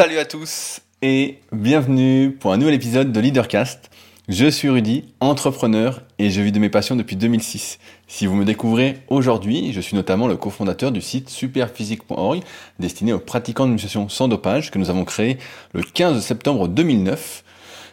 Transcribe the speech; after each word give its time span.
Salut 0.00 0.18
à 0.18 0.24
tous 0.24 0.80
et 1.02 1.40
bienvenue 1.52 2.30
pour 2.30 2.54
un 2.54 2.56
nouvel 2.56 2.72
épisode 2.72 3.12
de 3.12 3.20
Leadercast. 3.20 3.90
Je 4.30 4.46
suis 4.46 4.70
Rudy, 4.70 5.04
entrepreneur 5.20 6.00
et 6.18 6.30
je 6.30 6.40
vis 6.40 6.52
de 6.52 6.58
mes 6.58 6.70
passions 6.70 6.96
depuis 6.96 7.16
2006. 7.16 7.78
Si 8.08 8.24
vous 8.24 8.34
me 8.34 8.46
découvrez 8.46 8.96
aujourd'hui, 9.08 9.74
je 9.74 9.80
suis 9.82 9.94
notamment 9.94 10.26
le 10.26 10.38
cofondateur 10.38 10.90
du 10.90 11.02
site 11.02 11.28
superphysique.org 11.28 12.40
destiné 12.78 13.12
aux 13.12 13.18
pratiquants 13.18 13.66
musculation 13.66 14.08
sans 14.08 14.26
dopage 14.26 14.70
que 14.70 14.78
nous 14.78 14.88
avons 14.88 15.04
créé 15.04 15.36
le 15.74 15.82
15 15.82 16.24
septembre 16.24 16.66
2009, 16.66 17.44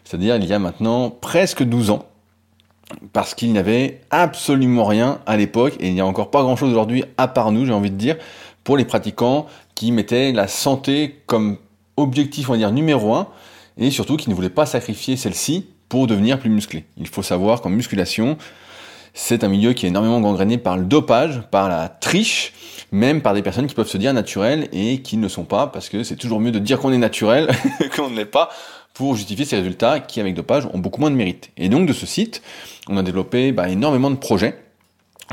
c'est-à-dire 0.05 0.37
il 0.37 0.45
y 0.45 0.53
a 0.53 0.59
maintenant 0.59 1.09
presque 1.09 1.63
12 1.63 1.89
ans 1.89 2.05
parce 3.11 3.35
qu'il 3.35 3.51
n'y 3.51 3.59
avait 3.59 3.99
absolument 4.11 4.85
rien 4.85 5.19
à 5.25 5.35
l'époque 5.35 5.75
et 5.81 5.89
il 5.89 5.93
n'y 5.93 5.99
a 5.99 6.05
encore 6.05 6.31
pas 6.31 6.41
grand-chose 6.41 6.71
aujourd'hui 6.71 7.03
à 7.17 7.27
part 7.27 7.51
nous, 7.51 7.65
j'ai 7.65 7.73
envie 7.73 7.91
de 7.91 7.97
dire, 7.97 8.15
pour 8.63 8.77
les 8.77 8.85
pratiquants 8.85 9.47
qui 9.75 9.91
mettaient 9.91 10.31
la 10.31 10.47
santé 10.47 11.19
comme 11.25 11.57
objectif, 11.97 12.49
on 12.49 12.53
va 12.53 12.57
dire, 12.57 12.71
numéro 12.71 13.13
un, 13.13 13.27
et 13.77 13.91
surtout 13.91 14.17
qui 14.17 14.29
ne 14.29 14.35
voulaient 14.35 14.49
pas 14.49 14.65
sacrifier 14.65 15.17
celle-ci 15.17 15.65
pour 15.89 16.07
devenir 16.07 16.39
plus 16.39 16.49
musclé. 16.49 16.85
Il 16.97 17.07
faut 17.07 17.23
savoir 17.23 17.61
qu'en 17.61 17.69
musculation, 17.69 18.37
c'est 19.13 19.43
un 19.43 19.49
milieu 19.49 19.73
qui 19.73 19.85
est 19.85 19.89
énormément 19.89 20.21
gangréné 20.21 20.57
par 20.57 20.77
le 20.77 20.85
dopage, 20.85 21.41
par 21.49 21.69
la 21.69 21.89
triche, 21.89 22.53
même 22.91 23.21
par 23.21 23.33
des 23.33 23.41
personnes 23.41 23.67
qui 23.67 23.75
peuvent 23.75 23.87
se 23.87 23.97
dire 23.97 24.13
naturelles 24.13 24.69
et 24.71 25.01
qui 25.01 25.17
ne 25.17 25.23
le 25.23 25.29
sont 25.29 25.43
pas, 25.43 25.67
parce 25.67 25.89
que 25.89 26.03
c'est 26.03 26.15
toujours 26.15 26.39
mieux 26.39 26.51
de 26.51 26.59
dire 26.59 26.79
qu'on 26.79 26.91
est 26.91 26.97
naturel 26.97 27.49
qu'on 27.95 28.09
ne 28.09 28.15
l'est 28.15 28.25
pas, 28.25 28.49
pour 28.93 29.15
justifier 29.15 29.45
ces 29.45 29.57
résultats 29.57 29.99
qui, 29.99 30.19
avec 30.19 30.33
dopage, 30.33 30.67
ont 30.73 30.79
beaucoup 30.79 31.01
moins 31.01 31.11
de 31.11 31.15
mérite. 31.15 31.51
Et 31.57 31.69
donc 31.69 31.87
de 31.87 31.93
ce 31.93 32.05
site, 32.05 32.41
on 32.87 32.97
a 32.97 33.03
développé 33.03 33.51
bah, 33.51 33.69
énormément 33.69 34.09
de 34.09 34.15
projets 34.15 34.59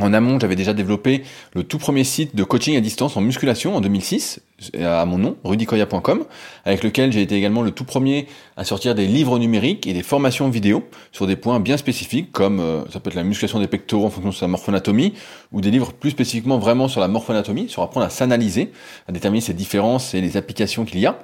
en 0.00 0.12
amont, 0.12 0.40
j'avais 0.40 0.56
déjà 0.56 0.72
développé 0.72 1.22
le 1.54 1.62
tout 1.62 1.78
premier 1.78 2.02
site 2.02 2.34
de 2.34 2.42
coaching 2.42 2.76
à 2.76 2.80
distance 2.80 3.16
en 3.16 3.20
musculation 3.20 3.76
en 3.76 3.80
2006, 3.80 4.40
à 4.80 5.04
mon 5.04 5.18
nom, 5.18 5.36
rudicoya.com, 5.44 6.24
avec 6.64 6.82
lequel 6.82 7.12
j'ai 7.12 7.22
été 7.22 7.36
également 7.36 7.62
le 7.62 7.70
tout 7.70 7.84
premier 7.84 8.26
à 8.56 8.64
sortir 8.64 8.96
des 8.96 9.06
livres 9.06 9.38
numériques 9.38 9.86
et 9.86 9.92
des 9.92 10.02
formations 10.02 10.48
vidéo 10.48 10.84
sur 11.12 11.28
des 11.28 11.36
points 11.36 11.60
bien 11.60 11.76
spécifiques, 11.76 12.32
comme 12.32 12.58
euh, 12.58 12.82
ça 12.90 12.98
peut 12.98 13.10
être 13.10 13.16
la 13.16 13.22
musculation 13.22 13.60
des 13.60 13.68
pectoraux 13.68 14.06
en 14.06 14.10
fonction 14.10 14.30
de 14.30 14.34
sa 14.34 14.48
morphonatomie, 14.48 15.14
ou 15.52 15.60
des 15.60 15.70
livres 15.70 15.92
plus 15.92 16.10
spécifiquement 16.10 16.58
vraiment 16.58 16.88
sur 16.88 17.00
la 17.00 17.08
morphonatomie, 17.08 17.68
sur 17.68 17.82
apprendre 17.82 18.06
à 18.06 18.10
s'analyser, 18.10 18.72
à 19.06 19.12
déterminer 19.12 19.42
ses 19.42 19.54
différences 19.54 20.14
et 20.14 20.20
les 20.20 20.36
applications 20.36 20.84
qu'il 20.84 20.98
y 20.98 21.06
a. 21.06 21.18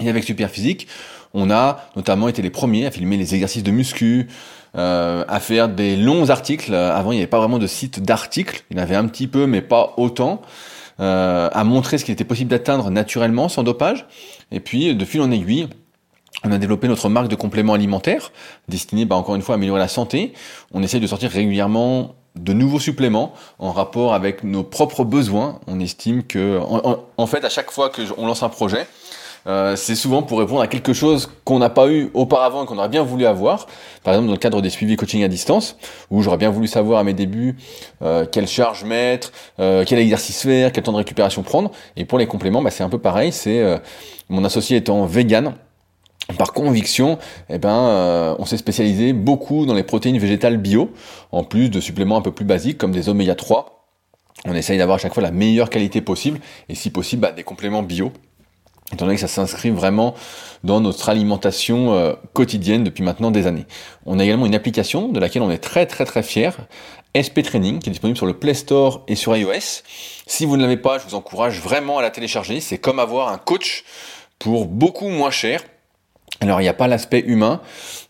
Et 0.00 0.08
avec 0.08 0.24
Superphysique, 0.24 0.88
on 1.34 1.50
a 1.50 1.90
notamment 1.96 2.28
été 2.28 2.42
les 2.42 2.50
premiers 2.50 2.86
à 2.86 2.90
filmer 2.90 3.16
les 3.16 3.34
exercices 3.34 3.62
de 3.62 3.70
muscu, 3.70 4.28
euh, 4.76 5.24
à 5.28 5.40
faire 5.40 5.68
des 5.68 5.96
longs 5.96 6.30
articles. 6.30 6.74
Avant, 6.74 7.12
il 7.12 7.16
n'y 7.16 7.22
avait 7.22 7.30
pas 7.30 7.38
vraiment 7.38 7.58
de 7.58 7.66
site 7.66 8.02
d'articles. 8.02 8.64
Il 8.70 8.76
y 8.76 8.80
en 8.80 8.82
avait 8.82 8.96
un 8.96 9.06
petit 9.06 9.26
peu, 9.26 9.46
mais 9.46 9.62
pas 9.62 9.94
autant. 9.96 10.42
Euh, 11.00 11.48
à 11.52 11.64
montrer 11.64 11.96
ce 11.96 12.04
qu'il 12.04 12.12
était 12.12 12.24
possible 12.24 12.50
d'atteindre 12.50 12.90
naturellement, 12.90 13.48
sans 13.48 13.62
dopage. 13.62 14.06
Et 14.52 14.60
puis, 14.60 14.94
de 14.94 15.04
fil 15.06 15.22
en 15.22 15.30
aiguille, 15.30 15.68
on 16.44 16.52
a 16.52 16.58
développé 16.58 16.88
notre 16.88 17.08
marque 17.08 17.28
de 17.28 17.36
compléments 17.36 17.72
alimentaires, 17.72 18.32
destinée, 18.68 19.06
bah, 19.06 19.16
encore 19.16 19.34
une 19.34 19.42
fois, 19.42 19.54
à 19.54 19.56
améliorer 19.56 19.80
la 19.80 19.88
santé. 19.88 20.34
On 20.72 20.82
essaye 20.82 21.00
de 21.00 21.06
sortir 21.06 21.30
régulièrement 21.30 22.14
de 22.36 22.52
nouveaux 22.52 22.78
suppléments 22.78 23.32
en 23.58 23.72
rapport 23.72 24.14
avec 24.14 24.44
nos 24.44 24.62
propres 24.62 25.04
besoins. 25.04 25.60
On 25.66 25.80
estime 25.80 26.22
que, 26.22 26.60
en, 27.16 27.26
fait, 27.26 27.44
à 27.44 27.48
chaque 27.48 27.70
fois 27.70 27.88
que 27.88 28.02
on 28.18 28.26
lance 28.26 28.42
un 28.42 28.48
projet, 28.50 28.86
euh, 29.46 29.76
c'est 29.76 29.94
souvent 29.94 30.22
pour 30.22 30.38
répondre 30.38 30.60
à 30.60 30.66
quelque 30.66 30.92
chose 30.92 31.30
qu'on 31.44 31.58
n'a 31.58 31.70
pas 31.70 31.88
eu 31.88 32.10
auparavant 32.14 32.64
et 32.64 32.66
qu'on 32.66 32.78
aurait 32.78 32.88
bien 32.88 33.02
voulu 33.02 33.26
avoir. 33.26 33.66
Par 34.04 34.14
exemple, 34.14 34.26
dans 34.26 34.32
le 34.32 34.38
cadre 34.38 34.60
des 34.62 34.70
suivis 34.70 34.96
coaching 34.96 35.24
à 35.24 35.28
distance, 35.28 35.76
où 36.10 36.22
j'aurais 36.22 36.36
bien 36.36 36.50
voulu 36.50 36.66
savoir 36.66 37.00
à 37.00 37.04
mes 37.04 37.14
débuts 37.14 37.56
euh, 38.02 38.26
quelle 38.30 38.46
charge 38.46 38.84
mettre, 38.84 39.32
euh, 39.58 39.84
quel 39.86 39.98
exercice 39.98 40.42
faire, 40.42 40.72
quel 40.72 40.84
temps 40.84 40.92
de 40.92 40.98
récupération 40.98 41.42
prendre. 41.42 41.70
Et 41.96 42.04
pour 42.04 42.18
les 42.18 42.26
compléments, 42.26 42.62
bah, 42.62 42.70
c'est 42.70 42.84
un 42.84 42.88
peu 42.88 42.98
pareil. 42.98 43.32
C'est 43.32 43.80
mon 44.28 44.44
associé 44.44 44.76
étant 44.76 45.06
vegan. 45.06 45.54
Par 46.38 46.52
conviction, 46.52 47.18
eh 47.48 47.58
ben, 47.58 48.36
on 48.38 48.44
s'est 48.44 48.56
spécialisé 48.56 49.12
beaucoup 49.12 49.66
dans 49.66 49.74
les 49.74 49.82
protéines 49.82 50.18
végétales 50.18 50.58
bio, 50.58 50.92
en 51.32 51.42
plus 51.42 51.70
de 51.70 51.80
suppléments 51.80 52.16
un 52.16 52.22
peu 52.22 52.30
plus 52.30 52.44
basiques 52.44 52.78
comme 52.78 52.92
des 52.92 53.08
oméga 53.08 53.34
3. 53.34 53.80
On 54.46 54.54
essaye 54.54 54.78
d'avoir 54.78 54.96
à 54.96 54.98
chaque 54.98 55.12
fois 55.12 55.22
la 55.22 55.32
meilleure 55.32 55.70
qualité 55.70 56.00
possible 56.00 56.40
et 56.68 56.74
si 56.74 56.90
possible 56.90 57.22
bah, 57.22 57.32
des 57.32 57.42
compléments 57.42 57.82
bio 57.82 58.12
étant 58.92 59.06
donné 59.06 59.14
que 59.16 59.20
ça 59.20 59.28
s'inscrit 59.28 59.70
vraiment 59.70 60.14
dans 60.64 60.80
notre 60.80 61.08
alimentation 61.08 61.94
euh, 61.94 62.14
quotidienne 62.32 62.84
depuis 62.84 63.02
maintenant 63.02 63.30
des 63.30 63.46
années. 63.46 63.66
On 64.06 64.18
a 64.18 64.24
également 64.24 64.46
une 64.46 64.54
application 64.54 65.08
de 65.08 65.20
laquelle 65.20 65.42
on 65.42 65.50
est 65.50 65.58
très 65.58 65.86
très 65.86 66.04
très 66.04 66.22
fier, 66.22 66.56
SP 67.16 67.42
Training, 67.42 67.78
qui 67.78 67.88
est 67.88 67.92
disponible 67.92 68.16
sur 68.16 68.26
le 68.26 68.34
Play 68.34 68.54
Store 68.54 69.04
et 69.08 69.14
sur 69.14 69.36
iOS. 69.36 69.82
Si 70.26 70.44
vous 70.44 70.56
ne 70.56 70.62
l'avez 70.62 70.76
pas, 70.76 70.98
je 70.98 71.04
vous 71.04 71.14
encourage 71.14 71.60
vraiment 71.60 71.98
à 71.98 72.02
la 72.02 72.10
télécharger. 72.10 72.60
C'est 72.60 72.78
comme 72.78 72.98
avoir 72.98 73.28
un 73.28 73.38
coach 73.38 73.84
pour 74.38 74.66
beaucoup 74.66 75.08
moins 75.08 75.30
cher. 75.30 75.62
Alors 76.40 76.60
il 76.60 76.64
n'y 76.64 76.70
a 76.70 76.74
pas 76.74 76.88
l'aspect 76.88 77.20
humain, 77.20 77.60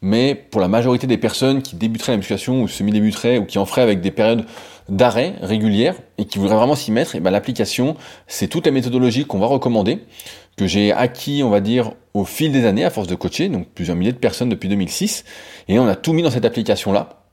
mais 0.03 0.35
pour 0.37 0.61
la 0.61 0.69
majorité 0.69 1.07
des 1.09 1.19
personnes 1.19 1.63
qui 1.63 1.75
débuteraient 1.75 2.13
la 2.13 2.19
musculation 2.19 2.63
ou 2.63 2.69
semi-débuteraient 2.69 3.39
ou 3.39 3.45
qui 3.45 3.59
en 3.59 3.67
feraient 3.67 3.83
avec 3.83 4.01
des 4.01 4.13
périodes 4.13 4.47
d'arrêt 4.89 5.35
régulières 5.41 5.95
et 6.19 6.27
qui 6.27 6.39
voudraient 6.39 6.57
vraiment 6.57 6.77
s'y 6.77 6.93
mettre, 6.93 7.17
et 7.17 7.21
ben 7.21 7.31
l'application, 7.31 7.97
c'est 8.27 8.49
toute 8.49 8.67
la 8.67 8.73
méthodologie 8.73 9.25
qu'on 9.25 9.39
va 9.39 9.47
recommander 9.47 10.05
que 10.61 10.67
j'ai 10.67 10.93
acquis, 10.93 11.43
on 11.43 11.49
va 11.49 11.63
dire, 11.63 11.93
au 12.13 12.27
fil 12.27 12.53
des 12.53 12.67
années, 12.67 12.85
à 12.85 12.91
force 12.91 13.09
de 13.09 13.15
coacher, 13.15 13.49
donc 13.49 13.67
plusieurs 13.69 13.97
milliers 13.97 14.13
de 14.13 14.19
personnes 14.19 14.51
depuis 14.51 14.69
2006, 14.69 15.25
et 15.69 15.79
on 15.79 15.87
a 15.87 15.97
tout 15.97 16.13
mis 16.13 16.23
dans 16.23 16.31
cette 16.31 16.45
application-là. 16.45 17.25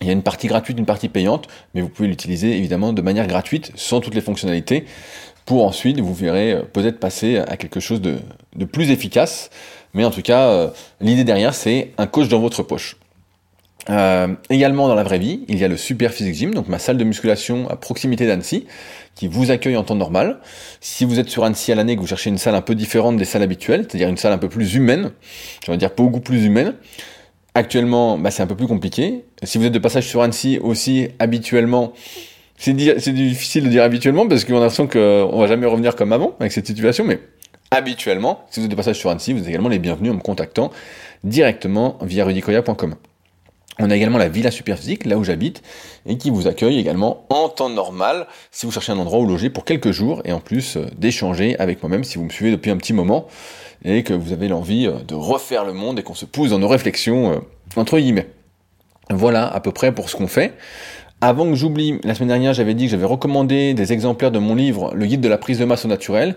Il 0.00 0.08
y 0.08 0.10
a 0.10 0.12
une 0.12 0.24
partie 0.24 0.48
gratuite, 0.48 0.76
une 0.76 0.84
partie 0.84 1.08
payante, 1.08 1.46
mais 1.72 1.82
vous 1.82 1.88
pouvez 1.88 2.08
l'utiliser 2.08 2.58
évidemment 2.58 2.92
de 2.92 3.00
manière 3.00 3.28
gratuite, 3.28 3.70
sans 3.76 4.00
toutes 4.00 4.16
les 4.16 4.20
fonctionnalités, 4.20 4.86
pour 5.44 5.64
ensuite, 5.64 6.00
vous 6.00 6.14
verrez, 6.14 6.50
euh, 6.50 6.62
peut-être 6.62 6.98
passer 6.98 7.38
à 7.38 7.56
quelque 7.56 7.78
chose 7.78 8.00
de, 8.00 8.18
plus 8.64 8.90
efficace. 8.90 9.50
Mais 9.92 10.04
en 10.04 10.10
tout 10.10 10.22
cas, 10.22 10.48
euh, 10.48 10.70
l'idée 11.00 11.22
derrière, 11.22 11.54
c'est 11.54 11.92
un 11.96 12.08
coach 12.08 12.26
dans 12.26 12.40
votre 12.40 12.64
poche. 12.64 12.96
Euh, 13.90 14.28
également 14.48 14.88
dans 14.88 14.94
la 14.94 15.02
vraie 15.02 15.18
vie, 15.18 15.44
il 15.48 15.58
y 15.58 15.64
a 15.64 15.68
le 15.68 15.76
Super 15.76 16.12
Physique 16.12 16.34
Gym, 16.34 16.54
donc 16.54 16.68
ma 16.68 16.78
salle 16.78 16.96
de 16.96 17.04
musculation 17.04 17.68
à 17.68 17.76
proximité 17.76 18.26
d'Annecy, 18.26 18.66
qui 19.14 19.28
vous 19.28 19.50
accueille 19.50 19.76
en 19.76 19.84
temps 19.84 19.94
normal. 19.94 20.38
Si 20.80 21.04
vous 21.04 21.18
êtes 21.18 21.28
sur 21.28 21.44
Annecy 21.44 21.72
à 21.72 21.74
l'année, 21.74 21.94
que 21.96 22.00
vous 22.00 22.06
cherchez 22.06 22.30
une 22.30 22.38
salle 22.38 22.54
un 22.54 22.62
peu 22.62 22.74
différente 22.74 23.16
des 23.16 23.24
salles 23.24 23.42
habituelles, 23.42 23.86
c'est-à-dire 23.88 24.08
une 24.08 24.16
salle 24.16 24.32
un 24.32 24.38
peu 24.38 24.48
plus 24.48 24.74
humaine, 24.74 25.12
je 25.64 25.70
vais 25.70 25.76
dire 25.76 25.90
beaucoup 25.96 26.20
plus 26.20 26.44
humaine, 26.44 26.74
actuellement, 27.54 28.18
bah, 28.18 28.30
c'est 28.30 28.42
un 28.42 28.46
peu 28.46 28.56
plus 28.56 28.66
compliqué. 28.66 29.24
Si 29.42 29.58
vous 29.58 29.64
êtes 29.64 29.72
de 29.72 29.78
passage 29.78 30.06
sur 30.06 30.22
Annecy 30.22 30.58
aussi, 30.58 31.08
habituellement, 31.18 31.92
c'est 32.56 32.72
difficile 32.72 33.64
de 33.64 33.68
dire 33.68 33.82
habituellement 33.82 34.26
parce 34.26 34.44
qu'on 34.44 34.56
a 34.56 34.60
l'impression 34.60 34.86
qu'on 34.86 35.38
va 35.38 35.46
jamais 35.46 35.66
revenir 35.66 35.96
comme 35.96 36.12
avant 36.12 36.36
avec 36.40 36.52
cette 36.52 36.66
situation, 36.66 37.04
mais 37.04 37.18
habituellement, 37.70 38.44
si 38.50 38.60
vous 38.60 38.66
êtes 38.66 38.70
de 38.70 38.76
passage 38.76 38.96
sur 38.96 39.10
Annecy, 39.10 39.32
vous 39.32 39.40
êtes 39.40 39.48
également 39.48 39.68
les 39.68 39.78
bienvenus 39.78 40.12
en 40.12 40.14
me 40.14 40.20
contactant 40.20 40.70
directement 41.24 41.98
via 42.02 42.24
rudicoya.com. 42.24 42.94
On 43.80 43.90
a 43.90 43.96
également 43.96 44.18
la 44.18 44.28
Villa 44.28 44.52
Superphysique, 44.52 45.04
là 45.04 45.18
où 45.18 45.24
j'habite, 45.24 45.62
et 46.06 46.16
qui 46.16 46.30
vous 46.30 46.46
accueille 46.46 46.78
également 46.78 47.26
en 47.28 47.48
temps 47.48 47.68
normal, 47.68 48.26
si 48.52 48.66
vous 48.66 48.72
cherchez 48.72 48.92
un 48.92 48.98
endroit 48.98 49.18
où 49.18 49.26
loger 49.26 49.50
pour 49.50 49.64
quelques 49.64 49.90
jours, 49.90 50.22
et 50.24 50.32
en 50.32 50.40
plus 50.40 50.76
euh, 50.76 50.86
d'échanger 50.96 51.58
avec 51.58 51.82
moi-même 51.82 52.04
si 52.04 52.18
vous 52.18 52.24
me 52.24 52.30
suivez 52.30 52.52
depuis 52.52 52.70
un 52.70 52.76
petit 52.76 52.92
moment, 52.92 53.26
et 53.84 54.04
que 54.04 54.14
vous 54.14 54.32
avez 54.32 54.46
l'envie 54.46 54.86
euh, 54.86 55.00
de 55.06 55.14
refaire 55.16 55.64
le 55.64 55.72
monde 55.72 55.98
et 55.98 56.04
qu'on 56.04 56.14
se 56.14 56.24
pousse 56.24 56.50
dans 56.50 56.60
nos 56.60 56.68
réflexions, 56.68 57.32
euh, 57.32 57.38
entre 57.76 57.98
guillemets. 57.98 58.28
Voilà 59.10 59.46
à 59.52 59.60
peu 59.60 59.72
près 59.72 59.92
pour 59.92 60.08
ce 60.08 60.16
qu'on 60.16 60.28
fait. 60.28 60.54
Avant 61.20 61.46
que 61.46 61.54
j'oublie, 61.54 61.98
la 62.04 62.14
semaine 62.14 62.28
dernière 62.28 62.54
j'avais 62.54 62.74
dit 62.74 62.84
que 62.84 62.90
j'avais 62.92 63.06
recommandé 63.06 63.74
des 63.74 63.92
exemplaires 63.92 64.30
de 64.30 64.38
mon 64.38 64.54
livre 64.54 64.92
Le 64.94 65.06
guide 65.06 65.20
de 65.20 65.28
la 65.28 65.38
prise 65.38 65.58
de 65.58 65.64
masse 65.64 65.84
au 65.84 65.88
naturel, 65.88 66.36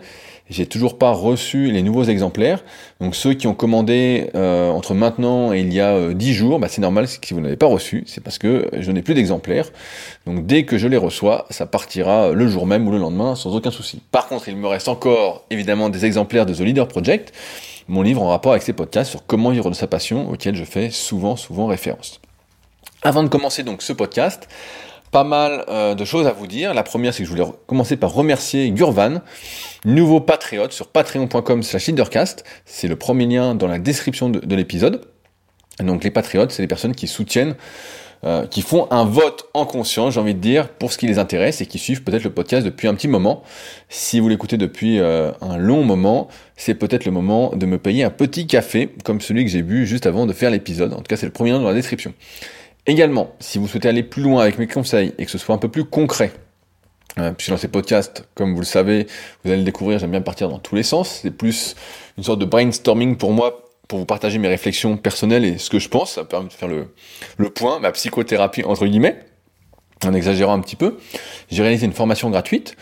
j'ai 0.49 0.65
toujours 0.65 0.97
pas 0.97 1.11
reçu 1.11 1.71
les 1.71 1.81
nouveaux 1.81 2.05
exemplaires. 2.05 2.63
Donc 2.99 3.15
ceux 3.15 3.33
qui 3.33 3.47
ont 3.47 3.53
commandé 3.53 4.29
euh, 4.35 4.69
entre 4.69 4.93
maintenant 4.93 5.53
et 5.53 5.59
il 5.59 5.73
y 5.73 5.79
a 5.79 5.93
euh, 5.93 6.13
10 6.13 6.33
jours, 6.33 6.59
bah, 6.59 6.67
c'est 6.69 6.81
normal 6.81 7.07
si 7.07 7.19
vous 7.31 7.41
n'avez 7.41 7.57
pas 7.57 7.65
reçu, 7.65 8.03
c'est 8.07 8.21
parce 8.21 8.37
que 8.37 8.69
je 8.77 8.91
n'ai 8.91 9.01
plus 9.01 9.13
d'exemplaires. 9.13 9.69
Donc 10.25 10.45
dès 10.45 10.63
que 10.63 10.77
je 10.77 10.87
les 10.87 10.97
reçois, 10.97 11.45
ça 11.49 11.65
partira 11.65 12.31
le 12.31 12.47
jour 12.47 12.65
même 12.65 12.87
ou 12.87 12.91
le 12.91 12.97
lendemain 12.97 13.35
sans 13.35 13.55
aucun 13.55 13.71
souci. 13.71 14.01
Par 14.11 14.27
contre, 14.27 14.47
il 14.49 14.55
me 14.55 14.67
reste 14.67 14.87
encore 14.87 15.45
évidemment 15.49 15.89
des 15.89 16.05
exemplaires 16.05 16.45
de 16.45 16.53
The 16.53 16.61
Leader 16.61 16.87
Project, 16.87 17.33
mon 17.88 18.01
livre 18.01 18.21
en 18.21 18.29
rapport 18.29 18.51
avec 18.51 18.63
ces 18.63 18.73
podcasts 18.73 19.11
sur 19.11 19.25
comment 19.25 19.50
vivre 19.50 19.69
de 19.69 19.75
sa 19.75 19.88
passion 19.88 20.29
auquel 20.29 20.55
je 20.55 20.63
fais 20.63 20.89
souvent 20.89 21.35
souvent 21.35 21.67
référence. 21.67 22.19
Avant 23.03 23.23
de 23.23 23.29
commencer 23.29 23.63
donc 23.63 23.81
ce 23.81 23.93
podcast, 23.93 24.47
pas 25.12 25.24
mal 25.24 25.63
euh, 25.69 25.95
de 25.95 26.06
choses 26.06 26.27
à 26.27 26.31
vous 26.31 26.48
dire. 26.48 26.74
La 26.74 26.83
première, 26.83 27.13
c'est 27.13 27.24
que 27.24 27.30
je 27.30 27.33
voulais 27.33 27.48
commencer 27.65 27.98
par 27.98 28.13
remercier 28.13 28.69
Gurvan, 28.71 29.21
nouveau 29.86 30.19
patriote 30.19 30.74
sur 30.74 30.88
patreon.com 30.88 31.63
slash 31.63 31.88
leadercast. 31.88 32.44
C'est 32.65 32.88
le 32.88 32.95
premier 32.95 33.25
lien 33.25 33.56
dans 33.56 33.68
la 33.68 33.80
description 33.80 34.30
de, 34.30 34.56
l'épisode. 34.56 35.06
Donc 35.80 36.04
les 36.04 36.12
patriotes, 36.12 36.51
c'est 36.51 36.62
les 36.62 36.68
personnes 36.68 36.95
qui 36.95 37.07
soutiennent, 37.07 37.56
euh, 38.24 38.48
qui 38.48 38.63
font 38.63 38.88
un 38.89 39.06
vote 39.06 39.48
en 39.54 39.65
conscience, 39.65 40.15
j'ai 40.15 40.19
envie 40.19 40.33
de 40.33 40.39
dire, 40.39 40.69
pour 40.69 40.92
ce 40.92 40.98
qui 40.98 41.06
les 41.06 41.19
intéresse 41.19 41.62
et 41.62 41.68
qui 41.68 41.77
suivent 41.77 42.03
peut-être 42.03 42.24
le 42.24 42.31
podcast 42.31 42.65
depuis 42.65 42.88
un 42.88 42.95
petit 42.95 43.07
moment. 43.07 43.44
Si 43.89 44.19
vous 44.19 44.27
l'écoutez 44.27 44.57
depuis 44.57 45.00
euh, 45.00 45.31
un 45.42 45.57
long 45.57 45.83
moment, 45.83 46.27
c'est 46.56 46.74
peut-être 46.74 47.06
le 47.06 47.12
moment 47.12 47.56
de 47.56 47.65
me 47.68 47.77
payer 47.77 48.03
un 48.03 48.10
petit 48.10 48.48
café, 48.48 48.89
comme 49.03 49.21
celui 49.21 49.45
que 49.45 49.51
j'ai 49.51 49.62
bu 49.62 49.86
juste 49.86 50.07
avant 50.07 50.25
de 50.25 50.33
faire 50.33 50.50
l'épisode. 50.50 50.94
En 50.94 50.98
tout 50.98 51.03
cas, 51.03 51.15
c'est 51.15 51.27
le 51.27 51.31
premier 51.31 51.51
lien 51.51 51.60
dans 51.60 51.68
la 51.68 51.75
description. 51.75 52.13
Également, 52.88 53.36
si 53.39 53.57
vous 53.60 53.68
souhaitez 53.68 53.89
aller 53.89 54.04
plus 54.04 54.24
loin 54.24 54.42
avec 54.42 54.57
mes 54.57 54.68
conseils 54.68 55.13
et 55.18 55.25
que 55.25 55.31
ce 55.31 55.38
soit 55.38 55.54
un 55.54 55.60
peu 55.60 55.69
plus 55.69 55.86
concret, 55.86 56.31
Euh, 57.19 57.31
puis 57.36 57.50
dans 57.50 57.57
ces 57.57 57.68
podcasts, 57.68 58.28
comme 58.36 58.54
vous 58.54 58.60
le 58.60 58.66
savez, 58.66 59.07
vous 59.44 59.50
allez 59.50 59.62
le 59.62 59.66
découvrir, 59.66 59.98
j'aime 59.98 60.12
bien 60.12 60.22
partir 60.22 60.50
dans 60.50 60.60
tous 60.60 60.75
les 60.75 60.84
sens. 60.84 61.22
C'est 61.24 61.31
plus 61.31 61.75
une 62.18 62.24
sorte 62.24 62.38
de 62.39 62.45
brainstorming 62.45 63.18
pour 63.18 63.31
moi, 63.34 63.66
pour 63.88 63.98
vous 63.98 64.06
partager 64.06 64.38
mes 64.38 64.48
réflexions 64.50 64.98
personnelles 64.98 65.44
et 65.44 65.57
ce 65.57 65.72
que 65.72 65.80
je 65.80 65.89
pense. 65.89 66.12
Ça 66.12 66.25
permet 66.25 66.50
de 66.50 66.54
faire 66.54 66.69
le, 66.69 66.94
le 67.38 67.50
point, 67.50 67.80
ma 67.80 67.92
psychothérapie 67.92 68.63
entre 68.63 68.86
guillemets, 68.86 69.18
en 70.06 70.13
exagérant 70.13 70.54
un 70.54 70.60
petit 70.60 70.75
peu. 70.75 70.98
J'ai 71.50 71.63
réalisé 71.63 71.88
une 71.88 71.94
formation 71.94 72.30
gratuite 72.30 72.75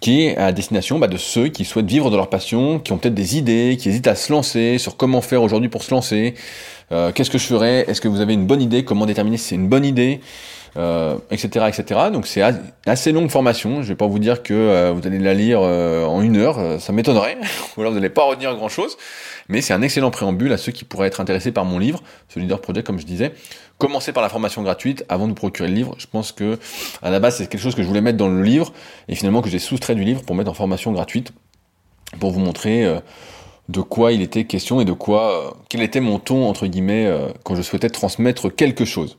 qui 0.00 0.26
est 0.26 0.36
à 0.36 0.52
destination 0.52 0.98
bah, 1.00 1.08
de 1.08 1.16
ceux 1.16 1.48
qui 1.48 1.64
souhaitent 1.64 1.86
vivre 1.86 2.10
de 2.10 2.16
leur 2.16 2.28
passion, 2.28 2.78
qui 2.78 2.92
ont 2.92 2.98
peut-être 2.98 3.14
des 3.14 3.36
idées, 3.36 3.76
qui 3.80 3.88
hésitent 3.88 4.08
à 4.08 4.16
se 4.16 4.32
lancer, 4.32 4.78
sur 4.78 4.96
comment 4.96 5.22
faire 5.22 5.42
aujourd'hui 5.42 5.68
pour 5.68 5.82
se 5.82 5.92
lancer, 5.92 6.34
euh, 6.90 7.12
qu'est-ce 7.12 7.30
que 7.30 7.38
je 7.38 7.46
ferais, 7.46 7.84
est-ce 7.88 8.00
que 8.00 8.08
vous 8.08 8.20
avez 8.20 8.34
une 8.34 8.46
bonne 8.46 8.62
idée, 8.62 8.84
comment 8.84 9.06
déterminer 9.06 9.36
si 9.36 9.48
c'est 9.48 9.54
une 9.54 9.68
bonne 9.68 9.84
idée, 9.84 10.20
euh, 10.78 11.18
etc., 11.30 11.66
etc. 11.68 12.00
Donc 12.10 12.26
c'est 12.26 12.42
assez 12.86 13.12
longue 13.12 13.28
formation. 13.28 13.82
Je 13.82 13.88
vais 13.88 13.94
pas 13.94 14.06
vous 14.06 14.18
dire 14.18 14.42
que 14.42 14.54
euh, 14.54 14.92
vous 14.92 15.06
allez 15.06 15.18
la 15.18 15.34
lire 15.34 15.60
euh, 15.62 16.06
en 16.06 16.22
une 16.22 16.38
heure, 16.38 16.80
ça 16.80 16.94
m'étonnerait, 16.94 17.36
ou 17.76 17.82
alors 17.82 17.92
vous 17.92 17.98
n'allez 17.98 18.08
pas 18.08 18.24
retenir 18.24 18.54
grand-chose. 18.54 18.96
Mais 19.48 19.60
c'est 19.60 19.74
un 19.74 19.82
excellent 19.82 20.10
préambule 20.10 20.50
à 20.50 20.56
ceux 20.56 20.72
qui 20.72 20.84
pourraient 20.84 21.08
être 21.08 21.20
intéressés 21.20 21.52
par 21.52 21.66
mon 21.66 21.78
livre, 21.78 22.02
ce 22.28 22.38
Leader 22.38 22.58
Project, 22.58 22.86
comme 22.86 22.98
je 22.98 23.04
disais. 23.04 23.34
Commencez 23.76 24.12
par 24.12 24.22
la 24.22 24.30
formation 24.30 24.62
gratuite 24.62 25.04
avant 25.10 25.24
de 25.24 25.30
vous 25.30 25.34
procurer 25.34 25.68
le 25.68 25.74
livre. 25.74 25.94
Je 25.98 26.06
pense 26.06 26.32
que 26.32 26.58
à 27.02 27.10
la 27.10 27.20
base 27.20 27.36
c'est 27.36 27.48
quelque 27.48 27.60
chose 27.60 27.74
que 27.74 27.82
je 27.82 27.88
voulais 27.88 28.00
mettre 28.00 28.16
dans 28.16 28.28
le 28.28 28.42
livre 28.42 28.72
et 29.08 29.14
finalement 29.14 29.42
que 29.42 29.50
j'ai 29.50 29.58
soustrait 29.58 29.94
du 29.94 30.04
livre 30.04 30.22
pour 30.22 30.36
mettre 30.36 30.50
en 30.50 30.54
formation 30.54 30.92
gratuite 30.92 31.32
pour 32.18 32.30
vous 32.30 32.40
montrer 32.40 32.86
de 33.72 33.80
quoi 33.80 34.12
il 34.12 34.22
était 34.22 34.44
question 34.44 34.80
et 34.80 34.84
de 34.84 34.92
quoi 34.92 35.56
quel 35.68 35.82
était 35.82 36.00
mon 36.00 36.18
ton 36.18 36.48
entre 36.48 36.66
guillemets 36.66 37.10
quand 37.42 37.54
je 37.56 37.62
souhaitais 37.62 37.90
transmettre 37.90 38.54
quelque 38.54 38.84
chose. 38.84 39.16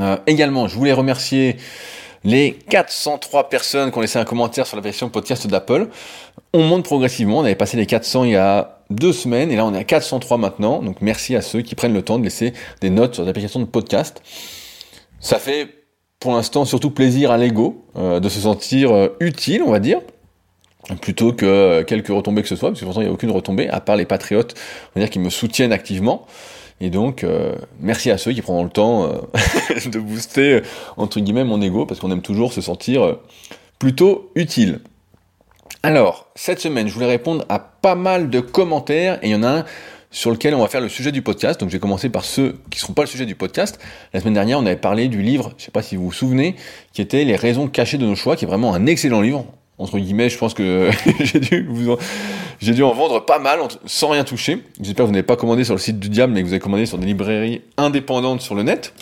Euh, 0.00 0.16
également, 0.26 0.68
je 0.68 0.76
voulais 0.76 0.92
remercier 0.92 1.56
les 2.24 2.52
403 2.52 3.48
personnes 3.48 3.90
qui 3.90 3.98
ont 3.98 4.00
laissé 4.00 4.18
un 4.18 4.24
commentaire 4.24 4.66
sur 4.66 4.76
la 4.76 4.82
version 4.82 5.08
podcast 5.10 5.46
d'Apple. 5.46 5.88
On 6.52 6.62
monte 6.62 6.84
progressivement, 6.84 7.38
on 7.38 7.44
avait 7.44 7.54
passé 7.54 7.76
les 7.76 7.86
400 7.86 8.24
il 8.24 8.30
y 8.30 8.36
a 8.36 8.78
deux 8.90 9.12
semaines 9.12 9.50
et 9.50 9.56
là 9.56 9.66
on 9.66 9.74
est 9.74 9.78
à 9.78 9.84
403 9.84 10.38
maintenant. 10.38 10.82
Donc 10.82 11.00
merci 11.00 11.36
à 11.36 11.42
ceux 11.42 11.62
qui 11.62 11.74
prennent 11.74 11.92
le 11.92 12.02
temps 12.02 12.18
de 12.18 12.24
laisser 12.24 12.54
des 12.80 12.90
notes 12.90 13.14
sur 13.14 13.24
l'application 13.24 13.60
de 13.60 13.66
podcast. 13.66 14.22
Ça 15.20 15.38
fait 15.38 15.68
pour 16.18 16.32
l'instant 16.32 16.64
surtout 16.64 16.90
plaisir 16.90 17.30
à 17.30 17.36
l'ego 17.36 17.84
euh, 17.96 18.20
de 18.20 18.28
se 18.28 18.40
sentir 18.40 18.92
euh, 18.92 19.08
utile, 19.20 19.62
on 19.62 19.70
va 19.70 19.80
dire 19.80 20.00
plutôt 21.00 21.32
que 21.32 21.82
quelques 21.82 22.08
retombées 22.08 22.42
que 22.42 22.48
ce 22.48 22.56
soit, 22.56 22.70
parce 22.70 22.80
que 22.80 22.84
pourtant 22.84 23.00
il 23.00 23.04
n'y 23.04 23.10
a 23.10 23.12
aucune 23.12 23.30
retombée, 23.30 23.68
à 23.68 23.80
part 23.80 23.96
les 23.96 24.04
patriotes, 24.04 24.54
on 24.94 25.00
va 25.00 25.04
dire, 25.04 25.10
qui 25.10 25.18
me 25.18 25.30
soutiennent 25.30 25.72
activement. 25.72 26.26
Et 26.80 26.90
donc, 26.90 27.24
euh, 27.24 27.54
merci 27.80 28.10
à 28.10 28.18
ceux 28.18 28.32
qui 28.32 28.42
prendront 28.42 28.64
le 28.64 28.70
temps 28.70 29.04
euh, 29.04 29.10
de 29.86 29.98
booster, 29.98 30.62
entre 30.96 31.20
guillemets, 31.20 31.44
mon 31.44 31.62
ego, 31.62 31.86
parce 31.86 32.00
qu'on 32.00 32.10
aime 32.10 32.22
toujours 32.22 32.52
se 32.52 32.60
sentir 32.60 33.02
euh, 33.02 33.22
plutôt 33.78 34.30
utile. 34.34 34.80
Alors, 35.82 36.28
cette 36.34 36.60
semaine, 36.60 36.88
je 36.88 36.94
voulais 36.94 37.06
répondre 37.06 37.44
à 37.48 37.58
pas 37.58 37.94
mal 37.94 38.28
de 38.28 38.40
commentaires, 38.40 39.18
et 39.22 39.28
il 39.28 39.32
y 39.32 39.34
en 39.34 39.42
a 39.42 39.48
un 39.48 39.64
sur 40.10 40.30
lequel 40.30 40.54
on 40.54 40.60
va 40.60 40.68
faire 40.68 40.80
le 40.80 40.88
sujet 40.88 41.10
du 41.10 41.22
podcast. 41.22 41.60
Donc, 41.60 41.70
je 41.70 41.74
vais 41.76 41.80
commencer 41.80 42.08
par 42.08 42.24
ceux 42.24 42.56
qui 42.70 42.78
ne 42.78 42.80
seront 42.80 42.92
pas 42.92 43.02
le 43.02 43.08
sujet 43.08 43.26
du 43.26 43.34
podcast. 43.34 43.78
La 44.12 44.20
semaine 44.20 44.34
dernière, 44.34 44.58
on 44.58 44.66
avait 44.66 44.76
parlé 44.76 45.08
du 45.08 45.22
livre, 45.22 45.50
je 45.56 45.62
ne 45.62 45.66
sais 45.66 45.70
pas 45.70 45.82
si 45.82 45.96
vous 45.96 46.04
vous 46.04 46.12
souvenez, 46.12 46.56
qui 46.92 47.02
était 47.02 47.24
Les 47.24 47.36
raisons 47.36 47.68
cachées 47.68 47.98
de 47.98 48.06
nos 48.06 48.14
choix, 48.14 48.36
qui 48.36 48.44
est 48.44 48.48
vraiment 48.48 48.74
un 48.74 48.86
excellent 48.86 49.20
livre 49.20 49.46
entre 49.84 49.98
guillemets, 49.98 50.30
je 50.30 50.38
pense 50.38 50.54
que 50.54 50.90
j'ai 51.20 51.40
dû 51.40 51.68
en, 51.88 51.98
j'ai 52.58 52.72
dû 52.72 52.82
en 52.82 52.92
vendre 52.92 53.24
pas 53.24 53.38
mal 53.38 53.60
sans 53.84 54.08
rien 54.08 54.24
toucher. 54.24 54.62
J'espère 54.80 55.04
que 55.04 55.08
vous 55.08 55.12
n'avez 55.12 55.22
pas 55.22 55.36
commandé 55.36 55.62
sur 55.62 55.74
le 55.74 55.80
site 55.80 56.00
du 56.00 56.08
diable, 56.08 56.32
mais 56.32 56.40
que 56.40 56.46
vous 56.46 56.52
avez 56.54 56.60
commandé 56.60 56.86
sur 56.86 56.98
des 56.98 57.06
librairies 57.06 57.60
indépendantes 57.76 58.40
sur 58.40 58.54
le 58.54 58.62
net. 58.62 58.94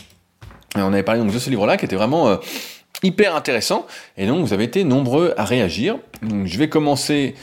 Et 0.77 0.81
on 0.81 0.93
avait 0.93 1.05
parlé 1.05 1.21
donc 1.21 1.33
de 1.33 1.39
ce 1.39 1.51
livre-là 1.51 1.77
qui 1.77 1.85
était 1.85 1.97
vraiment 1.97 2.29
euh, 2.29 2.37
hyper 3.05 3.37
intéressant. 3.37 3.87
Et 4.19 4.27
donc 4.27 4.45
vous 4.45 4.53
avez 4.53 4.65
été 4.65 4.83
nombreux 4.83 5.35
à 5.37 5.45
réagir. 5.45 5.99
Je 6.23 6.59
vais 6.59 6.69
commencer 6.69 7.35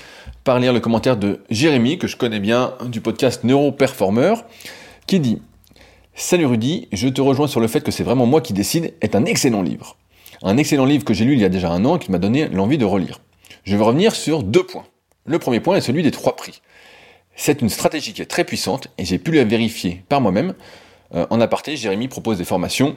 par 0.43 0.59
lire 0.59 0.73
le 0.73 0.81
commentaire 0.81 1.15
de 1.15 1.39
Jérémy, 1.49 1.97
que 1.97 2.07
je 2.07 2.17
connais 2.17 2.39
bien 2.39 2.73
du 2.87 2.99
podcast 2.99 3.45
Neuroperformer, 3.45 4.33
qui 5.07 5.21
dit 5.21 5.41
Salut 6.13 6.47
Rudy, 6.47 6.89
je 6.91 7.07
te 7.07 7.21
rejoins 7.21 7.47
sur 7.47 7.61
le 7.61 7.67
fait 7.67 7.79
que 7.79 7.91
c'est 7.91 8.03
vraiment 8.03 8.25
moi 8.25 8.41
qui 8.41 8.51
décide 8.51 8.93
est 8.99 9.15
un 9.15 9.23
excellent 9.23 9.61
livre. 9.61 9.95
Un 10.43 10.57
excellent 10.57 10.85
livre 10.85 11.05
que 11.05 11.13
j'ai 11.13 11.23
lu 11.23 11.33
il 11.33 11.39
y 11.39 11.45
a 11.45 11.49
déjà 11.49 11.69
un 11.71 11.85
an 11.85 11.95
et 11.95 11.99
qui 11.99 12.11
m'a 12.11 12.17
donné 12.17 12.49
l'envie 12.49 12.77
de 12.77 12.85
relire. 12.85 13.19
Je 13.69 13.77
vais 13.77 13.83
revenir 13.83 14.15
sur 14.15 14.41
deux 14.41 14.63
points. 14.63 14.85
Le 15.27 15.37
premier 15.37 15.59
point 15.59 15.75
est 15.75 15.81
celui 15.81 16.01
des 16.01 16.09
trois 16.09 16.35
prix. 16.35 16.63
C'est 17.35 17.61
une 17.61 17.69
stratégie 17.69 18.13
qui 18.13 18.21
est 18.23 18.25
très 18.25 18.43
puissante 18.43 18.87
et 18.97 19.05
j'ai 19.05 19.19
pu 19.19 19.31
la 19.31 19.43
vérifier 19.43 20.01
par 20.09 20.21
moi-même. 20.21 20.55
Euh, 21.13 21.27
en 21.29 21.39
aparté, 21.39 21.77
Jérémy 21.77 22.07
propose 22.07 22.39
des 22.39 22.45
formations 22.45 22.95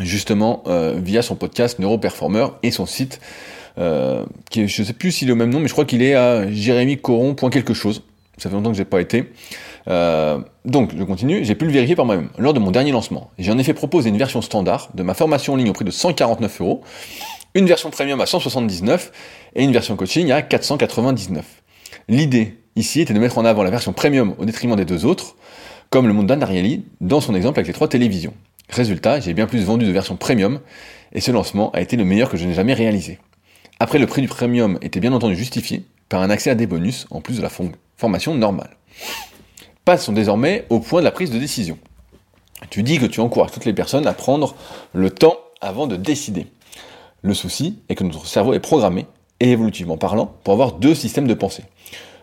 justement 0.00 0.64
euh, 0.66 0.98
via 1.00 1.22
son 1.22 1.36
podcast 1.36 1.78
Neuroperformer 1.78 2.48
et 2.64 2.72
son 2.72 2.84
site 2.84 3.20
euh, 3.78 4.26
qui 4.50 4.66
je 4.66 4.82
ne 4.82 4.86
sais 4.88 4.92
plus 4.92 5.12
s'il 5.12 5.28
est 5.28 5.32
au 5.32 5.36
même 5.36 5.50
nom 5.50 5.60
mais 5.60 5.68
je 5.68 5.72
crois 5.72 5.84
qu'il 5.84 6.02
est 6.02 6.14
à 6.14 6.50
jérémycoron. 6.50 7.36
quelque 7.36 7.72
chose. 7.72 8.02
Ça 8.38 8.50
fait 8.50 8.56
longtemps 8.56 8.72
que 8.72 8.76
j'ai 8.76 8.84
pas 8.84 9.00
été. 9.00 9.30
Donc, 10.64 10.96
je 10.98 11.04
continue, 11.04 11.44
j'ai 11.44 11.54
pu 11.54 11.64
le 11.64 11.70
vérifier 11.70 11.94
par 11.94 12.06
moi-même. 12.06 12.30
Lors 12.38 12.52
de 12.52 12.58
mon 12.58 12.72
dernier 12.72 12.90
lancement, 12.90 13.30
j'ai 13.38 13.52
en 13.52 13.58
effet 13.58 13.72
proposé 13.72 14.08
une 14.08 14.18
version 14.18 14.42
standard 14.42 14.88
de 14.94 15.04
ma 15.04 15.14
formation 15.14 15.52
en 15.52 15.56
ligne 15.56 15.70
au 15.70 15.72
prix 15.72 15.84
de 15.84 15.92
149 15.92 16.60
euros, 16.60 16.82
une 17.56 17.66
version 17.66 17.88
premium 17.88 18.20
à 18.20 18.26
179 18.26 19.12
et 19.54 19.64
une 19.64 19.72
version 19.72 19.96
coaching 19.96 20.30
à 20.30 20.42
499. 20.42 21.42
L'idée 22.06 22.58
ici 22.76 23.00
était 23.00 23.14
de 23.14 23.18
mettre 23.18 23.38
en 23.38 23.46
avant 23.46 23.62
la 23.62 23.70
version 23.70 23.94
premium 23.94 24.34
au 24.36 24.44
détriment 24.44 24.76
des 24.76 24.84
deux 24.84 25.06
autres, 25.06 25.36
comme 25.88 26.06
le 26.06 26.12
monde 26.12 26.26
d'Andarielli 26.26 26.84
dans 27.00 27.22
son 27.22 27.34
exemple 27.34 27.58
avec 27.58 27.68
les 27.68 27.72
trois 27.72 27.88
télévisions. 27.88 28.34
Résultat, 28.68 29.20
j'ai 29.20 29.32
bien 29.32 29.46
plus 29.46 29.64
vendu 29.64 29.86
de 29.86 29.90
versions 29.90 30.16
premium 30.16 30.60
et 31.14 31.22
ce 31.22 31.30
lancement 31.30 31.70
a 31.70 31.80
été 31.80 31.96
le 31.96 32.04
meilleur 32.04 32.28
que 32.28 32.36
je 32.36 32.44
n'ai 32.44 32.52
jamais 32.52 32.74
réalisé. 32.74 33.18
Après, 33.80 33.98
le 33.98 34.06
prix 34.06 34.20
du 34.20 34.28
premium 34.28 34.78
était 34.82 35.00
bien 35.00 35.14
entendu 35.14 35.34
justifié 35.34 35.86
par 36.10 36.20
un 36.20 36.28
accès 36.28 36.50
à 36.50 36.54
des 36.54 36.66
bonus 36.66 37.06
en 37.10 37.22
plus 37.22 37.38
de 37.38 37.42
la 37.42 37.50
formation 37.96 38.34
normale. 38.34 38.76
Passons 39.86 40.12
désormais 40.12 40.66
au 40.68 40.80
point 40.80 41.00
de 41.00 41.04
la 41.04 41.10
prise 41.10 41.30
de 41.30 41.38
décision. 41.38 41.78
Tu 42.68 42.82
dis 42.82 42.98
que 42.98 43.06
tu 43.06 43.20
encourages 43.20 43.52
toutes 43.52 43.64
les 43.64 43.72
personnes 43.72 44.06
à 44.06 44.12
prendre 44.12 44.56
le 44.92 45.08
temps 45.08 45.38
avant 45.62 45.86
de 45.86 45.96
décider. 45.96 46.48
Le 47.26 47.34
souci 47.34 47.80
est 47.88 47.96
que 47.96 48.04
notre 48.04 48.24
cerveau 48.24 48.54
est 48.54 48.60
programmé, 48.60 49.06
et 49.40 49.50
évolutivement 49.50 49.96
parlant, 49.96 50.32
pour 50.44 50.52
avoir 50.52 50.74
deux 50.74 50.94
systèmes 50.94 51.26
de 51.26 51.34
pensée. 51.34 51.64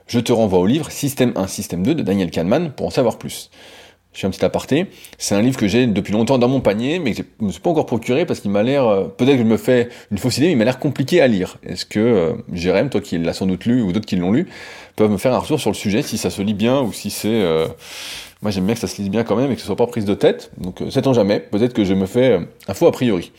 Je 0.08 0.18
te 0.22 0.32
renvoie 0.32 0.60
au 0.60 0.66
livre 0.66 0.90
Système 0.92 1.34
1, 1.36 1.48
Système 1.48 1.84
2 1.84 1.94
de 1.94 2.04
Daniel 2.04 2.32
Kahneman 2.32 2.72
pour 2.72 2.86
en 2.86 2.90
savoir 2.90 3.18
plus. 3.18 3.52
Je 4.14 4.22
fais 4.22 4.28
un 4.28 4.30
petit 4.30 4.46
aparté. 4.46 4.88
C'est 5.18 5.36
un 5.36 5.42
livre 5.42 5.58
que 5.58 5.68
j'ai 5.68 5.88
depuis 5.88 6.14
longtemps 6.14 6.38
dans 6.38 6.48
mon 6.48 6.62
panier, 6.62 7.00
mais 7.00 7.12
que 7.12 7.18
je 7.18 7.24
ne 7.42 7.48
me 7.48 7.52
suis 7.52 7.60
pas 7.60 7.72
encore 7.72 7.86
procuré 7.86 8.26
parce 8.26 8.40
qu'il 8.40 8.50
m'a 8.50 8.64
l'air, 8.64 8.88
euh, 8.88 9.04
peut-être 9.10 9.34
que 9.34 9.44
je 9.44 9.48
me 9.48 9.58
fais 9.58 9.90
une 10.10 10.20
fausse 10.20 10.38
idée, 10.38 10.46
mais 10.46 10.52
il 10.54 10.58
m'a 10.58 10.64
l'air 10.64 10.80
compliqué 10.80 11.20
à 11.20 11.28
lire. 11.28 11.58
Est-ce 11.64 11.86
que 11.86 12.00
euh, 12.00 12.34
Jérém, 12.54 12.90
toi 12.90 13.02
qui 13.02 13.18
l'as 13.18 13.34
sans 13.34 13.46
doute 13.46 13.66
lu, 13.66 13.82
ou 13.82 13.92
d'autres 13.92 14.06
qui 14.06 14.16
l'ont 14.16 14.32
lu, 14.32 14.48
peuvent 14.96 15.12
me 15.12 15.18
faire 15.18 15.34
un 15.34 15.40
retour 15.40 15.60
sur 15.60 15.70
le 15.70 15.76
sujet, 15.76 16.02
si 16.02 16.18
ça 16.18 16.30
se 16.30 16.42
lit 16.42 16.54
bien, 16.54 16.80
ou 16.80 16.94
si 16.94 17.10
c'est... 17.10 17.28
Euh, 17.28 17.68
moi 18.42 18.52
j'aime 18.52 18.66
bien 18.66 18.76
que 18.76 18.82
ça 18.82 18.88
se 18.88 19.02
lise 19.02 19.10
bien 19.10 19.26
quand 19.26 19.36
même 19.36 19.52
et 19.52 19.56
que 19.56 19.62
ce 19.62 19.66
soit 19.66 19.76
pas 19.76 19.88
prise 19.88 20.06
de 20.06 20.14
tête. 20.14 20.52
Donc 20.58 20.82
euh, 20.82 20.90
sait-on 20.90 21.12
jamais, 21.12 21.42
peut-être 21.42 21.74
que 21.74 21.84
je 21.84 21.94
me 21.94 22.06
fais 22.06 22.40
un 22.70 22.74
faux 22.74 22.88
a 22.88 22.92
priori. 22.94 23.34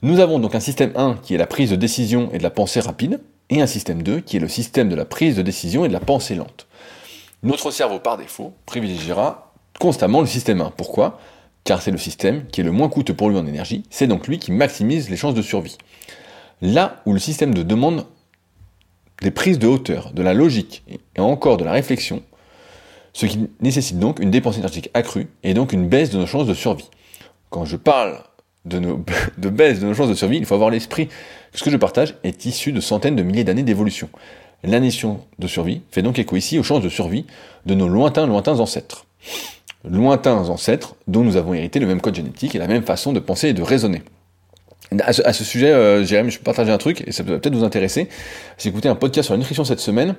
Nous 0.00 0.20
avons 0.20 0.38
donc 0.38 0.54
un 0.54 0.60
système 0.60 0.92
1 0.94 1.18
qui 1.22 1.34
est 1.34 1.38
la 1.38 1.46
prise 1.46 1.70
de 1.70 1.76
décision 1.76 2.30
et 2.32 2.38
de 2.38 2.42
la 2.44 2.50
pensée 2.50 2.78
rapide, 2.78 3.20
et 3.50 3.60
un 3.60 3.66
système 3.66 4.02
2 4.02 4.20
qui 4.20 4.36
est 4.36 4.40
le 4.40 4.48
système 4.48 4.88
de 4.88 4.94
la 4.94 5.04
prise 5.04 5.34
de 5.34 5.42
décision 5.42 5.84
et 5.84 5.88
de 5.88 5.92
la 5.92 6.00
pensée 6.00 6.36
lente. 6.36 6.68
Notre 7.42 7.72
cerveau, 7.72 7.98
par 7.98 8.16
défaut, 8.16 8.52
privilégiera 8.64 9.52
constamment 9.80 10.20
le 10.20 10.26
système 10.26 10.60
1. 10.60 10.72
Pourquoi? 10.76 11.18
Car 11.64 11.82
c'est 11.82 11.90
le 11.90 11.98
système 11.98 12.46
qui 12.46 12.60
est 12.60 12.64
le 12.64 12.70
moins 12.70 12.88
coûteux 12.88 13.14
pour 13.14 13.28
lui 13.28 13.38
en 13.38 13.46
énergie, 13.46 13.82
c'est 13.90 14.06
donc 14.06 14.28
lui 14.28 14.38
qui 14.38 14.52
maximise 14.52 15.10
les 15.10 15.16
chances 15.16 15.34
de 15.34 15.42
survie. 15.42 15.78
Là 16.62 17.02
où 17.04 17.12
le 17.12 17.18
système 17.18 17.52
2 17.52 17.64
demande 17.64 18.06
des 19.22 19.32
prises 19.32 19.58
de 19.58 19.66
hauteur, 19.66 20.12
de 20.12 20.22
la 20.22 20.32
logique 20.32 20.84
et 21.16 21.20
encore 21.20 21.56
de 21.56 21.64
la 21.64 21.72
réflexion, 21.72 22.22
ce 23.12 23.26
qui 23.26 23.50
nécessite 23.60 23.98
donc 23.98 24.20
une 24.20 24.30
dépense 24.30 24.58
énergétique 24.58 24.90
accrue 24.94 25.28
et 25.42 25.54
donc 25.54 25.72
une 25.72 25.88
baisse 25.88 26.10
de 26.10 26.18
nos 26.18 26.26
chances 26.26 26.46
de 26.46 26.54
survie. 26.54 26.88
Quand 27.50 27.64
je 27.64 27.76
parle 27.76 28.20
de, 28.68 28.78
nos, 28.78 29.04
baisse 29.38 29.80
de 29.80 29.86
nos 29.86 29.94
chances 29.94 30.08
de 30.08 30.14
survie, 30.14 30.38
il 30.38 30.46
faut 30.46 30.54
avoir 30.54 30.70
l'esprit 30.70 31.08
ce 31.54 31.64
que 31.64 31.70
je 31.70 31.76
partage 31.76 32.14
est 32.24 32.44
issu 32.44 32.72
de 32.72 32.80
centaines 32.80 33.16
de 33.16 33.22
milliers 33.22 33.44
d'années 33.44 33.62
d'évolution. 33.62 34.08
La 34.62 34.80
de 34.80 35.46
survie 35.46 35.82
fait 35.90 36.02
donc 36.02 36.18
écho 36.18 36.36
ici 36.36 36.58
aux 36.58 36.62
chances 36.62 36.82
de 36.82 36.88
survie 36.88 37.24
de 37.64 37.74
nos 37.74 37.88
lointains, 37.88 38.26
lointains 38.26 38.58
ancêtres 38.58 39.06
lointains 39.84 40.48
ancêtres 40.48 40.96
dont 41.06 41.22
nous 41.22 41.36
avons 41.36 41.54
hérité 41.54 41.78
le 41.78 41.86
même 41.86 42.00
code 42.00 42.14
génétique 42.14 42.54
et 42.54 42.58
la 42.58 42.66
même 42.66 42.82
façon 42.82 43.12
de 43.12 43.20
penser 43.20 43.48
et 43.48 43.52
de 43.52 43.62
raisonner. 43.62 44.02
À 45.00 45.12
ce, 45.12 45.44
sujet, 45.44 45.70
euh, 45.70 46.02
Jérémy, 46.02 46.30
je 46.30 46.38
peux 46.38 46.44
partager 46.44 46.72
un 46.72 46.78
truc, 46.78 47.04
et 47.06 47.12
ça 47.12 47.22
peut 47.22 47.38
peut-être 47.38 47.54
vous 47.54 47.64
intéresser. 47.64 48.08
J'ai 48.56 48.70
écouté 48.70 48.88
un 48.88 48.94
podcast 48.94 49.26
sur 49.26 49.34
la 49.34 49.38
nutrition 49.38 49.62
cette 49.64 49.80
semaine, 49.80 50.14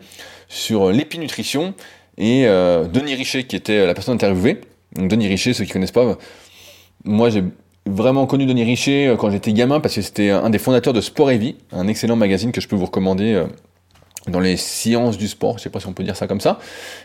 sur 0.48 0.92
l'épinutrition, 0.92 1.74
et 2.20 2.46
euh, 2.46 2.86
Denis 2.86 3.16
Richer, 3.16 3.46
qui 3.46 3.56
était 3.56 3.88
la 3.88 3.96
personne 3.96 4.14
interviewée. 4.14 4.62
Donc 4.96 5.08
Denis 5.08 5.28
Richer, 5.28 5.54
ceux 5.54 5.66
qui 5.66 5.72
connaissent 5.72 5.92
pas, 5.92 6.20
moi 7.04 7.32
j'ai 7.32 7.44
vraiment 7.90 8.26
connu 8.26 8.46
Denis 8.46 8.64
Richer 8.64 9.08
euh, 9.08 9.16
quand 9.16 9.30
j'étais 9.30 9.54
gamin, 9.54 9.80
parce 9.80 9.96
que 9.96 10.02
c'était 10.02 10.30
un 10.30 10.50
des 10.50 10.60
fondateurs 10.60 10.94
de 10.94 11.02
Sport 11.02 11.32
et 11.32 11.38
Vie, 11.38 11.56
un 11.72 11.88
excellent 11.88 12.16
magazine 12.16 12.52
que 12.52 12.62
je 12.62 12.68
peux 12.68 12.76
vous 12.76 12.86
recommander 12.86 13.44
dans 14.28 14.40
les 14.40 14.58
sciences 14.58 15.18
du 15.18 15.28
sport, 15.28 15.58
je 15.58 15.64
sais 15.64 15.70
pas 15.70 15.80
si 15.80 15.88
on 15.88 15.94
peut 15.94 16.04
dire 16.04 16.16
ça 16.16 16.28
comme 16.28 16.42
ça. 16.42 16.60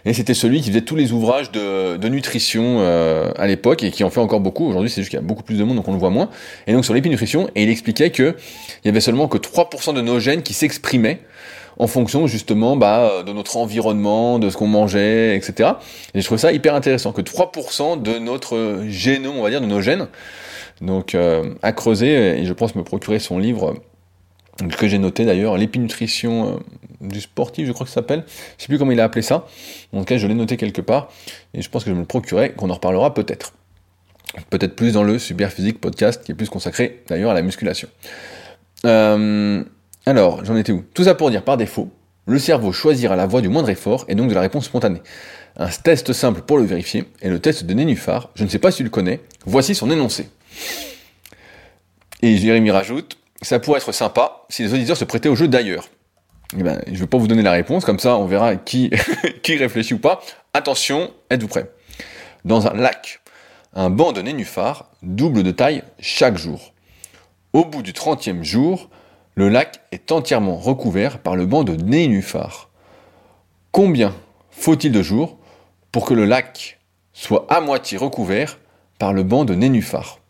Et 0.05 0.13
c'était 0.13 0.35
celui 0.35 0.61
qui 0.61 0.69
faisait 0.69 0.83
tous 0.83 0.97
les 0.97 1.13
ouvrages 1.13 1.51
de, 1.53 1.97
de 1.97 2.09
nutrition 2.09 2.79
euh, 2.81 3.31
à 3.37 3.47
l'époque 3.47 3.83
et 3.83 3.91
qui 3.91 4.05
en 4.05 4.11
fait 4.11 4.21
encore 4.21 4.41
beaucoup. 4.41 4.67
Aujourd'hui, 4.67 4.91
c'est 4.91 5.01
juste 5.01 5.11
qu'il 5.11 5.19
y 5.19 5.23
a 5.23 5.27
beaucoup 5.27 5.43
plus 5.43 5.59
de 5.59 5.65
monde, 5.65 5.77
donc 5.77 5.89
on 5.89 5.93
le 5.93 5.99
voit 5.99 6.11
moins. 6.11 6.31
Et 6.67 6.73
donc 6.73 6.85
sur 6.85 6.95
l'épinutrition, 6.95 7.49
et 7.55 7.63
il 7.63 7.71
expliquait 7.71 8.11
que 8.11 8.37
il 8.85 8.87
y 8.87 8.89
avait 8.89 9.01
seulement 9.01 9.29
que 9.29 9.39
3% 9.39 9.95
de 9.95 10.01
nos 10.01 10.19
gènes 10.19 10.43
qui 10.43 10.55
s'exprimaient 10.55 11.21
en 11.79 11.87
fonction 11.87 12.27
justement 12.27 12.77
bah, 12.77 13.23
de 13.25 13.33
notre 13.33 13.57
environnement, 13.57 14.39
de 14.39 14.51
ce 14.51 14.57
qu'on 14.57 14.67
mangeait, 14.67 15.37
etc. 15.37 15.73
Et 16.15 16.21
je 16.21 16.27
trouve 16.27 16.39
ça 16.39 16.53
hyper 16.53 16.75
intéressant 16.75 17.13
que 17.13 17.23
3% 17.23 18.03
de 18.03 18.19
notre 18.19 18.85
génome, 18.89 19.37
on 19.37 19.43
va 19.43 19.51
dire, 19.51 19.61
de 19.61 19.67
nos 19.67 19.81
gènes, 19.81 20.09
donc 20.81 21.15
euh, 21.15 21.55
à 21.63 21.73
creuser. 21.73 22.41
Et 22.41 22.45
je 22.45 22.53
pense 22.53 22.75
me 22.75 22.85
procurer 22.85 23.19
son 23.19 23.39
livre 23.39 23.75
que 24.79 24.87
j'ai 24.87 24.99
noté 24.99 25.25
d'ailleurs, 25.25 25.57
l'épinutrition 25.57 26.49
euh, 26.49 26.59
du 27.01 27.21
sportif, 27.21 27.67
je 27.67 27.73
crois 27.73 27.85
que 27.85 27.91
ça 27.91 27.97
s'appelle. 27.97 28.25
Je 28.57 28.63
sais 28.63 28.69
plus 28.69 28.79
comment 28.79 28.93
il 28.93 29.01
a 29.01 29.05
appelé 29.05 29.23
ça. 29.23 29.47
En 29.93 30.01
tout 30.01 30.05
cas, 30.05 30.17
je 30.17 30.27
l'ai 30.27 30.35
noté 30.35 30.57
quelque 30.57 30.81
part 30.81 31.09
et 31.55 31.63
je 31.63 31.69
pense 31.69 31.85
que 31.85 31.91
je 31.91 31.95
me 31.95 32.01
le 32.01 32.07
procurerai, 32.07 32.53
qu'on 32.53 32.71
en 32.71 32.75
reparlera 32.75 33.15
peut-être. 33.15 33.53
Peut-être 34.51 34.75
plus 34.75 34.93
dans 34.93 35.05
le 35.05 35.19
Super 35.19 35.53
Physique 35.53 35.81
podcast 35.81 36.23
qui 36.25 36.33
est 36.33 36.35
plus 36.35 36.49
consacré 36.49 37.03
d'ailleurs 37.09 37.31
à 37.31 37.35
la 37.35 37.43
musculation. 37.43 37.89
Euh, 38.85 39.63
alors, 40.07 40.45
j'en 40.45 40.57
étais 40.57 40.73
où? 40.73 40.85
Tout 40.95 41.05
ça 41.05 41.15
pour 41.15 41.31
dire 41.31 41.43
par 41.43 41.57
défaut, 41.57 41.91
le 42.27 42.39
cerveau 42.39 42.73
choisira 42.73 43.17
la 43.17 43.27
voie 43.27 43.41
du 43.41 43.49
moindre 43.49 43.71
effort 43.71 44.05
et 44.09 44.15
donc 44.15 44.29
de 44.29 44.35
la 44.35 44.41
réponse 44.41 44.67
spontanée. 44.67 45.03
Un 45.57 45.69
test 45.69 46.13
simple 46.13 46.43
pour 46.43 46.59
le 46.59 46.65
vérifier 46.65 47.05
est 47.23 47.29
le 47.29 47.39
test 47.39 47.65
de 47.65 47.75
Nénuphar. 47.75 48.31
Je 48.35 48.45
ne 48.45 48.49
sais 48.49 48.59
pas 48.59 48.71
si 48.71 48.79
tu 48.79 48.85
le 48.85 48.91
connais. 48.91 49.21
Voici 49.47 49.75
son 49.75 49.91
énoncé. 49.91 50.29
Et 52.23 52.37
Jérémy 52.37 52.71
rajoute 52.71 53.19
ça 53.45 53.59
pourrait 53.59 53.79
être 53.79 53.93
sympa 53.93 54.45
si 54.49 54.63
les 54.63 54.75
auditeurs 54.75 54.97
se 54.97 55.05
prêtaient 55.05 55.29
au 55.29 55.37
jeu 55.37 55.49
d'ailleurs. 55.49 55.89
Eh 56.59 56.63
ben, 56.63 56.81
je 56.87 56.93
ne 56.93 56.99
vais 56.99 57.07
pas 57.07 57.19
vous 57.19 57.27
donner 57.27 57.43
la 57.43 57.53
réponse, 57.53 57.85
comme 57.85 57.99
ça 57.99 58.17
on 58.17 58.27
verra 58.27 58.57
qui, 58.57 58.91
réfléchit 59.49 59.95
ou 59.95 59.99
pas. 59.99 60.23
Attention, 60.53 61.13
êtes-vous 61.31 61.49
prêts? 61.49 61.71
Dans 62.45 62.67
un 62.67 62.75
lac, 62.75 63.21
un 63.75 63.91
banc 63.91 64.13
de 64.13 64.23
nénuphar 64.23 64.91
double 65.03 65.43
de 65.43 65.51
taille 65.51 65.83
chaque 65.99 66.37
jour. 66.37 66.73
Au 67.53 67.65
bout 67.65 67.83
du 67.83 67.93
30e 67.93 68.43
jour, 68.43 68.91
le 69.35 69.49
lac 69.49 69.81
est 69.91 70.13
entièrement 70.13 70.57
recouvert 70.57 71.19
par 71.19 71.37
le 71.37 71.47
banc 71.47 71.65
de 71.65 71.75
nénuphar. 71.75 72.71
Combien 73.73 74.15
faut-il 74.51 74.93
de 74.93 75.03
jours 75.03 75.39
pour 75.91 76.05
que 76.05 76.15
le 76.15 76.25
lac 76.25 76.79
soit 77.13 77.47
à 77.49 77.61
moitié 77.61 77.99
recouvert 77.99 78.59
par 78.99 79.13
le 79.13 79.25
banc 79.25 79.45
de 79.45 79.55
nénuphar 79.55 80.21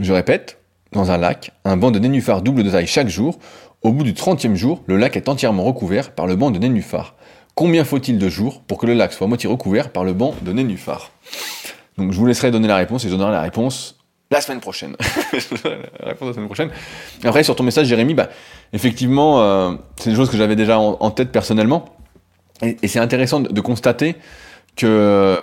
Je 0.00 0.12
répète, 0.12 0.58
dans 0.92 1.10
un 1.10 1.18
lac, 1.18 1.52
un 1.64 1.76
banc 1.76 1.90
de 1.90 2.00
nénuphars 2.00 2.42
double 2.42 2.64
de 2.64 2.70
taille 2.70 2.86
chaque 2.86 3.08
jour. 3.08 3.38
Au 3.82 3.92
bout 3.92 4.02
du 4.02 4.12
30e 4.12 4.54
jour, 4.54 4.82
le 4.86 4.96
lac 4.96 5.16
est 5.16 5.28
entièrement 5.28 5.62
recouvert 5.62 6.12
par 6.12 6.26
le 6.26 6.34
banc 6.34 6.50
de 6.50 6.58
nénuphars. 6.58 7.14
Combien 7.54 7.84
faut-il 7.84 8.18
de 8.18 8.28
jours 8.28 8.62
pour 8.62 8.78
que 8.78 8.86
le 8.86 8.94
lac 8.94 9.12
soit 9.12 9.26
à 9.26 9.28
moitié 9.28 9.48
recouvert 9.48 9.90
par 9.92 10.02
le 10.02 10.12
banc 10.12 10.34
de 10.42 10.52
nénuphars? 10.52 11.12
Donc 11.96 12.12
je 12.12 12.18
vous 12.18 12.26
laisserai 12.26 12.50
donner 12.50 12.68
la 12.68 12.76
réponse 12.76 13.04
et 13.04 13.08
je 13.08 13.14
donnerai 13.14 13.32
la 13.32 13.42
réponse 13.42 13.97
la 14.30 14.40
semaine 14.40 14.60
prochaine. 14.60 14.96
réponse 16.00 16.28
la 16.28 16.32
semaine 16.34 16.46
prochaine. 16.46 16.70
Après, 17.24 17.42
sur 17.42 17.56
ton 17.56 17.64
message, 17.64 17.86
Jérémy, 17.86 18.14
bah, 18.14 18.28
effectivement, 18.72 19.40
euh, 19.40 19.72
c'est 19.96 20.10
des 20.10 20.16
choses 20.16 20.30
que 20.30 20.36
j'avais 20.36 20.56
déjà 20.56 20.78
en, 20.78 21.10
tête 21.10 21.32
personnellement. 21.32 21.96
Et, 22.60 22.88
c'est 22.88 22.98
intéressant 22.98 23.40
de, 23.40 23.60
constater 23.60 24.16
que, 24.76 25.40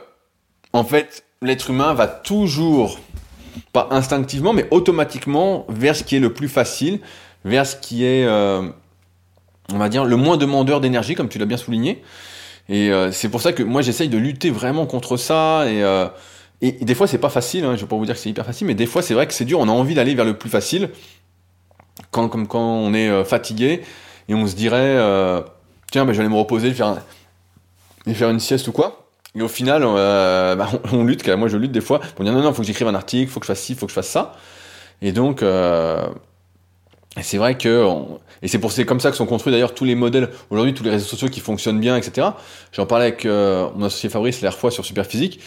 en 0.73 0.83
fait, 0.83 1.23
l'être 1.41 1.71
humain 1.71 1.93
va 1.93 2.07
toujours 2.07 2.99
pas 3.73 3.87
instinctivement, 3.91 4.53
mais 4.53 4.67
automatiquement 4.69 5.65
vers 5.69 5.95
ce 5.95 6.03
qui 6.03 6.17
est 6.17 6.19
le 6.19 6.33
plus 6.33 6.49
facile, 6.49 6.99
vers 7.43 7.65
ce 7.65 7.75
qui 7.75 8.05
est, 8.05 8.25
euh, 8.25 8.69
on 9.73 9.77
va 9.77 9.89
dire, 9.89 10.05
le 10.05 10.15
moins 10.15 10.37
demandeur 10.37 10.79
d'énergie, 10.79 11.15
comme 11.15 11.29
tu 11.29 11.39
l'as 11.39 11.45
bien 11.45 11.57
souligné. 11.57 12.03
Et 12.69 12.91
euh, 12.91 13.11
c'est 13.11 13.29
pour 13.29 13.41
ça 13.41 13.53
que 13.53 13.63
moi 13.63 13.81
j'essaye 13.81 14.09
de 14.09 14.17
lutter 14.17 14.49
vraiment 14.49 14.85
contre 14.85 15.17
ça. 15.17 15.65
Et, 15.67 15.81
et, 16.67 16.85
des 16.85 16.95
fois 16.95 17.07
c'est 17.07 17.17
pas 17.17 17.29
facile, 17.29 17.65
hein, 17.65 17.75
je 17.75 17.81
vais 17.81 17.87
pas 17.87 17.95
vous 17.95 18.05
dire 18.05 18.15
que 18.15 18.21
c'est 18.21 18.29
hyper 18.29 18.45
facile, 18.45 18.67
mais 18.67 18.75
des 18.75 18.85
fois 18.85 19.01
c'est 19.01 19.13
vrai 19.13 19.27
que 19.27 19.33
c'est 19.33 19.45
dur, 19.45 19.59
on 19.59 19.67
a 19.67 19.71
envie 19.71 19.95
d'aller 19.95 20.15
vers 20.15 20.25
le 20.25 20.37
plus 20.37 20.49
facile, 20.49 20.89
quand, 22.11 22.29
comme 22.29 22.47
quand 22.47 22.59
on 22.59 22.93
est 22.93 23.23
fatigué, 23.23 23.81
et 24.27 24.35
on 24.35 24.47
se 24.47 24.55
dirait, 24.55 24.97
tiens, 25.91 26.05
ben, 26.05 26.13
je 26.13 26.17
vais 26.17 26.25
aller 26.25 26.33
me 26.33 26.39
reposer, 26.39 26.73
faire, 26.73 26.97
faire 28.13 28.29
une 28.29 28.39
sieste 28.39 28.67
ou 28.67 28.71
quoi. 28.71 29.05
Et 29.35 29.41
au 29.41 29.47
final, 29.47 29.83
euh, 29.85 30.55
bah, 30.55 30.69
on, 30.91 31.03
lutte, 31.03 31.27
moi 31.27 31.47
je 31.47 31.57
lutte 31.57 31.71
des 31.71 31.81
fois 31.81 31.99
pour 31.99 32.23
dire 32.23 32.33
non, 32.33 32.41
non, 32.41 32.53
faut 32.53 32.61
que 32.61 32.67
j'écrive 32.67 32.87
un 32.87 32.95
article, 32.95 33.31
faut 33.31 33.39
que 33.39 33.45
je 33.45 33.51
fasse 33.51 33.61
ci, 33.61 33.75
faut 33.75 33.85
que 33.85 33.91
je 33.91 33.95
fasse 33.95 34.09
ça. 34.09 34.33
Et 35.01 35.11
donc, 35.11 35.43
euh, 35.43 36.07
c'est 37.21 37.37
vrai 37.37 37.57
que, 37.57 37.87
et 38.41 38.47
c'est 38.47 38.59
pour 38.59 38.71
c'est 38.71 38.85
comme 38.85 38.99
ça 38.99 39.09
que 39.09 39.15
sont 39.15 39.25
construits 39.25 39.51
d'ailleurs 39.51 39.73
tous 39.73 39.85
les 39.85 39.95
modèles 39.95 40.29
aujourd'hui, 40.49 40.73
tous 40.73 40.83
les 40.83 40.89
réseaux 40.89 41.05
sociaux 41.05 41.29
qui 41.29 41.39
fonctionnent 41.39 41.79
bien, 41.79 41.95
etc. 41.95 42.27
J'en 42.73 42.85
parlais 42.85 43.05
avec 43.05 43.25
euh, 43.25 43.69
mon 43.75 43.85
associé 43.85 44.09
Fabrice 44.09 44.41
la 44.41 44.51
fois 44.51 44.69
sur 44.69 44.85
Superphysique. 44.85 45.39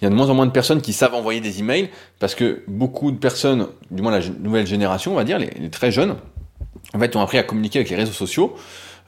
Il 0.00 0.04
y 0.04 0.06
a 0.06 0.10
de 0.10 0.14
moins 0.14 0.30
en 0.30 0.34
moins 0.34 0.46
de 0.46 0.52
personnes 0.52 0.80
qui 0.80 0.92
savent 0.92 1.14
envoyer 1.14 1.40
des 1.40 1.58
emails 1.58 1.90
parce 2.20 2.34
que 2.34 2.62
beaucoup 2.68 3.10
de 3.10 3.18
personnes, 3.18 3.66
du 3.90 4.02
moins 4.02 4.12
la 4.12 4.24
nouvelle 4.40 4.66
génération, 4.66 5.12
on 5.12 5.16
va 5.16 5.24
dire, 5.24 5.38
les, 5.38 5.50
les 5.58 5.70
très 5.70 5.90
jeunes, 5.90 6.14
en 6.94 6.98
fait, 7.00 7.16
ont 7.16 7.20
appris 7.20 7.38
à 7.38 7.42
communiquer 7.42 7.80
avec 7.80 7.90
les 7.90 7.96
réseaux 7.96 8.12
sociaux 8.12 8.56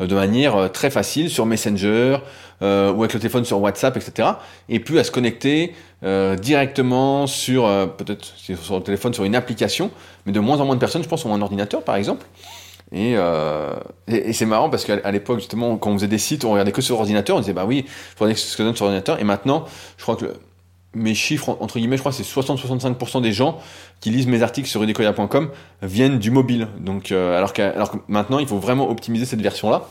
de 0.06 0.14
manière 0.14 0.56
euh, 0.56 0.68
très 0.68 0.90
facile 0.90 1.30
sur 1.30 1.46
Messenger 1.46 2.18
euh, 2.62 2.92
ou 2.92 3.02
avec 3.02 3.14
le 3.14 3.20
téléphone 3.20 3.44
sur 3.44 3.60
WhatsApp, 3.60 3.96
etc. 3.96 4.28
Et 4.68 4.80
puis 4.80 4.98
à 4.98 5.04
se 5.04 5.10
connecter 5.10 5.74
euh, 6.04 6.36
directement 6.36 7.26
sur 7.26 7.66
euh, 7.66 7.86
peut-être 7.86 8.24
sur 8.24 8.76
le 8.76 8.82
téléphone 8.82 9.12
sur 9.12 9.24
une 9.24 9.34
application, 9.34 9.90
mais 10.26 10.32
de 10.32 10.40
moins 10.40 10.60
en 10.60 10.64
moins 10.64 10.76
de 10.76 10.80
personnes, 10.80 11.02
je 11.02 11.08
pense, 11.08 11.24
ont 11.24 11.34
un 11.34 11.42
ordinateur 11.42 11.82
par 11.82 11.96
exemple. 11.96 12.26
Et, 12.92 13.14
euh, 13.16 13.74
et, 14.06 14.32
c'est 14.32 14.46
marrant 14.46 14.70
parce 14.70 14.84
qu'à 14.86 15.10
l'époque, 15.10 15.40
justement, 15.40 15.76
quand 15.76 15.90
on 15.90 15.94
faisait 15.94 16.08
des 16.08 16.18
sites, 16.18 16.44
on 16.46 16.52
regardait 16.52 16.72
que 16.72 16.80
sur 16.80 16.98
ordinateur, 16.98 17.36
on 17.36 17.40
disait 17.40 17.52
bah 17.52 17.66
oui, 17.66 17.84
faudrait 18.16 18.34
que 18.34 18.40
ce 18.40 18.56
que 18.56 18.62
donne 18.62 18.76
sur 18.76 18.86
ordinateur. 18.86 19.20
Et 19.20 19.24
maintenant, 19.24 19.66
je 19.98 20.02
crois 20.04 20.16
que 20.16 20.32
mes 20.94 21.14
chiffres, 21.14 21.56
entre 21.60 21.78
guillemets, 21.78 21.96
je 21.96 22.02
crois 22.02 22.12
c'est 22.12 22.22
60-65% 22.22 23.20
des 23.20 23.32
gens 23.32 23.60
qui 24.00 24.10
lisent 24.10 24.26
mes 24.26 24.42
articles 24.42 24.68
sur 24.68 24.82
udecoya.com 24.82 25.50
viennent 25.82 26.18
du 26.18 26.30
mobile. 26.30 26.68
Donc, 26.80 27.12
euh, 27.12 27.36
alors, 27.36 27.52
que, 27.52 27.62
alors 27.62 27.96
maintenant, 28.08 28.38
il 28.38 28.46
faut 28.46 28.58
vraiment 28.58 28.88
optimiser 28.90 29.26
cette 29.26 29.42
version-là, 29.42 29.88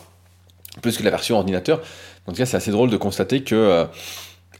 plus 0.82 0.98
que 0.98 1.04
la 1.04 1.12
version 1.12 1.38
ordinateur. 1.38 1.82
En 2.26 2.32
tout 2.32 2.38
cas, 2.38 2.46
c'est 2.46 2.58
assez 2.58 2.72
drôle 2.72 2.90
de 2.90 2.98
constater 2.98 3.44
que, 3.44 3.56
euh, 3.56 3.86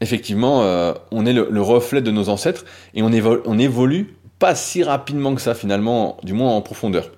effectivement, 0.00 0.62
euh, 0.62 0.94
on 1.10 1.26
est 1.26 1.32
le, 1.32 1.48
le, 1.50 1.62
reflet 1.62 2.02
de 2.02 2.10
nos 2.10 2.28
ancêtres 2.28 2.64
et 2.94 3.02
on 3.02 3.12
évolue, 3.12 3.42
on 3.44 3.58
évolue 3.58 4.16
pas 4.38 4.54
si 4.54 4.84
rapidement 4.84 5.34
que 5.34 5.40
ça, 5.40 5.54
finalement, 5.54 6.18
du 6.22 6.32
moins 6.32 6.52
en 6.52 6.62
profondeur. 6.62 7.10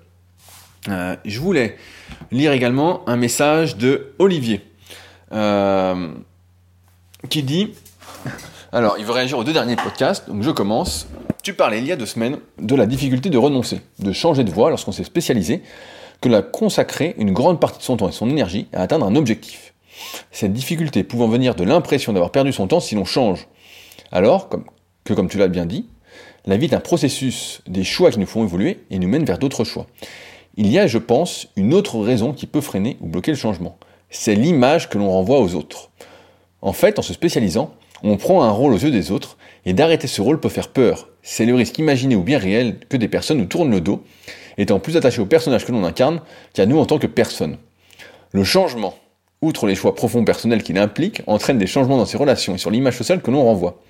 Je 0.87 1.39
voulais 1.39 1.77
lire 2.31 2.53
également 2.53 3.07
un 3.07 3.15
message 3.15 3.77
de 3.77 4.13
Olivier 4.17 4.61
qui 7.29 7.43
dit 7.43 7.73
alors, 8.73 8.95
il 8.97 9.03
veut 9.03 9.11
réagir 9.11 9.37
aux 9.37 9.43
deux 9.43 9.51
derniers 9.51 9.75
podcasts, 9.75 10.29
donc 10.29 10.43
je 10.43 10.49
commence. 10.49 11.07
Tu 11.43 11.53
parlais 11.53 11.79
il 11.79 11.85
y 11.85 11.91
a 11.91 11.97
deux 11.97 12.05
semaines 12.05 12.37
de 12.57 12.73
la 12.73 12.85
difficulté 12.85 13.29
de 13.29 13.37
renoncer, 13.37 13.81
de 13.99 14.13
changer 14.13 14.45
de 14.45 14.51
voie 14.51 14.69
lorsqu'on 14.69 14.93
s'est 14.93 15.03
spécialisé, 15.03 15.61
que 16.21 16.29
la 16.29 16.41
consacrer 16.41 17.13
une 17.17 17.33
grande 17.33 17.59
partie 17.59 17.79
de 17.79 17.83
son 17.83 17.97
temps 17.97 18.07
et 18.07 18.13
son 18.13 18.29
énergie 18.29 18.67
à 18.71 18.81
atteindre 18.81 19.05
un 19.05 19.15
objectif. 19.17 19.73
Cette 20.31 20.53
difficulté 20.53 21.03
pouvant 21.03 21.27
venir 21.27 21.53
de 21.55 21.65
l'impression 21.65 22.13
d'avoir 22.13 22.31
perdu 22.31 22.53
son 22.53 22.67
temps 22.67 22.79
si 22.79 22.95
l'on 22.95 23.03
change. 23.03 23.47
Alors, 24.13 24.47
comme, 24.47 24.63
que 25.03 25.13
comme 25.13 25.27
tu 25.27 25.37
l'as 25.37 25.49
bien 25.49 25.65
dit, 25.65 25.89
la 26.45 26.55
vie 26.55 26.67
est 26.67 26.73
un 26.73 26.79
processus 26.79 27.61
des 27.67 27.83
choix 27.83 28.09
qui 28.09 28.19
nous 28.19 28.25
font 28.25 28.43
évoluer 28.43 28.79
et 28.89 28.99
nous 28.99 29.09
mènent 29.09 29.25
vers 29.25 29.37
d'autres 29.37 29.65
choix. 29.65 29.87
Il 30.55 30.71
y 30.71 30.79
a, 30.79 30.87
je 30.87 30.97
pense, 30.97 31.49
une 31.57 31.73
autre 31.73 31.99
raison 31.99 32.31
qui 32.31 32.47
peut 32.47 32.61
freiner 32.61 32.95
ou 33.01 33.07
bloquer 33.07 33.31
le 33.31 33.37
changement. 33.37 33.77
C'est 34.09 34.35
l'image 34.35 34.89
que 34.89 34.97
l'on 34.97 35.09
renvoie 35.09 35.39
aux 35.39 35.55
autres. 35.55 35.89
En 36.61 36.73
fait, 36.73 36.99
en 36.99 37.01
se 37.01 37.13
spécialisant, 37.13 37.73
on 38.03 38.17
prend 38.17 38.43
un 38.43 38.49
rôle 38.49 38.73
aux 38.73 38.77
yeux 38.77 38.91
des 38.91 39.11
autres, 39.11 39.37
et 39.65 39.73
d'arrêter 39.73 40.07
ce 40.07 40.21
rôle 40.21 40.39
peut 40.39 40.49
faire 40.49 40.69
peur. 40.69 41.09
C'est 41.21 41.45
le 41.45 41.53
risque 41.53 41.77
imaginé 41.77 42.15
ou 42.15 42.23
bien 42.23 42.39
réel 42.39 42.77
que 42.89 42.97
des 42.97 43.07
personnes 43.07 43.37
nous 43.37 43.45
tournent 43.45 43.71
le 43.71 43.81
dos, 43.81 44.03
étant 44.57 44.79
plus 44.79 44.97
attachées 44.97 45.21
au 45.21 45.25
personnage 45.25 45.65
que 45.65 45.71
l'on 45.71 45.83
incarne 45.83 46.21
qu'à 46.53 46.65
nous 46.65 46.79
en 46.79 46.85
tant 46.85 46.99
que 46.99 47.07
personne. 47.07 47.57
Le 48.31 48.43
changement, 48.43 48.95
outre 49.41 49.67
les 49.67 49.75
choix 49.75 49.95
profonds 49.95 50.23
personnels 50.23 50.63
qu'il 50.63 50.77
implique, 50.77 51.21
entraîne 51.27 51.57
des 51.57 51.67
changements 51.67 51.97
dans 51.97 52.05
ses 52.05 52.17
relations 52.17 52.55
et 52.55 52.57
sur 52.57 52.71
l'image 52.71 52.97
sociale 52.97 53.21
que 53.21 53.31
l'on 53.31 53.43
renvoie. 53.43 53.81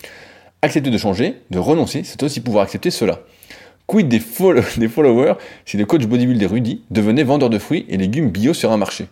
Accepter 0.61 0.89
de 0.89 0.97
changer, 0.97 1.41
de 1.49 1.59
renoncer, 1.59 2.03
c'est 2.03 2.21
aussi 2.23 2.41
pouvoir 2.41 2.63
accepter 2.63 2.91
cela. 2.91 3.21
Quid 3.87 4.07
des, 4.07 4.21
des 4.77 4.87
followers 4.87 5.33
si 5.65 5.77
le 5.77 5.85
coach 5.85 6.05
bodybuilder 6.05 6.45
Rudy 6.45 6.81
devenait 6.91 7.23
vendeur 7.23 7.49
de 7.49 7.59
fruits 7.59 7.85
et 7.89 7.97
légumes 7.97 8.29
bio 8.29 8.53
sur 8.53 8.71
un 8.71 8.77
marché? 8.77 9.07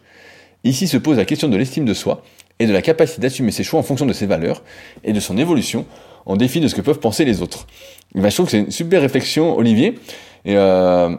Ici 0.64 0.88
se 0.88 0.98
pose 0.98 1.18
la 1.18 1.26
question 1.26 1.48
de 1.48 1.58
l'estime 1.58 1.86
de 1.86 1.94
soi 1.94 2.24
et 2.60 2.68
de 2.68 2.74
la 2.74 2.82
capacité 2.82 3.22
d'assumer 3.22 3.52
ses 3.52 3.64
choix 3.64 3.80
en 3.80 3.84
fonction 3.84 4.06
de 4.06 4.14
ses 4.14 4.26
valeurs 4.26 4.62
et 5.04 5.14
de 5.14 5.20
son 5.20 5.38
évolution 5.38 5.86
en 6.26 6.36
défi 6.36 6.60
de 6.60 6.68
ce 6.68 6.76
que 6.76 6.82
peuvent 6.82 7.00
penser 7.00 7.26
les 7.26 7.42
autres. 7.42 7.66
Ben, 8.14 8.30
je 8.30 8.36
trouve 8.36 8.46
que 8.46 8.52
c'est 8.52 8.60
une 8.60 8.72
super 8.72 9.02
réflexion, 9.02 9.58
Olivier. 9.58 9.98
Et 10.46 10.58
euh, 10.58 11.16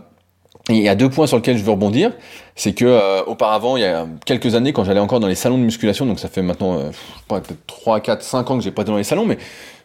il 0.68 0.82
y 0.82 0.88
a 0.88 0.94
deux 0.94 1.08
points 1.08 1.26
sur 1.26 1.36
lesquels 1.36 1.58
je 1.58 1.64
veux 1.64 1.70
rebondir. 1.70 2.12
C'est 2.54 2.72
que 2.72 2.84
euh, 2.84 3.22
auparavant, 3.24 3.76
il 3.76 3.82
y 3.82 3.86
a 3.86 4.06
quelques 4.24 4.54
années, 4.54 4.72
quand 4.72 4.84
j'allais 4.84 5.00
encore 5.00 5.20
dans 5.20 5.26
les 5.26 5.34
salons 5.34 5.58
de 5.58 5.62
musculation, 5.62 6.06
donc 6.06 6.20
ça 6.20 6.28
fait 6.28 6.42
maintenant 6.42 6.78
euh, 6.78 6.90
peut-être 7.28 7.66
3, 7.66 8.00
4, 8.00 8.22
5 8.22 8.50
ans 8.50 8.58
que 8.58 8.64
j'ai 8.64 8.70
pas 8.70 8.82
été 8.82 8.90
dans 8.90 8.98
les 8.98 9.04
salons, 9.04 9.24
mais 9.24 9.38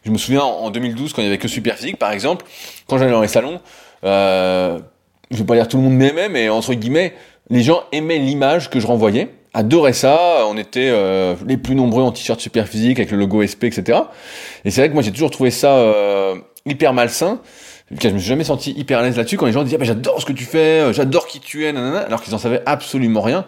je 0.03 0.11
me 0.11 0.17
souviens 0.17 0.43
en 0.43 0.69
2012, 0.69 1.13
quand 1.13 1.21
il 1.21 1.25
y 1.25 1.27
avait 1.27 1.37
que 1.37 1.47
Superphysique, 1.47 1.97
par 1.97 2.11
exemple, 2.11 2.45
quand 2.87 2.97
j'allais 2.97 3.11
dans 3.11 3.21
les 3.21 3.27
salons, 3.27 3.59
euh, 4.03 4.79
je 5.31 5.37
vais 5.37 5.43
pas 5.45 5.55
dire 5.55 5.67
tout 5.67 5.77
le 5.77 5.83
monde 5.83 5.95
m'aimait, 5.95 6.29
mais 6.29 6.49
entre 6.49 6.73
guillemets, 6.73 7.13
les 7.49 7.63
gens 7.63 7.81
aimaient 7.91 8.19
l'image 8.19 8.69
que 8.69 8.79
je 8.79 8.87
renvoyais, 8.87 9.29
adoraient 9.55 9.93
ça, 9.93 10.45
on 10.47 10.57
était 10.57 10.89
euh, 10.91 11.33
les 11.47 11.57
plus 11.57 11.75
nombreux 11.75 12.03
en 12.03 12.11
t-shirt 12.11 12.39
super 12.39 12.67
physique 12.67 12.99
avec 12.99 13.09
le 13.09 13.17
logo 13.17 13.41
SP, 13.41 13.65
etc. 13.65 13.99
Et 14.65 14.71
c'est 14.71 14.81
vrai 14.81 14.89
que 14.89 14.93
moi 14.93 15.01
j'ai 15.01 15.11
toujours 15.11 15.31
trouvé 15.31 15.49
ça 15.49 15.77
euh, 15.77 16.35
hyper 16.65 16.93
malsain. 16.93 17.39
Je 17.89 18.09
me 18.09 18.17
suis 18.17 18.27
jamais 18.27 18.43
senti 18.43 18.71
hyper 18.71 18.99
à 18.99 19.03
l'aise 19.03 19.15
là-dessus 19.15 19.37
quand 19.37 19.45
les 19.45 19.53
gens 19.53 19.63
disaient 19.63 19.77
ah, 19.79 19.83
j'adore 19.83 20.19
ce 20.19 20.25
que 20.25 20.33
tu 20.33 20.43
fais, 20.43 20.81
euh, 20.81 20.93
j'adore 20.93 21.25
qui 21.27 21.39
tu 21.39 21.65
es, 21.65 21.71
nanana, 21.71 21.99
alors 21.99 22.21
qu'ils 22.21 22.35
en 22.35 22.37
savaient 22.37 22.61
absolument 22.65 23.21
rien. 23.21 23.45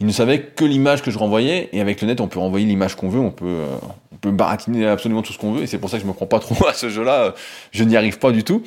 Ils 0.00 0.06
ne 0.06 0.12
savaient 0.12 0.42
que 0.42 0.64
l'image 0.64 1.02
que 1.02 1.10
je 1.10 1.18
renvoyais, 1.18 1.68
et 1.72 1.80
avec 1.80 2.00
le 2.00 2.06
net 2.06 2.20
on 2.20 2.28
peut 2.28 2.38
renvoyer 2.38 2.64
l'image 2.64 2.94
qu'on 2.94 3.08
veut, 3.08 3.18
on 3.18 3.32
peut, 3.32 3.64
on 4.12 4.16
peut 4.16 4.30
baratiner 4.30 4.86
absolument 4.86 5.22
tout 5.22 5.32
ce 5.32 5.38
qu'on 5.38 5.52
veut, 5.52 5.64
et 5.64 5.66
c'est 5.66 5.78
pour 5.78 5.90
ça 5.90 5.96
que 5.96 6.04
je 6.04 6.08
me 6.08 6.12
prends 6.12 6.26
pas 6.26 6.38
trop 6.38 6.68
à 6.68 6.72
ce 6.72 6.88
jeu-là, 6.88 7.34
je 7.72 7.82
n'y 7.82 7.96
arrive 7.96 8.20
pas 8.20 8.30
du 8.30 8.44
tout. 8.44 8.62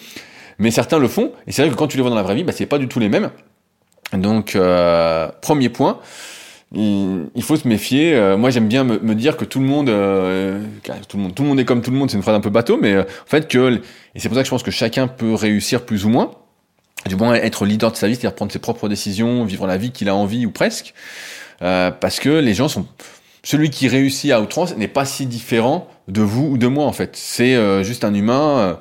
Mais 0.59 0.71
certains 0.71 0.99
le 0.99 1.07
font, 1.07 1.31
et 1.47 1.53
c'est 1.53 1.61
vrai 1.61 1.71
que 1.71 1.77
quand 1.77 1.87
tu 1.87 1.95
les 1.95 2.01
vois 2.01 2.09
dans 2.09 2.17
la 2.17 2.23
vraie 2.23 2.35
vie, 2.35 2.43
bah, 2.43 2.51
c'est 2.53 2.65
pas 2.65 2.79
du 2.79 2.89
tout 2.89 2.99
les 2.99 3.07
mêmes. 3.07 3.31
Donc, 4.13 4.55
euh, 4.55 5.29
premier 5.41 5.69
point, 5.69 5.99
il, 6.73 7.43
faut 7.43 7.57
se 7.57 7.67
méfier. 7.67 8.13
Euh, 8.13 8.37
moi, 8.37 8.49
j'aime 8.49 8.67
bien 8.67 8.83
me, 8.83 9.15
dire 9.15 9.35
que 9.35 9.45
tout 9.45 9.59
le 9.59 9.65
monde, 9.65 9.89
euh, 9.89 10.63
tout 11.07 11.17
le 11.17 11.23
monde, 11.23 11.35
tout 11.35 11.43
le 11.43 11.49
monde 11.49 11.59
est 11.59 11.65
comme 11.65 11.81
tout 11.81 11.91
le 11.91 11.97
monde. 11.97 12.09
C'est 12.09 12.17
une 12.17 12.23
phrase 12.23 12.35
un 12.35 12.41
peu 12.41 12.49
bateau, 12.49 12.77
mais 12.81 12.97
en 12.97 13.05
fait 13.25 13.47
que, 13.47 13.81
et 14.15 14.19
c'est 14.19 14.29
pour 14.29 14.35
ça 14.35 14.43
que 14.43 14.45
je 14.45 14.51
pense 14.51 14.63
que 14.63 14.71
chacun 14.71 15.07
peut 15.07 15.33
réussir 15.33 15.85
plus 15.85 16.05
ou 16.05 16.09
moins. 16.09 16.31
Du 17.07 17.15
moins 17.15 17.33
être 17.33 17.65
leader 17.65 17.91
de 17.91 17.97
sa 17.97 18.07
vie, 18.07 18.13
c'est-à-dire 18.13 18.35
prendre 18.35 18.51
ses 18.51 18.59
propres 18.59 18.87
décisions, 18.87 19.43
vivre 19.43 19.65
la 19.65 19.77
vie 19.77 19.91
qu'il 19.91 20.07
a 20.07 20.15
envie 20.15 20.45
ou 20.45 20.51
presque, 20.51 20.93
parce 21.59 22.19
que 22.19 22.29
les 22.29 22.53
gens 22.53 22.67
sont 22.67 22.85
celui 23.43 23.71
qui 23.71 23.87
réussit 23.87 24.31
à 24.31 24.39
outrance 24.39 24.77
n'est 24.77 24.87
pas 24.87 25.03
si 25.03 25.25
différent 25.25 25.87
de 26.07 26.21
vous 26.21 26.45
ou 26.45 26.57
de 26.59 26.67
moi 26.67 26.85
en 26.85 26.91
fait. 26.91 27.15
C'est 27.15 27.83
juste 27.83 28.03
un 28.03 28.13
humain. 28.13 28.77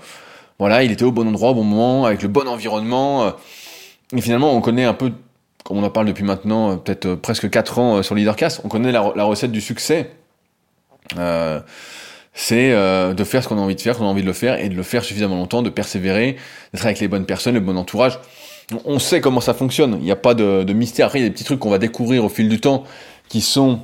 voilà, 0.59 0.85
il 0.85 0.93
était 0.93 1.05
au 1.05 1.13
bon 1.13 1.27
endroit 1.27 1.53
au 1.53 1.55
bon 1.55 1.65
moment, 1.65 2.05
avec 2.05 2.21
le 2.21 2.29
bon 2.29 2.47
environnement. 2.47 3.33
Et 4.15 4.21
finalement, 4.21 4.55
on 4.55 4.61
connaît 4.61 4.85
un 4.85 4.93
peu, 4.93 5.13
comme 5.65 5.79
on 5.79 5.83
en 5.83 5.91
parle 5.91 6.07
depuis 6.07 6.25
maintenant, 6.25 6.73
euh, 6.73 6.77
peut-être 6.77 7.07
euh, 7.07 7.17
presque 7.17 7.49
4 7.49 7.79
ans 7.79 7.97
euh, 7.97 8.03
sur 8.03 8.15
Leadercast, 8.15 8.61
on 8.65 8.69
connaît 8.69 8.93
la, 8.93 9.01
recette 9.01 9.53
du 9.53 9.61
succès. 9.61 10.11
c'est 12.33 12.71
de 12.71 13.25
faire 13.25 13.43
ce 13.43 13.49
qu'on 13.49 13.59
a 13.59 13.61
envie 13.61 13.75
de 13.75 13.81
faire, 13.81 13.97
qu'on 13.97 14.05
a 14.05 14.09
envie 14.09 14.23
de 14.23 14.27
le 14.27 14.33
faire, 14.33 14.59
et 14.59 14.69
de 14.69 14.75
le 14.75 14.83
faire 14.83 15.05
suffisamment 15.05 15.37
longtemps, 15.37 15.63
de 15.63 15.71
persévérer, 15.71 16.37
d'être 16.73 16.87
avec 16.87 17.01
les 17.01 17.09
bonnes 17.09 17.27
personnes, 17.27 17.55
le 17.55 17.61
bon 17.61 17.77
entourage. 17.77 18.19
On 18.85 19.01
sait 19.01 19.21
comment 19.21 19.41
ça 19.41 19.53
fonctionne, 19.53 19.97
il 19.99 20.05
n'y 20.05 20.13
a 20.13 20.17
pas 20.17 20.35
de, 20.35 20.63
de, 20.63 20.73
mystère. 20.73 21.07
Après, 21.07 21.19
il 21.19 21.23
y 21.23 21.25
a 21.27 21.29
des 21.29 21.35
petits 21.35 21.45
trucs 21.45 21.59
qu'on 21.59 21.71
va 21.71 21.79
découvrir 21.79 22.25
au 22.25 22.29
fil 22.29 22.49
du 22.49 22.61
temps, 22.61 22.85
qui 23.29 23.41
sont 23.41 23.81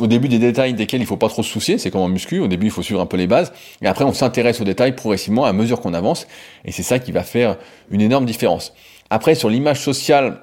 au 0.00 0.06
début 0.06 0.28
des 0.28 0.38
détails 0.38 0.74
desquels 0.74 1.00
il 1.00 1.06
faut 1.06 1.16
pas 1.16 1.28
trop 1.28 1.42
se 1.42 1.50
soucier, 1.50 1.78
c'est 1.78 1.90
comme 1.90 2.02
en 2.02 2.08
muscu, 2.08 2.38
au 2.38 2.48
début 2.48 2.66
il 2.66 2.72
faut 2.72 2.82
suivre 2.82 3.00
un 3.00 3.06
peu 3.06 3.16
les 3.16 3.26
bases, 3.26 3.52
et 3.80 3.86
après 3.86 4.04
on 4.04 4.12
s'intéresse 4.12 4.60
aux 4.60 4.64
détails 4.64 4.94
progressivement 4.94 5.46
à 5.46 5.54
mesure 5.54 5.80
qu'on 5.80 5.94
avance, 5.94 6.26
et 6.66 6.72
c'est 6.72 6.82
ça 6.82 6.98
qui 6.98 7.12
va 7.12 7.22
faire 7.22 7.56
une 7.90 8.02
énorme 8.02 8.26
différence. 8.26 8.74
Après, 9.08 9.34
sur 9.34 9.48
l'image 9.48 9.80
sociale 9.80 10.42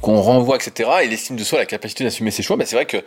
qu'on 0.00 0.20
renvoie, 0.20 0.56
etc., 0.56 0.90
et 1.02 1.08
l'estime 1.08 1.36
de 1.36 1.44
soi, 1.44 1.58
la 1.58 1.66
capacité 1.66 2.04
d'assumer 2.04 2.30
ses 2.30 2.42
choix, 2.42 2.56
ben 2.56 2.66
c'est 2.66 2.76
vrai 2.76 2.86
que 2.86 2.98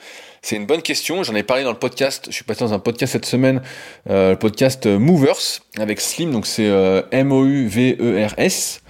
c'est 0.42 0.56
une 0.56 0.66
bonne 0.66 0.82
question. 0.82 1.24
J'en 1.24 1.36
ai 1.36 1.44
parlé 1.44 1.64
dans 1.64 1.72
le 1.72 1.80
podcast. 1.80 2.26
Je 2.28 2.34
suis 2.34 2.44
passé 2.44 2.62
dans 2.62 2.74
un 2.74 2.80
podcast 2.80 3.14
cette 3.14 3.26
semaine, 3.26 3.62
euh, 4.10 4.32
le 4.32 4.40
podcast 4.40 4.86
Movers 4.86 5.62
avec 5.78 6.02
Slim, 6.02 6.32
donc 6.32 6.46
c'est 6.46 6.68
euh, 6.68 7.02
M-O-U-V-E-R-S. 7.12 8.82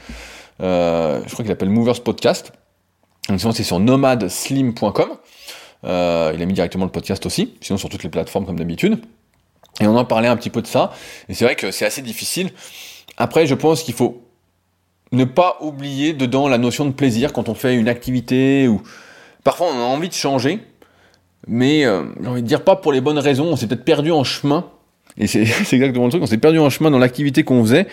Euh, 0.61 1.21
je 1.25 1.33
crois 1.33 1.43
qu'il 1.43 1.51
s'appelle 1.51 1.69
Movers 1.69 2.01
Podcast. 2.01 2.51
Donc 3.29 3.39
c'est 3.39 3.63
sur 3.63 3.79
nomadslim.com. 3.79 5.17
Euh, 5.85 6.31
il 6.33 6.41
a 6.41 6.45
mis 6.45 6.53
directement 6.53 6.85
le 6.85 6.91
podcast 6.91 7.25
aussi, 7.25 7.55
sinon 7.61 7.77
sur 7.77 7.89
toutes 7.89 8.03
les 8.03 8.09
plateformes 8.09 8.45
comme 8.45 8.57
d'habitude. 8.57 9.01
Et 9.81 9.87
on 9.87 9.95
en 9.95 10.05
parlait 10.05 10.27
un 10.27 10.37
petit 10.37 10.49
peu 10.49 10.61
de 10.61 10.67
ça. 10.67 10.93
Et 11.29 11.33
c'est 11.33 11.45
vrai 11.45 11.55
que 11.55 11.71
c'est 11.71 11.85
assez 11.85 12.01
difficile. 12.01 12.51
Après, 13.17 13.47
je 13.47 13.55
pense 13.55 13.83
qu'il 13.83 13.93
faut 13.93 14.23
ne 15.13 15.23
pas 15.23 15.57
oublier 15.61 16.13
dedans 16.13 16.47
la 16.47 16.57
notion 16.57 16.85
de 16.85 16.91
plaisir 16.91 17.33
quand 17.33 17.47
on 17.47 17.53
fait 17.53 17.75
une 17.75 17.87
activité 17.87 18.67
ou 18.67 18.81
parfois 19.43 19.67
on 19.73 19.79
a 19.79 19.85
envie 19.85 20.09
de 20.09 20.13
changer, 20.13 20.59
mais 21.47 21.85
euh, 21.85 22.03
j'ai 22.21 22.27
envie 22.27 22.41
de 22.41 22.47
dire 22.47 22.63
pas 22.63 22.75
pour 22.75 22.91
les 22.91 23.01
bonnes 23.01 23.19
raisons, 23.19 23.45
on 23.45 23.55
s'est 23.55 23.67
peut-être 23.67 23.85
perdu 23.85 24.11
en 24.11 24.23
chemin. 24.23 24.65
Et 25.15 25.27
c'est 25.27 25.41
exactement 25.71 26.05
le 26.05 26.09
truc, 26.09 26.23
on 26.23 26.25
s'est 26.25 26.37
perdu 26.37 26.57
en 26.57 26.71
chemin 26.71 26.89
dans 26.89 26.97
l'activité 26.97 27.43
qu'on 27.43 27.61
faisait. 27.63 27.87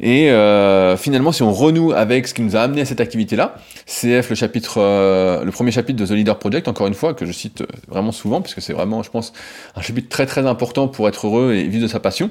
Et 0.00 0.30
euh, 0.30 0.98
finalement, 0.98 1.32
si 1.32 1.42
on 1.42 1.52
renoue 1.52 1.92
avec 1.92 2.28
ce 2.28 2.34
qui 2.34 2.42
nous 2.42 2.56
a 2.56 2.60
amené 2.60 2.82
à 2.82 2.84
cette 2.84 3.00
activité-là, 3.00 3.54
CF, 3.86 4.28
le 4.28 4.36
chapitre, 4.36 4.74
euh, 4.76 5.44
le 5.44 5.50
premier 5.50 5.70
chapitre 5.70 5.98
de 5.98 6.06
The 6.06 6.10
Leader 6.10 6.38
Project, 6.38 6.68
encore 6.68 6.86
une 6.86 6.94
fois, 6.94 7.14
que 7.14 7.24
je 7.24 7.32
cite 7.32 7.64
vraiment 7.88 8.12
souvent, 8.12 8.42
parce 8.42 8.54
que 8.54 8.60
c'est 8.60 8.74
vraiment, 8.74 9.02
je 9.02 9.10
pense, 9.10 9.32
un 9.76 9.80
chapitre 9.80 10.10
très 10.10 10.26
très 10.26 10.46
important 10.46 10.88
pour 10.88 11.08
être 11.08 11.26
heureux 11.26 11.54
et 11.54 11.62
vivre 11.64 11.84
de 11.84 11.88
sa 11.88 12.00
passion. 12.00 12.30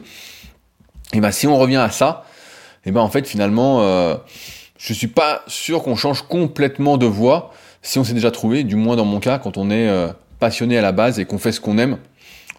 Et 1.14 1.20
ben, 1.20 1.32
si 1.32 1.48
on 1.48 1.58
revient 1.58 1.78
à 1.78 1.90
ça, 1.90 2.26
et 2.88 2.92
ben 2.92 3.02
en 3.02 3.10
fait 3.10 3.28
finalement, 3.28 3.82
euh, 3.82 4.16
je 4.78 4.94
suis 4.94 5.08
pas 5.08 5.44
sûr 5.46 5.84
qu'on 5.84 5.96
change 5.96 6.24
complètement 6.24 6.98
de 6.98 7.06
voie 7.06 7.52
si 7.82 8.00
on 8.00 8.04
s'est 8.04 8.14
déjà 8.14 8.32
trouvé, 8.32 8.64
du 8.64 8.76
moins 8.76 8.96
dans 8.96 9.06
mon 9.06 9.20
cas, 9.20 9.40
quand 9.40 9.58
on 9.58 9.70
est 9.70 9.88
euh, 9.88 10.10
passionné 10.40 10.78
à 10.78 10.82
la 10.82 10.92
base 10.92 11.20
et 11.20 11.26
qu'on 11.26 11.38
fait 11.38 11.52
ce 11.52 11.62
qu'on 11.62 11.78
aime 11.78 11.98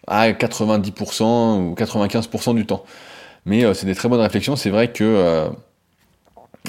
à 0.07 0.31
90% 0.31 1.59
ou 1.59 1.75
95% 1.75 2.55
du 2.55 2.65
temps. 2.65 2.85
Mais 3.45 3.65
euh, 3.65 3.75
c'est 3.75 3.87
des 3.87 3.95
très 3.95 4.09
bonnes 4.09 4.21
réflexions. 4.21 4.57
C'est 4.57 4.71
vrai 4.71 4.91
que 4.91 5.05
euh, 5.05 5.49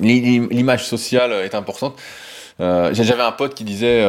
l'image 0.02 0.86
sociale 0.86 1.32
est 1.32 1.56
importante. 1.56 1.98
J'avais 2.60 3.22
un 3.22 3.32
pote 3.32 3.56
qui 3.56 3.64
disait 3.64 4.04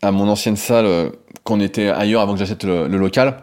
à 0.00 0.10
mon 0.10 0.26
ancienne 0.28 0.56
salle, 0.56 1.12
qu'on 1.44 1.60
était 1.60 1.90
ailleurs 1.90 2.22
avant 2.22 2.32
que 2.32 2.38
j'achète 2.38 2.64
le, 2.64 2.86
local, 2.86 3.42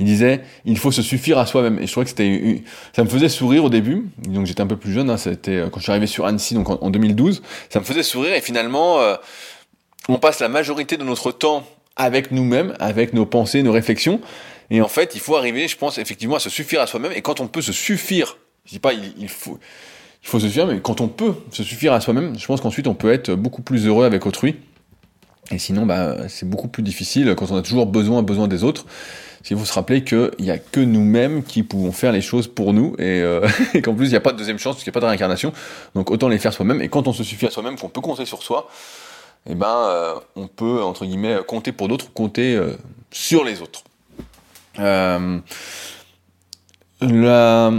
il 0.00 0.06
disait, 0.06 0.42
il 0.64 0.78
faut 0.78 0.92
se 0.92 1.02
suffire 1.02 1.38
à 1.38 1.46
soi-même. 1.46 1.78
Et 1.78 1.86
je 1.86 1.92
trouvais 1.92 2.04
que 2.04 2.10
c'était, 2.10 2.62
ça 2.94 3.04
me 3.04 3.08
faisait 3.08 3.28
sourire 3.28 3.64
au 3.64 3.70
début. 3.70 4.06
Donc 4.18 4.46
j'étais 4.46 4.60
un 4.60 4.66
peu 4.66 4.76
plus 4.76 4.92
jeune, 4.92 5.10
hein, 5.10 5.16
c'était 5.16 5.56
euh, 5.56 5.68
quand 5.70 5.78
je 5.78 5.84
suis 5.84 5.92
arrivé 5.92 6.06
sur 6.06 6.26
Annecy, 6.26 6.54
donc 6.54 6.70
en, 6.70 6.90
2012. 6.90 7.42
Ça 7.70 7.80
me 7.80 7.84
faisait 7.84 8.02
sourire 8.02 8.34
et 8.34 8.40
finalement, 8.40 9.00
euh, 9.00 9.16
on 10.08 10.18
passe 10.18 10.40
la 10.40 10.48
majorité 10.48 10.96
de 10.96 11.04
notre 11.04 11.32
temps 11.32 11.64
avec 11.96 12.30
nous-mêmes, 12.30 12.74
avec 12.80 13.12
nos 13.12 13.26
pensées, 13.26 13.62
nos 13.62 13.72
réflexions. 13.72 14.20
Et 14.70 14.80
en 14.80 14.88
fait, 14.88 15.14
il 15.14 15.20
faut 15.20 15.36
arriver, 15.36 15.68
je 15.68 15.76
pense, 15.76 15.98
effectivement, 15.98 16.36
à 16.36 16.40
se 16.40 16.50
suffire 16.50 16.80
à 16.80 16.86
soi-même. 16.86 17.12
Et 17.12 17.22
quand 17.22 17.40
on 17.40 17.46
peut 17.46 17.62
se 17.62 17.72
suffire, 17.72 18.38
je 18.64 18.72
dis 18.72 18.78
pas, 18.78 18.92
il, 18.92 19.28
faut, 19.28 19.58
il 20.22 20.28
faut 20.28 20.40
se 20.40 20.46
suffire, 20.46 20.66
mais 20.66 20.80
quand 20.80 21.00
on 21.00 21.08
peut 21.08 21.34
se 21.52 21.62
suffire 21.62 21.92
à 21.92 22.00
soi-même, 22.00 22.38
je 22.38 22.46
pense 22.46 22.60
qu'ensuite 22.60 22.86
on 22.86 22.94
peut 22.94 23.12
être 23.12 23.34
beaucoup 23.34 23.62
plus 23.62 23.86
heureux 23.86 24.04
avec 24.04 24.26
autrui. 24.26 24.56
Et 25.50 25.58
sinon, 25.58 25.84
bah, 25.84 26.28
c'est 26.28 26.48
beaucoup 26.48 26.68
plus 26.68 26.82
difficile 26.82 27.34
quand 27.36 27.50
on 27.50 27.56
a 27.56 27.62
toujours 27.62 27.86
besoin, 27.86 28.22
besoin 28.22 28.48
des 28.48 28.64
autres. 28.64 28.86
Il 29.50 29.58
faut 29.58 29.64
se 29.64 29.72
rappeler 29.72 30.04
qu'il 30.04 30.30
n'y 30.40 30.50
a 30.50 30.58
que 30.58 30.80
nous-mêmes 30.80 31.42
qui 31.42 31.62
pouvons 31.62 31.92
faire 31.92 32.12
les 32.12 32.22
choses 32.22 32.48
pour 32.48 32.72
nous 32.72 32.94
et, 32.98 33.20
euh, 33.20 33.46
qu'en 33.82 33.94
plus 33.94 34.06
il 34.06 34.10
n'y 34.10 34.16
a 34.16 34.20
pas 34.20 34.32
de 34.32 34.38
deuxième 34.38 34.58
chance, 34.58 34.76
parce 34.76 34.84
qu'il 34.84 34.90
n'y 34.90 34.94
a 34.94 34.98
pas 35.00 35.00
de 35.00 35.06
réincarnation. 35.06 35.52
Donc 35.94 36.10
autant 36.10 36.28
les 36.28 36.38
faire 36.38 36.52
soi-même. 36.52 36.80
Et 36.80 36.88
quand 36.88 37.06
on 37.08 37.12
se 37.12 37.22
suffit 37.22 37.46
à 37.46 37.50
soi-même, 37.50 37.78
qu'on 37.78 37.90
peut 37.90 38.00
compter 38.00 38.24
sur 38.24 38.42
soi, 38.42 38.68
eh 39.48 39.54
ben, 39.54 39.66
euh, 39.66 40.14
on 40.36 40.46
peut, 40.46 40.82
entre 40.82 41.04
guillemets, 41.04 41.36
compter 41.46 41.72
pour 41.72 41.88
d'autres, 41.88 42.10
compter 42.12 42.56
euh, 42.56 42.78
sur 43.10 43.44
les 43.44 43.60
autres. 43.60 43.84
la 47.02 47.70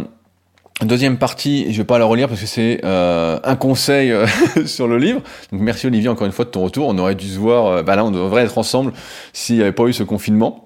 deuxième 0.83 1.17
partie, 1.17 1.63
je 1.63 1.69
ne 1.69 1.77
vais 1.77 1.83
pas 1.83 1.97
la 1.97 2.05
relire 2.05 2.27
parce 2.27 2.41
que 2.41 2.45
c'est 2.45 2.81
un 2.85 3.55
conseil 3.55 4.13
sur 4.67 4.87
le 4.87 4.99
livre. 4.99 5.21
Donc 5.51 5.61
merci 5.61 5.87
Olivier 5.87 6.09
encore 6.09 6.27
une 6.27 6.33
fois 6.33 6.45
de 6.45 6.51
ton 6.51 6.61
retour. 6.61 6.89
On 6.89 6.97
aurait 6.99 7.15
dû 7.15 7.27
se 7.27 7.39
voir, 7.39 7.83
bah 7.83 7.95
là 7.95 8.05
on 8.05 8.11
devrait 8.11 8.43
être 8.43 8.59
ensemble 8.59 8.93
s'il 9.33 9.55
n'y 9.55 9.63
avait 9.63 9.71
pas 9.71 9.85
eu 9.85 9.93
ce 9.93 10.03
confinement. 10.03 10.64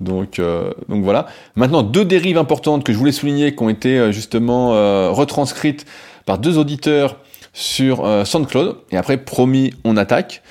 Donc, 0.00 0.38
euh, 0.38 0.72
donc 0.88 1.04
voilà. 1.04 1.26
Maintenant, 1.56 1.82
deux 1.82 2.04
dérives 2.04 2.38
importantes 2.38 2.84
que 2.84 2.92
je 2.92 2.98
voulais 2.98 3.12
souligner 3.12 3.54
qui 3.54 3.62
ont 3.62 3.68
été 3.68 3.98
euh, 3.98 4.12
justement 4.12 4.74
euh, 4.74 5.10
retranscrites 5.10 5.86
par 6.26 6.38
deux 6.38 6.58
auditeurs 6.58 7.16
sur 7.52 8.06
SoundCloud. 8.24 8.76
Et 8.92 8.96
après, 8.96 9.18
promis, 9.18 9.74
on 9.84 9.96
attaque. 9.98 10.42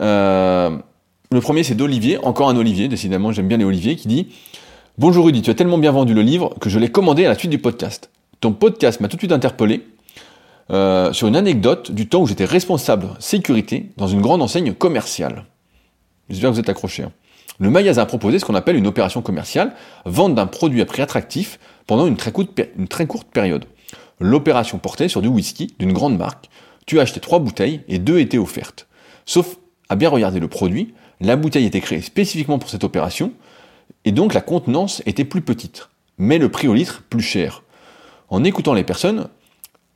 le 0.00 0.80
premier, 1.42 1.64
c'est 1.64 1.74
d'Olivier, 1.74 2.18
encore 2.24 2.48
un 2.48 2.56
Olivier, 2.56 2.88
décidément, 2.88 3.32
j'aime 3.32 3.48
bien 3.48 3.58
les 3.58 3.64
Olivier, 3.64 3.96
qui 3.96 4.08
dit 4.08 4.28
Bonjour 4.96 5.26
Rudy, 5.26 5.42
tu 5.42 5.50
as 5.50 5.54
tellement 5.54 5.76
bien 5.76 5.90
vendu 5.90 6.14
le 6.14 6.22
livre 6.22 6.54
que 6.60 6.70
je 6.70 6.78
l'ai 6.78 6.88
commandé 6.88 7.26
à 7.26 7.28
la 7.28 7.34
suite 7.34 7.50
du 7.50 7.58
podcast. 7.58 8.08
Ton 8.40 8.52
podcast 8.52 9.00
m'a 9.00 9.08
tout 9.08 9.16
de 9.16 9.20
suite 9.20 9.32
interpellé 9.32 9.82
sur 10.70 11.28
une 11.28 11.36
anecdote 11.36 11.92
du 11.92 12.08
temps 12.08 12.22
où 12.22 12.26
j'étais 12.26 12.46
responsable 12.46 13.08
sécurité 13.18 13.90
dans 13.98 14.06
une 14.06 14.22
grande 14.22 14.40
enseigne 14.40 14.72
commerciale. 14.72 15.44
J'espère 16.30 16.50
que 16.50 16.54
vous 16.54 16.60
êtes 16.60 16.70
accrochés. 16.70 17.02
Hein. 17.02 17.12
Le 17.58 17.70
magasin 17.70 18.02
a 18.02 18.06
proposé 18.06 18.38
ce 18.38 18.44
qu'on 18.44 18.54
appelle 18.54 18.76
une 18.76 18.86
opération 18.86 19.22
commerciale, 19.22 19.74
vente 20.04 20.34
d'un 20.34 20.46
produit 20.46 20.82
à 20.82 20.86
prix 20.86 21.02
attractif 21.02 21.58
pendant 21.86 22.06
une 22.06 22.16
très, 22.16 22.32
courte, 22.32 23.28
période. 23.32 23.64
L'opération 24.20 24.78
portait 24.78 25.08
sur 25.08 25.22
du 25.22 25.28
whisky 25.28 25.74
d'une 25.78 25.92
grande 25.92 26.18
marque. 26.18 26.50
Tu 26.86 26.98
as 26.98 27.02
acheté 27.02 27.20
trois 27.20 27.38
bouteilles 27.38 27.80
et 27.88 27.98
deux 27.98 28.18
étaient 28.18 28.38
offertes. 28.38 28.86
Sauf 29.24 29.56
à 29.88 29.96
bien 29.96 30.08
regarder 30.08 30.40
le 30.40 30.48
produit, 30.48 30.94
la 31.20 31.36
bouteille 31.36 31.66
était 31.66 31.80
créée 31.80 32.02
spécifiquement 32.02 32.58
pour 32.58 32.68
cette 32.68 32.84
opération, 32.84 33.32
et 34.04 34.12
donc 34.12 34.34
la 34.34 34.40
contenance 34.40 35.02
était 35.06 35.24
plus 35.24 35.42
petite, 35.42 35.88
mais 36.18 36.38
le 36.38 36.50
prix 36.50 36.68
au 36.68 36.74
litre 36.74 37.02
plus 37.08 37.22
cher. 37.22 37.62
En 38.28 38.44
écoutant 38.44 38.74
les 38.74 38.84
personnes, 38.84 39.28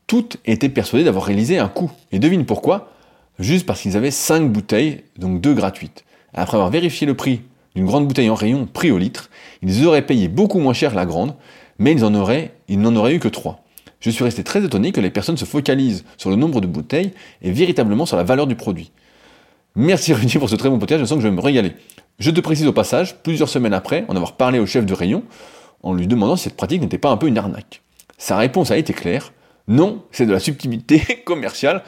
toutes 0.07 0.39
étaient 0.45 0.69
persuadées 0.69 1.05
d'avoir 1.05 1.25
réalisé 1.25 1.59
un 1.59 1.69
coup. 1.69 1.91
Et 2.11 2.19
devine 2.19 2.47
pourquoi? 2.47 2.93
Juste 3.39 3.67
parce 3.67 3.81
qu'ils 3.81 3.97
avaient 3.97 4.11
cinq 4.11 4.51
bouteilles, 4.51 5.05
donc 5.17 5.41
deux 5.41 5.55
gratuites. 5.55 6.05
Après 6.35 6.57
avoir 6.57 6.71
vérifié 6.71 7.07
le 7.07 7.15
prix 7.15 7.43
d'une 7.75 7.87
grande 7.87 8.07
bouteille 8.07 8.31
en 8.31 8.35
rayon 8.35 8.67
prix 8.67 8.91
au 8.91 8.99
litre, 8.99 9.31
ils 9.63 9.87
auraient 9.87 10.07
payé 10.07 10.29
beaucoup 10.29 10.59
moins 10.59 10.73
cher 10.73 10.95
la 10.95 11.07
grande, 11.07 11.35
mais 11.79 11.93
ils, 11.93 12.01
n'en 12.01 12.15
auraient 12.15 13.15
eu 13.15 13.21
que 13.21 13.29
trois. 13.29 13.65
Je 14.01 14.11
suis 14.11 14.25
resté 14.25 14.45
très 14.45 14.65
étonné 14.65 14.93
que 14.93 15.01
les 15.01 15.11
personnes 15.11 15.37
se 15.37 15.45
focalisent 15.45 16.05
sur 16.17 16.31
le 16.31 16.37
nombre 16.37 16.61
de 16.61 16.67
bouteilles 16.67 17.13
et 17.43 17.51
véritablement 17.51 18.07
sur 18.07 18.17
la 18.17 18.23
valeur 18.23 18.47
du 18.47 18.55
produit. 18.55 18.93
Merci 19.77 20.13
Rudy 20.13 20.39
pour 20.39 20.51
ce 20.51 20.57
très 20.57 20.69
bon 20.69 20.79
podcast, 20.79 21.01
je 21.01 21.05
sens 21.05 21.17
que 21.17 21.23
je 21.23 21.29
vais 21.29 21.35
me 21.35 21.41
régaler. 21.41 21.73
Je 22.19 22.31
te 22.31 22.41
précise 22.41 22.67
au 22.67 22.73
passage, 22.73 23.17
plusieurs 23.23 23.49
semaines 23.49 23.73
après, 23.73 24.05
en 24.09 24.17
avoir 24.17 24.37
parlé 24.37 24.59
au 24.59 24.67
chef 24.67 24.85
de 24.85 24.93
rayon, 24.93 25.23
en 25.83 25.95
lui 25.95 26.07
demandant 26.07 26.37
si 26.37 26.45
cette 26.45 26.57
pratique 26.57 26.83
n'était 26.83 26.99
pas 26.99 27.11
un 27.11 27.17
peu 27.17 27.29
une 27.29 27.39
arnaque. 27.39 27.83
Sa 28.19 28.37
réponse 28.37 28.71
a 28.71 28.77
été 28.77 28.93
claire, 28.93 29.33
non, 29.69 30.03
c'est 30.11 30.27
de 30.27 30.33
la 30.33 30.41
subtilité 30.41 31.01
commerciale, 31.25 31.83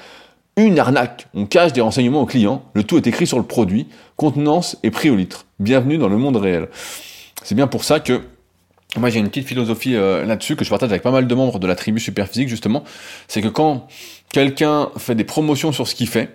une 0.56 0.78
arnaque. 0.78 1.26
On 1.34 1.46
cache 1.46 1.72
des 1.72 1.80
renseignements 1.80 2.22
aux 2.22 2.26
clients, 2.26 2.62
le 2.74 2.84
tout 2.84 2.96
est 2.96 3.06
écrit 3.06 3.26
sur 3.26 3.38
le 3.38 3.44
produit, 3.44 3.88
contenance 4.16 4.76
et 4.82 4.90
prix 4.90 5.10
au 5.10 5.16
litre. 5.16 5.46
Bienvenue 5.58 5.98
dans 5.98 6.08
le 6.08 6.18
monde 6.18 6.36
réel. 6.36 6.68
C'est 7.42 7.54
bien 7.54 7.66
pour 7.66 7.84
ça 7.84 8.00
que 8.00 8.20
moi 8.96 9.08
j'ai 9.08 9.18
une 9.18 9.28
petite 9.28 9.48
philosophie 9.48 9.96
euh, 9.96 10.24
là-dessus 10.24 10.54
que 10.54 10.64
je 10.64 10.70
partage 10.70 10.90
avec 10.90 11.02
pas 11.02 11.10
mal 11.10 11.26
de 11.26 11.34
membres 11.34 11.58
de 11.58 11.66
la 11.66 11.74
tribu 11.74 11.98
Superphysique 11.98 12.48
justement, 12.48 12.84
c'est 13.28 13.40
que 13.40 13.48
quand 13.48 13.88
quelqu'un 14.32 14.90
fait 14.98 15.14
des 15.14 15.24
promotions 15.24 15.72
sur 15.72 15.88
ce 15.88 15.94
qu'il 15.94 16.08
fait, 16.08 16.28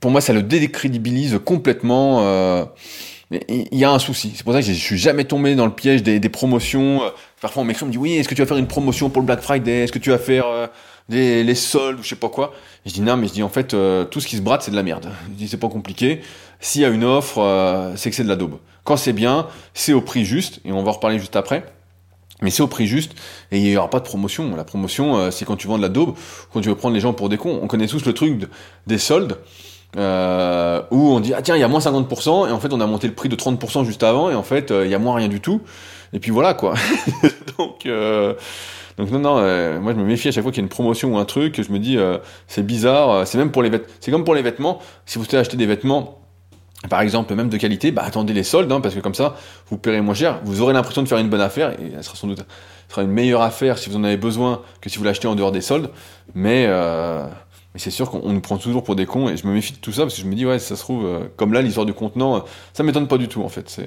pour 0.00 0.10
moi 0.10 0.20
ça 0.20 0.32
le 0.32 0.42
décrédibilise 0.42 1.38
complètement. 1.44 2.20
Euh, 2.22 2.64
il 3.48 3.78
y 3.78 3.84
a 3.84 3.90
un 3.90 3.98
souci. 3.98 4.32
C'est 4.34 4.44
pour 4.44 4.52
ça 4.52 4.60
que 4.60 4.66
je 4.66 4.72
suis 4.72 4.98
jamais 4.98 5.24
tombé 5.24 5.54
dans 5.54 5.64
le 5.64 5.72
piège 5.72 6.02
des, 6.02 6.20
promotions. 6.28 7.00
Parfois 7.40 7.62
on 7.62 7.64
m'écrit, 7.64 7.84
on 7.84 7.86
me 7.86 7.92
dit 7.92 7.98
oui, 7.98 8.14
est-ce 8.14 8.28
que 8.28 8.34
tu 8.34 8.42
vas 8.42 8.46
faire 8.46 8.58
une 8.58 8.66
promotion 8.66 9.08
pour 9.08 9.22
le 9.22 9.26
Black 9.26 9.40
Friday? 9.40 9.84
Est-ce 9.84 9.92
que 9.92 9.98
tu 9.98 10.10
vas 10.10 10.18
faire 10.18 10.46
euh, 10.46 10.66
des, 11.08 11.44
les 11.44 11.54
soldes 11.54 12.00
ou 12.00 12.02
je 12.02 12.08
sais 12.08 12.16
pas 12.16 12.28
quoi 12.28 12.54
Je 12.86 12.92
dis 12.92 13.00
non, 13.00 13.16
mais 13.16 13.26
je 13.26 13.32
dis 13.32 13.42
en 13.42 13.48
fait 13.48 13.68
tout 13.68 14.20
ce 14.20 14.26
qui 14.26 14.36
se 14.36 14.42
brade 14.42 14.62
c'est 14.62 14.70
de 14.70 14.76
la 14.76 14.82
merde. 14.82 15.08
Je 15.28 15.34
dis 15.34 15.48
c'est 15.48 15.56
pas 15.56 15.68
compliqué. 15.68 16.20
S'il 16.60 16.82
y 16.82 16.84
a 16.84 16.88
une 16.88 17.04
offre, 17.04 17.92
c'est 17.96 18.10
que 18.10 18.16
c'est 18.16 18.24
de 18.24 18.28
la 18.28 18.36
daube. 18.36 18.58
Quand 18.84 18.96
c'est 18.96 19.12
bien, 19.12 19.46
c'est 19.74 19.92
au 19.92 20.00
prix 20.00 20.24
juste, 20.24 20.60
et 20.64 20.72
on 20.72 20.82
va 20.82 20.90
en 20.90 20.94
reparler 20.94 21.18
juste 21.18 21.36
après. 21.36 21.64
Mais 22.42 22.50
c'est 22.50 22.62
au 22.62 22.66
prix 22.66 22.86
juste, 22.86 23.12
et 23.52 23.58
il 23.58 23.62
n'y 23.62 23.76
aura 23.76 23.88
pas 23.88 24.00
de 24.00 24.04
promotion. 24.04 24.56
La 24.56 24.64
promotion, 24.64 25.16
euh, 25.16 25.30
c'est 25.30 25.44
quand 25.44 25.56
tu 25.56 25.68
vends 25.68 25.76
de 25.76 25.82
la 25.82 25.88
daube, 25.88 26.16
quand 26.52 26.60
tu 26.60 26.68
veux 26.68 26.74
prendre 26.74 26.94
les 26.94 27.00
gens 27.00 27.12
pour 27.12 27.28
des 27.28 27.38
cons. 27.38 27.60
On 27.62 27.68
connaît 27.68 27.86
tous 27.86 28.04
le 28.04 28.12
truc 28.12 28.48
des 28.88 28.98
soldes, 28.98 29.38
euh, 29.96 30.82
où 30.90 31.12
on 31.12 31.20
dit, 31.20 31.32
ah 31.34 31.42
tiens, 31.42 31.54
il 31.54 31.60
y 31.60 31.62
a 31.62 31.68
moins 31.68 31.78
50%, 31.78 32.48
et 32.48 32.50
en 32.50 32.58
fait 32.58 32.72
on 32.72 32.80
a 32.80 32.86
monté 32.86 33.06
le 33.06 33.14
prix 33.14 33.28
de 33.28 33.36
30% 33.36 33.84
juste 33.84 34.02
avant, 34.02 34.28
et 34.28 34.34
en 34.34 34.42
fait 34.42 34.72
euh, 34.72 34.84
il 34.84 34.90
y 34.90 34.94
a 34.94 34.98
moins 34.98 35.14
rien 35.14 35.28
du 35.28 35.40
tout. 35.40 35.60
Et 36.12 36.18
puis 36.18 36.32
voilà 36.32 36.54
quoi. 36.54 36.74
donc, 37.58 37.88
donc 38.98 39.10
non, 39.10 39.18
non, 39.18 39.34
moi 39.80 39.92
je 39.92 39.98
me 39.98 40.04
méfie 40.04 40.28
à 40.28 40.32
chaque 40.32 40.42
fois 40.42 40.52
qu'il 40.52 40.60
y 40.60 40.64
a 40.64 40.66
une 40.66 40.68
promotion 40.68 41.14
ou 41.14 41.18
un 41.18 41.24
truc, 41.24 41.60
je 41.62 41.72
me 41.72 41.78
dis, 41.78 41.98
c'est 42.46 42.64
bizarre, 42.64 43.26
c'est 43.26 43.38
même 43.38 43.50
pour 43.50 43.62
les 43.62 43.70
vêtements. 43.70 43.88
C'est 44.00 44.10
comme 44.10 44.24
pour 44.24 44.34
les 44.34 44.42
vêtements, 44.42 44.80
si 45.06 45.18
vous 45.18 45.24
souhaitez 45.24 45.38
acheter 45.38 45.56
des 45.56 45.66
vêtements 45.66 46.22
par 46.88 47.00
exemple, 47.00 47.34
même 47.34 47.48
de 47.48 47.56
qualité, 47.56 47.92
bah, 47.92 48.02
attendez 48.04 48.32
les 48.32 48.42
soldes, 48.42 48.70
hein, 48.72 48.80
parce 48.80 48.94
que 48.94 49.00
comme 49.00 49.14
ça, 49.14 49.36
vous 49.70 49.78
paierez 49.78 50.00
moins 50.00 50.14
cher, 50.14 50.40
vous 50.44 50.62
aurez 50.62 50.72
l'impression 50.72 51.02
de 51.02 51.08
faire 51.08 51.18
une 51.18 51.28
bonne 51.28 51.40
affaire, 51.40 51.70
et 51.80 51.92
elle 51.96 52.02
sera 52.02 52.16
sans 52.16 52.26
doute 52.26 52.44
sera 52.88 53.02
une 53.02 53.10
meilleure 53.10 53.40
affaire 53.42 53.78
si 53.78 53.88
vous 53.88 53.96
en 53.96 54.04
avez 54.04 54.18
besoin 54.18 54.60
que 54.82 54.90
si 54.90 54.98
vous 54.98 55.04
l'achetez 55.04 55.26
en 55.26 55.34
dehors 55.34 55.52
des 55.52 55.62
soldes, 55.62 55.90
mais, 56.34 56.66
euh, 56.68 57.24
mais 57.72 57.80
c'est 57.80 57.90
sûr 57.90 58.10
qu'on 58.10 58.30
nous 58.30 58.40
prend 58.40 58.58
toujours 58.58 58.84
pour 58.84 58.96
des 58.96 59.06
cons, 59.06 59.28
et 59.28 59.36
je 59.36 59.46
me 59.46 59.52
méfie 59.52 59.72
de 59.72 59.78
tout 59.78 59.92
ça, 59.92 60.02
parce 60.02 60.14
que 60.14 60.22
je 60.22 60.26
me 60.26 60.34
dis, 60.34 60.44
ouais, 60.44 60.58
ça 60.58 60.76
se 60.76 60.82
trouve, 60.82 61.06
euh, 61.06 61.20
comme 61.36 61.52
là, 61.52 61.62
l'histoire 61.62 61.86
du 61.86 61.94
contenant, 61.94 62.36
euh, 62.36 62.40
ça 62.74 62.82
m'étonne 62.82 63.08
pas 63.08 63.18
du 63.18 63.28
tout, 63.28 63.42
en 63.42 63.48
fait. 63.48 63.80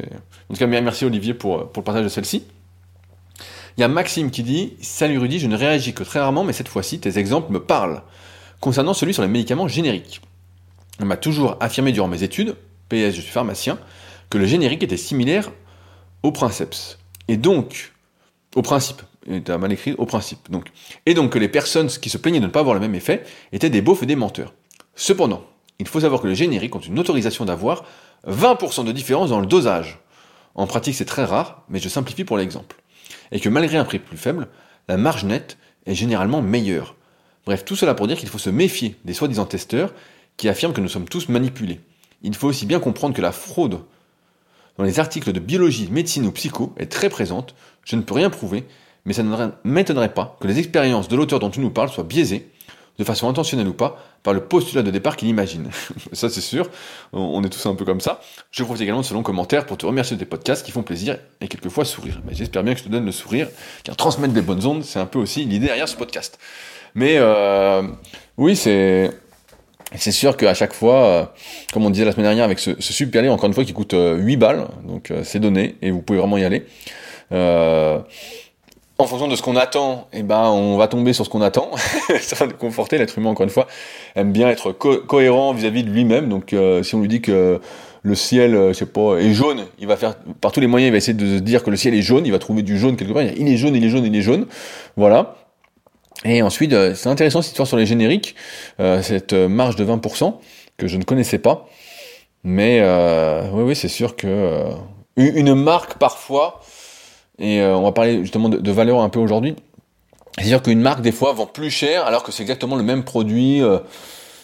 En 0.49 0.53
tout 0.53 0.59
cas, 0.59 0.67
merci 0.67 1.05
Olivier 1.05 1.33
pour, 1.33 1.69
pour 1.71 1.81
le 1.81 1.85
partage 1.85 2.03
de 2.03 2.09
celle-ci. 2.09 2.45
Il 3.77 3.81
y 3.81 3.83
a 3.83 3.89
Maxime 3.89 4.31
qui 4.31 4.41
dit, 4.41 4.73
salut 4.81 5.17
Rudy, 5.17 5.39
je 5.39 5.47
ne 5.47 5.57
réagis 5.57 5.93
que 5.93 6.03
très 6.03 6.19
rarement, 6.19 6.45
mais 6.45 6.53
cette 6.53 6.69
fois-ci, 6.69 6.99
tes 6.99 7.19
exemples 7.19 7.51
me 7.51 7.59
parlent. 7.59 8.03
Concernant 8.61 8.93
celui 8.93 9.13
sur 9.13 9.21
les 9.21 9.27
médicaments 9.27 9.67
génériques. 9.67 10.21
On 11.01 11.05
m'a 11.05 11.17
toujours 11.17 11.57
affirmé 11.59 11.91
durant 11.91 12.07
mes 12.07 12.23
études, 12.23 12.55
PS, 12.87 13.13
je 13.13 13.21
suis 13.21 13.31
pharmacien, 13.31 13.77
que 14.29 14.37
le 14.37 14.45
générique 14.45 14.81
était 14.81 14.95
similaire 14.95 15.51
au 16.23 16.31
princeps. 16.31 16.99
Et 17.27 17.35
donc, 17.35 17.91
au 18.55 18.61
principe, 18.61 19.01
as 19.47 19.57
mal 19.57 19.73
écrit, 19.73 19.93
au 19.97 20.05
principe. 20.05 20.49
Donc. 20.49 20.67
Et 21.05 21.13
donc 21.13 21.33
que 21.33 21.39
les 21.39 21.49
personnes 21.49 21.87
qui 21.87 22.09
se 22.09 22.17
plaignaient 22.17 22.39
de 22.39 22.45
ne 22.45 22.51
pas 22.51 22.61
avoir 22.61 22.75
le 22.75 22.79
même 22.79 22.95
effet 22.95 23.23
étaient 23.51 23.69
des 23.69 23.81
beaufs 23.81 24.03
et 24.03 24.05
des 24.05 24.15
menteurs. 24.15 24.53
Cependant, 24.95 25.43
il 25.79 25.87
faut 25.89 25.99
savoir 25.99 26.21
que 26.21 26.27
le 26.27 26.33
générique 26.33 26.75
ont 26.75 26.79
une 26.79 26.97
autorisation 26.97 27.43
d'avoir 27.43 27.83
20% 28.25 28.85
de 28.85 28.93
différence 28.93 29.31
dans 29.31 29.41
le 29.41 29.47
dosage. 29.47 29.99
En 30.55 30.65
pratique, 30.65 30.95
c'est 30.95 31.03
très 31.03 31.25
rare, 31.25 31.63
mais 31.67 31.79
je 31.79 31.89
simplifie 31.89 32.23
pour 32.23 32.37
l'exemple. 32.37 32.77
Et 33.31 33.39
que 33.39 33.49
malgré 33.49 33.77
un 33.77 33.85
prix 33.85 33.99
plus 33.99 34.17
faible, 34.17 34.47
la 34.87 34.97
marge 34.97 35.25
nette 35.25 35.57
est 35.85 35.95
généralement 35.95 36.41
meilleure. 36.41 36.95
Bref, 37.45 37.65
tout 37.65 37.75
cela 37.75 37.93
pour 37.93 38.07
dire 38.07 38.17
qu'il 38.17 38.29
faut 38.29 38.37
se 38.37 38.49
méfier 38.49 38.95
des 39.05 39.13
soi-disant 39.13 39.45
testeurs 39.45 39.93
qui 40.37 40.49
affirment 40.49 40.73
que 40.73 40.81
nous 40.81 40.89
sommes 40.89 41.07
tous 41.07 41.29
manipulés 41.29 41.79
il 42.25 42.35
faut 42.35 42.47
aussi 42.47 42.65
bien 42.65 42.79
comprendre 42.79 43.15
que 43.15 43.21
la 43.21 43.31
fraude 43.31 43.79
dans 44.77 44.83
les 44.83 44.99
articles 44.99 45.31
de 45.31 45.39
biologie, 45.39 45.87
médecine 45.89 46.25
ou 46.25 46.31
psycho 46.31 46.73
est 46.77 46.91
très 46.91 47.07
présente. 47.07 47.55
Je 47.85 47.95
ne 47.95 48.01
peux 48.01 48.13
rien 48.13 48.29
prouver, 48.29 48.65
mais 49.05 49.13
ça 49.13 49.23
ne 49.23 49.49
m'étonnerait 49.63 50.13
pas 50.13 50.35
que 50.41 50.47
les 50.47 50.59
expériences 50.59 51.07
de 51.07 51.15
l'auteur 51.15 51.39
dont 51.39 51.49
tu 51.49 51.61
nous 51.61 51.69
parles 51.69 51.89
soient 51.89 52.03
biaisées, 52.03 52.49
de 52.97 53.03
façon 53.03 53.27
intentionnelle 53.29 53.67
ou 53.67 53.73
pas, 53.73 53.97
par 54.23 54.33
le 54.33 54.41
postulat 54.41 54.83
de 54.83 54.91
départ 54.91 55.17
qu'il 55.17 55.27
imagine. 55.27 55.69
ça 56.13 56.29
c'est 56.29 56.41
sûr, 56.41 56.69
on 57.13 57.43
est 57.43 57.49
tous 57.49 57.65
un 57.65 57.75
peu 57.75 57.85
comme 57.85 58.01
ça. 58.01 58.21
Je 58.51 58.63
profite 58.63 58.83
également 58.83 59.01
de 59.01 59.05
ce 59.05 59.13
long 59.13 59.23
commentaire 59.23 59.65
pour 59.65 59.77
te 59.77 59.85
remercier 59.85 60.15
de 60.15 60.19
tes 60.19 60.25
podcasts 60.25 60.65
qui 60.65 60.71
font 60.71 60.83
plaisir 60.83 61.17
et 61.41 61.47
quelquefois 61.47 61.85
sourire. 61.85 62.21
J'espère 62.31 62.63
bien 62.63 62.73
que 62.73 62.79
je 62.79 62.85
te 62.85 62.89
donne 62.89 63.05
le 63.05 63.11
sourire, 63.11 63.49
car 63.83 63.95
transmettre 63.95 64.33
des 64.33 64.41
bonnes 64.41 64.65
ondes, 64.65 64.83
c'est 64.83 64.99
un 64.99 65.05
peu 65.05 65.19
aussi 65.19 65.45
l'idée 65.45 65.67
derrière 65.67 65.87
ce 65.87 65.95
podcast. 65.95 66.39
Mais 66.95 67.17
euh, 67.17 67.83
oui, 68.37 68.55
c'est 68.55 69.11
sûr 69.97 70.37
qu'à 70.37 70.53
chaque 70.53 70.73
fois, 70.73 71.05
euh, 71.05 71.25
comme 71.73 71.85
on 71.85 71.89
disait 71.89 72.05
la 72.05 72.13
semaine 72.13 72.25
dernière 72.25 72.45
avec 72.45 72.59
ce, 72.59 72.71
ce 72.79 72.93
super 72.93 73.31
encore 73.31 73.47
une 73.47 73.53
fois, 73.53 73.65
qui 73.65 73.73
coûte 73.73 73.93
8 73.93 73.97
euh, 73.97 74.37
balles, 74.37 74.67
donc 74.87 75.11
c'est 75.23 75.39
donné, 75.39 75.75
et 75.81 75.91
vous 75.91 76.01
pouvez 76.01 76.19
vraiment 76.19 76.37
y 76.37 76.45
aller. 76.45 76.65
En 78.97 79.07
fonction 79.07 79.27
de 79.27 79.35
ce 79.35 79.41
qu'on 79.41 79.55
attend, 79.55 80.07
eh 80.13 80.23
ben, 80.23 80.43
on 80.43 80.77
va 80.77 80.87
tomber 80.87 81.13
sur 81.13 81.25
ce 81.25 81.29
qu'on 81.29 81.41
attend. 81.41 81.71
ça 82.21 82.35
va 82.35 82.47
nous 82.47 82.55
conforter. 82.55 82.97
L'être 82.97 83.17
humain, 83.17 83.29
encore 83.29 83.43
une 83.43 83.49
fois, 83.49 83.67
aime 84.15 84.31
bien 84.31 84.49
être 84.49 84.71
cohérent 84.71 85.53
vis-à-vis 85.53 85.83
de 85.83 85.89
lui-même. 85.89 86.29
Donc, 86.29 86.55
si 86.83 86.95
on 86.95 87.01
lui 87.01 87.09
dit 87.09 87.21
que 87.21 87.59
le 88.03 88.15
ciel, 88.15 88.51
je 88.69 88.73
sais 88.73 88.85
pas, 88.85 89.17
est 89.17 89.33
jaune, 89.33 89.65
il 89.79 89.87
va 89.87 89.97
faire 89.97 90.15
par 90.39 90.51
tous 90.51 90.61
les 90.61 90.67
moyens, 90.67 90.89
il 90.89 90.91
va 90.91 90.97
essayer 90.97 91.13
de 91.13 91.37
se 91.37 91.41
dire 91.41 91.63
que 91.63 91.69
le 91.69 91.75
ciel 91.75 91.93
est 91.93 92.01
jaune. 92.01 92.25
Il 92.25 92.31
va 92.31 92.39
trouver 92.39 92.61
du 92.61 92.77
jaune 92.77 92.95
quelque 92.95 93.13
part. 93.13 93.23
Il 93.23 93.47
est 93.47 93.57
jaune, 93.57 93.75
il 93.75 93.83
est 93.83 93.89
jaune, 93.89 94.05
il 94.05 94.15
est 94.15 94.21
jaune. 94.21 94.45
Voilà. 94.95 95.35
Et 96.23 96.41
ensuite, 96.41 96.73
euh, 96.73 96.95
c'est 96.95 97.09
intéressant 97.09 97.41
cette 97.41 97.51
histoire 97.51 97.67
sur 97.67 97.77
les 97.77 97.85
génériques, 97.85 98.35
euh, 98.79 99.01
cette 99.01 99.33
euh, 99.33 99.47
marge 99.47 99.75
de 99.75 99.85
20% 99.85 100.35
que 100.77 100.87
je 100.87 100.97
ne 100.97 101.03
connaissais 101.03 101.39
pas. 101.39 101.67
Mais 102.43 102.79
oui, 103.53 103.63
oui, 103.63 103.75
c'est 103.75 103.87
sûr 103.87 104.15
que 104.15 104.69
une 105.15 105.55
marque 105.55 105.97
parfois, 105.97 106.61
et 107.39 107.61
on 107.61 107.83
va 107.83 107.91
parler 107.91 108.21
justement 108.21 108.49
de, 108.49 108.71
valeur 108.71 109.01
un 109.01 109.09
peu 109.09 109.19
aujourd'hui, 109.19 109.55
c'est 110.37 110.45
sûr 110.45 110.61
qu'une 110.61 110.81
marque 110.81 111.01
des 111.01 111.11
fois 111.11 111.33
vend 111.33 111.45
plus 111.45 111.69
cher 111.69 112.05
alors 112.05 112.23
que 112.23 112.31
c'est 112.31 112.43
exactement 112.43 112.75
le 112.75 112.83
même 112.83 113.03
produit. 113.03 113.61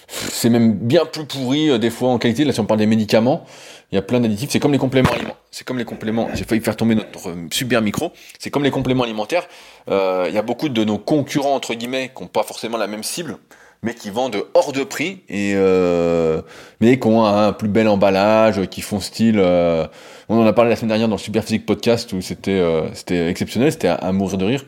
c'est 0.08 0.50
même 0.50 0.74
bien 0.74 1.06
plus 1.06 1.26
pourri 1.26 1.78
des 1.80 1.90
fois 1.90 2.10
en 2.10 2.18
qualité. 2.18 2.44
Là, 2.44 2.54
si 2.54 2.60
on 2.60 2.66
parle 2.66 2.80
des 2.80 2.86
médicaments, 2.86 3.46
il 3.92 3.96
y 3.96 3.98
a 3.98 4.02
plein 4.02 4.20
d'additifs. 4.22 4.50
C'est 4.52 4.60
comme 4.60 4.72
les 4.72 4.78
compléments 4.78 5.12
alimentaires. 5.12 5.38
C'est 5.52 5.66
comme 5.66 5.78
les 5.78 5.86
compléments. 5.86 6.30
J'ai 6.34 6.46
failli 6.46 6.62
faire 6.62 6.78
tomber 6.78 6.96
notre 6.96 7.30
euh, 7.30 7.48
super 7.52 7.82
micro. 7.82 8.14
C'est 8.40 8.50
comme 8.50 8.64
les 8.64 8.72
compléments 8.72 9.04
alimentaires. 9.04 9.48
Euh, 9.90 10.26
il 10.30 10.34
y 10.34 10.38
a 10.38 10.42
beaucoup 10.42 10.70
de 10.70 10.84
nos 10.86 10.98
concurrents 10.98 11.56
entre 11.56 11.74
guillemets 11.74 12.12
qui 12.16 12.24
n'ont 12.24 12.30
pas 12.30 12.44
forcément 12.44 12.78
la 12.78 12.88
même 12.88 13.04
cible, 13.04 13.38
mais 13.84 13.96
qui 13.96 14.10
vendent 14.10 14.44
hors 14.54 14.72
de 14.74 14.84
prix 14.84 15.24
et 15.28 15.54
euh, 15.56 16.42
mais 16.82 17.00
qui 17.00 17.08
ont 17.08 17.26
un 17.26 17.52
plus 17.52 17.68
bel 17.68 17.88
emballage, 17.88 18.68
qui 18.68 18.82
font 18.82 19.00
style. 19.00 19.40
Euh, 19.40 19.88
on 20.30 20.40
en 20.40 20.46
a 20.46 20.54
parlé 20.54 20.70
la 20.70 20.76
semaine 20.76 20.90
dernière 20.90 21.08
dans 21.08 21.16
le 21.16 21.22
Super 21.22 21.44
Physique 21.44 21.66
podcast 21.66 22.14
où 22.14 22.22
c'était 22.22 22.52
euh, 22.52 22.94
c'était 22.94 23.28
exceptionnel, 23.28 23.72
c'était 23.72 23.88
à, 23.88 24.12
mourir 24.12 24.38
de 24.38 24.46
rire. 24.46 24.66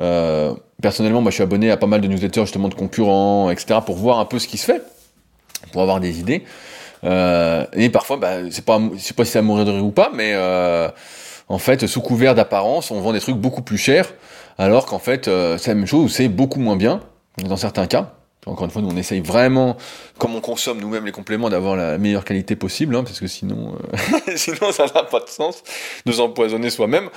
Euh, 0.00 0.54
personnellement, 0.82 1.20
moi, 1.20 1.30
je 1.30 1.36
suis 1.36 1.42
abonné 1.42 1.70
à 1.70 1.76
pas 1.76 1.86
mal 1.86 2.00
de 2.00 2.08
newsletters 2.08 2.42
justement 2.42 2.68
de 2.68 2.74
concurrents, 2.74 3.50
etc., 3.50 3.80
pour 3.84 3.96
voir 3.96 4.18
un 4.18 4.24
peu 4.24 4.38
ce 4.38 4.48
qui 4.48 4.58
se 4.58 4.64
fait, 4.64 4.82
pour 5.72 5.82
avoir 5.82 6.00
des 6.00 6.20
idées. 6.20 6.44
Euh, 7.04 7.66
et 7.74 7.90
parfois, 7.90 8.16
bah, 8.16 8.50
c'est 8.50 8.64
pas, 8.64 8.80
je 8.94 8.98
sais 9.00 9.14
pas 9.14 9.24
si 9.24 9.32
c'est 9.32 9.38
à 9.38 9.42
mourir 9.42 9.64
de 9.64 9.70
rire 9.70 9.84
ou 9.84 9.90
pas, 9.90 10.10
mais 10.14 10.32
euh, 10.34 10.88
en 11.48 11.58
fait, 11.58 11.86
sous 11.86 12.00
couvert 12.00 12.34
d'apparence, 12.34 12.90
on 12.90 13.00
vend 13.00 13.12
des 13.12 13.20
trucs 13.20 13.36
beaucoup 13.36 13.62
plus 13.62 13.78
chers, 13.78 14.12
alors 14.58 14.86
qu'en 14.86 14.98
fait, 14.98 15.26
c'est 15.58 15.68
la 15.68 15.74
même 15.74 15.86
chose, 15.86 16.12
c'est 16.12 16.28
beaucoup 16.28 16.60
moins 16.60 16.76
bien, 16.76 17.00
dans 17.44 17.56
certains 17.56 17.86
cas. 17.86 18.14
Encore 18.46 18.64
une 18.64 18.70
fois, 18.70 18.80
nous 18.80 18.88
on 18.88 18.96
essaye 18.96 19.20
vraiment, 19.20 19.76
comme 20.18 20.34
on 20.34 20.40
consomme 20.40 20.80
nous-mêmes 20.80 21.04
les 21.04 21.12
compléments, 21.12 21.50
d'avoir 21.50 21.76
la 21.76 21.98
meilleure 21.98 22.24
qualité 22.24 22.56
possible, 22.56 22.96
hein, 22.96 23.04
parce 23.04 23.20
que 23.20 23.26
sinon, 23.26 23.74
euh, 23.74 24.32
sinon 24.36 24.72
ça 24.72 24.86
n'a 24.86 25.02
pas 25.02 25.20
de 25.20 25.28
sens 25.28 25.62
de 26.06 26.10
nous 26.10 26.20
empoisonner 26.20 26.70
soi-même. 26.70 27.10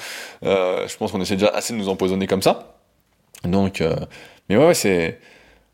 Euh, 0.44 0.86
je 0.88 0.98
pense 0.98 1.12
qu'on 1.14 1.22
essaie 1.22 1.36
déjà 1.36 1.50
assez 1.50 1.74
de 1.74 1.78
nous 1.78 1.88
empoisonner 1.88 2.28
comme 2.28 2.42
ça. 2.42 2.76
Donc, 3.46 3.80
euh, 3.80 3.96
mais 4.50 4.58
ouais, 4.58 4.68
ouais 4.68 4.74
c'est 4.74 5.20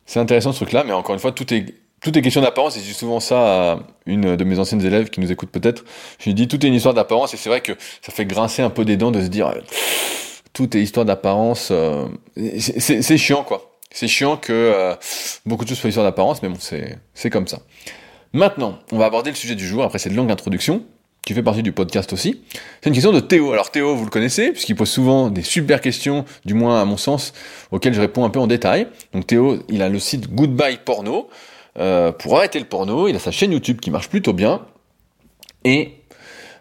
c'est 0.05 0.19
intéressant 0.19 0.51
ce 0.51 0.57
truc-là, 0.57 0.83
mais 0.83 0.93
encore 0.93 1.13
une 1.13 1.21
fois, 1.21 1.31
tout 1.31 1.51
est 1.53 1.73
tout 2.01 2.17
est 2.17 2.21
question 2.21 2.41
d'apparence, 2.41 2.77
et 2.77 2.81
dis 2.81 2.93
souvent 2.93 3.19
ça 3.19 3.71
à 3.71 3.79
une 4.05 4.35
de 4.35 4.43
mes 4.43 4.59
anciennes 4.59 4.85
élèves 4.85 5.09
qui 5.09 5.19
nous 5.19 5.31
écoute 5.31 5.49
peut-être. 5.49 5.83
Je 6.19 6.25
lui 6.25 6.33
dis 6.35 6.47
tout 6.47 6.63
est 6.63 6.69
une 6.69 6.75
histoire 6.75 6.93
d'apparence, 6.93 7.33
et 7.33 7.37
c'est 7.37 7.49
vrai 7.49 7.61
que 7.61 7.73
ça 8.01 8.11
fait 8.11 8.25
grincer 8.25 8.61
un 8.61 8.69
peu 8.69 8.85
des 8.85 8.97
dents 8.97 9.11
de 9.11 9.21
se 9.21 9.27
dire 9.27 9.51
tout 10.53 10.77
est 10.77 10.81
histoire 10.81 11.05
d'apparence. 11.05 11.69
Euh, 11.71 12.05
c'est 12.59 13.17
chiant 13.17 13.43
quoi. 13.43 13.68
C'est 13.91 14.07
chiant 14.07 14.37
que 14.37 14.53
euh, 14.53 14.95
beaucoup 15.45 15.63
de 15.63 15.69
choses 15.69 15.79
soient 15.79 15.89
histoire 15.89 16.05
d'apparence, 16.05 16.43
mais 16.43 16.49
bon, 16.49 16.57
c'est 16.59 17.29
comme 17.29 17.47
ça. 17.47 17.59
Maintenant, 18.33 18.79
on 18.91 18.97
va 18.97 19.05
aborder 19.05 19.31
le 19.31 19.35
sujet 19.35 19.55
du 19.55 19.67
jour 19.67 19.83
après 19.83 19.97
cette 19.97 20.13
longue 20.13 20.31
introduction 20.31 20.83
qui 21.25 21.33
fait 21.33 21.43
partie 21.43 21.63
du 21.63 21.71
podcast 21.71 22.13
aussi. 22.13 22.41
C'est 22.81 22.89
une 22.89 22.93
question 22.93 23.11
de 23.11 23.19
Théo. 23.19 23.51
Alors 23.51 23.71
Théo, 23.71 23.95
vous 23.95 24.05
le 24.05 24.09
connaissez, 24.09 24.51
puisqu'il 24.51 24.75
pose 24.75 24.89
souvent 24.89 25.29
des 25.29 25.41
super 25.41 25.81
questions, 25.81 26.25
du 26.45 26.53
moins 26.53 26.81
à 26.81 26.85
mon 26.85 26.97
sens, 26.97 27.33
auxquelles 27.71 27.93
je 27.93 28.01
réponds 28.01 28.23
un 28.23 28.29
peu 28.29 28.39
en 28.39 28.47
détail. 28.47 28.87
Donc 29.13 29.27
Théo, 29.27 29.59
il 29.69 29.81
a 29.81 29.89
le 29.89 29.99
site 29.99 30.33
Goodbye 30.33 30.79
Porno. 30.85 31.29
euh, 31.77 32.11
pour 32.11 32.37
arrêter 32.37 32.59
le 32.59 32.65
porno. 32.65 33.07
Il 33.07 33.15
a 33.15 33.19
sa 33.19 33.31
chaîne 33.31 33.51
YouTube 33.51 33.79
qui 33.79 33.91
marche 33.91 34.09
plutôt 34.09 34.33
bien. 34.33 34.61
Et 35.63 35.95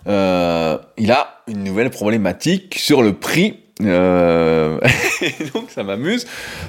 euh, 0.07 0.79
il 0.97 1.13
a 1.13 1.43
une 1.47 1.65
nouvelle 1.65 1.91
problématique 1.91 2.77
sur 2.79 3.03
le 3.03 3.15
prix. 3.15 3.61
Euh, 3.83 4.79
donc 5.55 5.71
ça 5.71 5.83
m'amuse, 5.83 6.27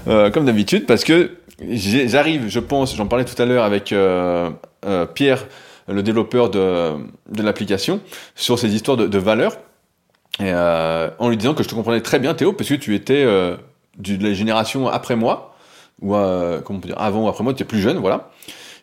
euh, 0.07 0.29
comme 0.29 0.45
d'habitude, 0.45 0.85
parce 0.85 1.03
que 1.03 1.31
j'arrive, 1.59 2.47
je 2.47 2.59
pense, 2.59 2.95
j'en 2.95 3.07
parlais 3.07 3.25
tout 3.25 3.39
à 3.41 3.45
l'heure 3.45 3.63
avec 3.63 3.91
euh, 3.91 4.49
euh, 4.85 5.05
Pierre, 5.05 5.45
le 5.87 6.03
développeur 6.03 6.49
de, 6.49 6.93
de 7.31 7.43
l'application, 7.43 7.99
sur 8.35 8.59
ces 8.59 8.75
histoires 8.75 8.97
de, 8.97 9.07
de 9.07 9.17
valeur, 9.17 9.57
et, 10.39 10.53
en 10.53 11.29
lui 11.29 11.35
disant 11.35 11.53
que 11.53 11.63
je 11.63 11.67
te 11.67 11.75
comprenais 11.75 12.01
très 12.01 12.19
bien, 12.19 12.33
Théo, 12.33 12.53
parce 12.53 12.69
que 12.69 12.75
tu 12.75 12.95
étais 12.95 13.25
de 13.25 14.23
la 14.23 14.33
génération 14.33 14.87
après 14.87 15.15
moi, 15.15 15.55
ou 16.01 16.11
comment 16.11 16.61
on 16.69 16.79
peut 16.79 16.87
dire, 16.87 16.99
avant 16.99 17.25
ou 17.25 17.27
après 17.27 17.43
moi, 17.43 17.53
tu 17.53 17.63
es 17.63 17.65
plus 17.65 17.81
jeune, 17.81 17.97
voilà. 17.97 18.29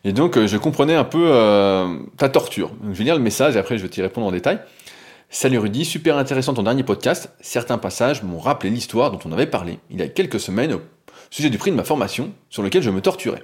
Et 0.07 0.12
donc, 0.12 0.37
euh, 0.37 0.47
je 0.47 0.57
comprenais 0.57 0.95
un 0.95 1.03
peu 1.03 1.27
euh, 1.27 1.97
ta 2.17 2.29
torture. 2.29 2.69
Donc, 2.69 2.93
je 2.93 2.99
vais 2.99 3.05
lire 3.05 3.17
le 3.17 3.23
message 3.23 3.57
et 3.57 3.59
après, 3.59 3.77
je 3.77 3.83
vais 3.83 3.89
t'y 3.89 4.03
répondre 4.03 4.29
en 4.29 4.31
détail. 4.31 4.61
Salut 5.29 5.59
Rudy, 5.59 5.85
super 5.85 6.17
intéressant 6.17 6.55
ton 6.55 6.62
dernier 6.62 6.85
podcast. 6.85 7.31
Certains 7.41 7.79
passages 7.79 8.23
m'ont 8.23 8.39
rappelé 8.39 8.71
l'histoire 8.71 9.11
dont 9.11 9.19
on 9.25 9.33
avait 9.33 9.49
parlé 9.49 9.81
il 9.91 9.99
y 9.99 10.03
a 10.03 10.09
quelques 10.09 10.39
semaines 10.39 10.75
au 10.75 10.81
sujet 11.31 11.51
du 11.51 11.59
prix 11.59 11.73
de 11.73 11.77
ma 11.77 11.83
formation 11.83 12.33
sur 12.49 12.62
lequel 12.62 12.81
je 12.81 12.91
me 12.91 13.01
torturais. 13.01 13.43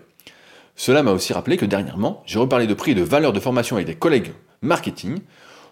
Cela 0.77 1.03
m'a 1.03 1.11
aussi 1.11 1.33
rappelé 1.33 1.57
que 1.57 1.67
dernièrement, 1.67 2.23
j'ai 2.25 2.39
reparlé 2.39 2.69
de 2.69 2.75
prix 2.75 2.93
et 2.93 2.95
de 2.95 3.03
valeur 3.03 3.33
de 3.33 3.41
formation 3.41 3.77
avec 3.77 3.89
des 3.89 3.97
collègues 3.97 4.33
marketing. 4.63 5.19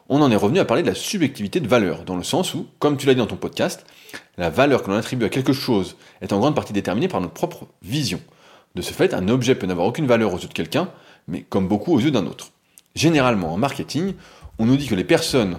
On 0.09 0.21
en 0.21 0.33
est 0.33 0.37
revenu 0.37 0.59
à 0.59 0.65
parler 0.65 0.83
de 0.83 0.89
la 0.89 0.97
subjectivité 0.97 1.61
de 1.61 1.69
valeur, 1.69 2.03
dans 2.05 2.17
le 2.17 2.25
sens 2.25 2.55
où, 2.55 2.67
comme 2.81 2.97
tu 2.97 3.07
l'as 3.07 3.15
dit 3.15 3.21
dans 3.21 3.27
ton 3.27 3.37
podcast, 3.37 3.87
la 4.37 4.51
valeur 4.51 4.83
que 4.83 4.91
l'on 4.91 4.97
attribue 4.97 5.25
à 5.25 5.31
quelque 5.31 5.53
chose 5.53 5.97
est 6.23 6.33
en 6.33 6.41
grande 6.41 6.57
partie 6.57 6.73
déterminée 6.73 7.09
par 7.09 7.21
notre 7.21 7.35
propre 7.35 7.69
vision. 7.83 8.21
De 8.75 8.83
ce 8.83 8.93
fait, 8.93 9.15
un 9.15 9.29
objet 9.29 9.55
peut 9.55 9.67
n'avoir 9.69 9.87
aucune 9.87 10.09
valeur 10.09 10.35
aux 10.35 10.39
yeux 10.39 10.49
de 10.49 10.53
quelqu'un, 10.53 10.91
mais 11.29 11.43
comme 11.43 11.69
beaucoup 11.69 11.95
aux 11.95 12.01
yeux 12.01 12.11
d'un 12.11 12.27
autre. 12.27 12.51
Généralement, 12.97 13.55
en 13.55 13.57
marketing, 13.57 14.15
on 14.59 14.67
nous 14.67 14.77
dit 14.77 14.89
que 14.89 14.97
les 14.97 15.05
personnes 15.05 15.59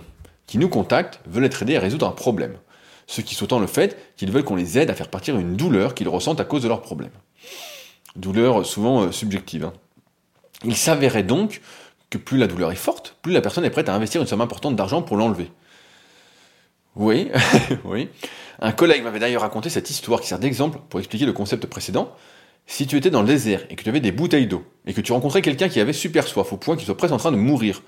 qui 0.52 0.58
nous 0.58 0.68
contactent 0.68 1.22
veulent 1.28 1.46
être 1.46 1.62
aidées 1.62 1.78
à 1.78 1.80
résoudre 1.80 2.06
un 2.06 2.12
problème. 2.12 2.58
Ce 3.08 3.22
qui 3.22 3.36
sous 3.36 3.48
le 3.58 3.68
fait 3.68 3.98
qu'ils 4.18 4.34
veulent 4.34 4.44
qu'on 4.44 4.58
les 4.58 4.78
aide 4.78 4.90
à 4.90 4.94
faire 4.94 5.08
partir 5.08 5.40
une 5.40 5.56
douleur 5.56 5.96
qu'ils 5.96 6.10
ressentent 6.10 6.42
à 6.42 6.44
cause 6.44 6.62
de 6.62 6.68
leur 6.68 6.82
problème. 6.82 7.12
Douleur 8.18 8.66
souvent 8.66 9.04
euh, 9.04 9.14
subjective. 9.14 9.64
Hein. 9.64 9.74
Il 10.66 10.76
s'avérait 10.76 11.24
donc 11.24 11.62
que 12.10 12.18
plus 12.18 12.38
la 12.38 12.48
douleur 12.48 12.70
est 12.70 12.76
forte, 12.76 13.16
plus 13.22 13.32
la 13.32 13.40
personne 13.40 13.64
est 13.64 13.70
prête 13.70 13.88
à 13.88 13.96
investir 13.96 14.20
une 14.20 14.28
somme 14.28 14.42
importante 14.42 14.76
d'argent 14.76 15.02
pour 15.02 15.16
l'enlever. 15.16 15.50
Oui, 16.98 17.30
oui. 17.86 18.10
Un 18.60 18.74
collègue 18.74 19.06
m'avait 19.06 19.20
d'ailleurs 19.20 19.44
raconté 19.44 19.70
cette 19.70 19.90
histoire 19.90 20.20
qui 20.20 20.28
sert 20.28 20.40
d'exemple 20.40 20.80
pour 20.90 21.00
expliquer 21.00 21.26
le 21.26 21.32
concept 21.32 21.66
précédent, 21.66 22.14
si 22.68 22.88
tu 22.88 22.98
étais 22.98 23.10
dans 23.10 23.22
le 23.22 23.28
désert 23.30 23.66
et 23.70 23.78
que 23.78 23.84
tu 23.84 23.90
avais 23.90 24.02
des 24.02 24.12
bouteilles 24.12 24.48
d'eau, 24.48 24.66
et 24.86 24.94
que 24.94 25.00
tu 25.00 25.14
rencontrais 25.14 25.42
quelqu'un 25.42 25.70
qui 25.70 25.80
avait 25.80 25.94
super 25.94 26.28
soif 26.28 26.52
au 26.52 26.58
point 26.58 26.76
qu'il 26.76 26.86
soit 26.86 26.98
presque 26.98 27.14
en 27.14 27.18
train 27.18 27.32
de 27.32 27.38
mourir, 27.38 27.84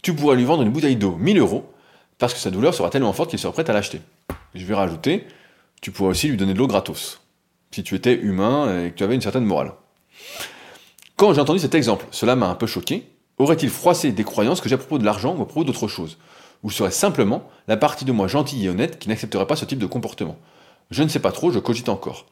tu 0.00 0.14
pourrais 0.14 0.36
lui 0.36 0.44
vendre 0.44 0.62
une 0.62 0.70
bouteille 0.70 0.96
d'eau 0.96 1.14
1000 1.16 1.38
euros, 1.38 1.70
parce 2.18 2.34
que 2.34 2.40
sa 2.40 2.50
douleur 2.50 2.74
sera 2.74 2.90
tellement 2.90 3.12
forte 3.12 3.30
qu'il 3.30 3.38
sera 3.38 3.52
prêt 3.52 3.68
à 3.68 3.72
l'acheter. 3.72 4.00
Je 4.54 4.64
vais 4.64 4.74
rajouter, 4.74 5.26
tu 5.80 5.90
pourrais 5.90 6.10
aussi 6.10 6.28
lui 6.28 6.36
donner 6.36 6.54
de 6.54 6.58
l'eau 6.58 6.66
gratos, 6.66 7.20
si 7.70 7.82
tu 7.82 7.94
étais 7.94 8.14
humain 8.14 8.84
et 8.84 8.90
que 8.90 8.96
tu 8.96 9.04
avais 9.04 9.14
une 9.14 9.20
certaine 9.20 9.44
morale. 9.44 9.72
Quand 11.16 11.32
j'ai 11.34 11.40
entendu 11.40 11.58
cet 11.58 11.74
exemple, 11.74 12.06
cela 12.10 12.36
m'a 12.36 12.48
un 12.48 12.54
peu 12.54 12.66
choqué. 12.66 13.08
Aurait-il 13.38 13.70
froissé 13.70 14.12
des 14.12 14.24
croyances 14.24 14.60
que 14.60 14.68
j'ai 14.68 14.74
à 14.74 14.78
propos 14.78 14.98
de 14.98 15.04
l'argent 15.04 15.34
ou 15.36 15.42
à 15.42 15.46
propos 15.46 15.64
d'autre 15.64 15.88
chose? 15.88 16.18
Ou 16.64 16.70
serait 16.70 16.90
simplement 16.90 17.48
la 17.68 17.76
partie 17.76 18.04
de 18.04 18.12
moi 18.12 18.26
gentille 18.26 18.66
et 18.66 18.68
honnête 18.68 18.98
qui 18.98 19.08
n'accepterait 19.08 19.46
pas 19.46 19.56
ce 19.56 19.64
type 19.64 19.78
de 19.78 19.86
comportement? 19.86 20.36
Je 20.90 21.02
ne 21.02 21.08
sais 21.08 21.20
pas 21.20 21.32
trop, 21.32 21.52
je 21.52 21.58
cogite 21.58 21.88
encore. 21.88 22.26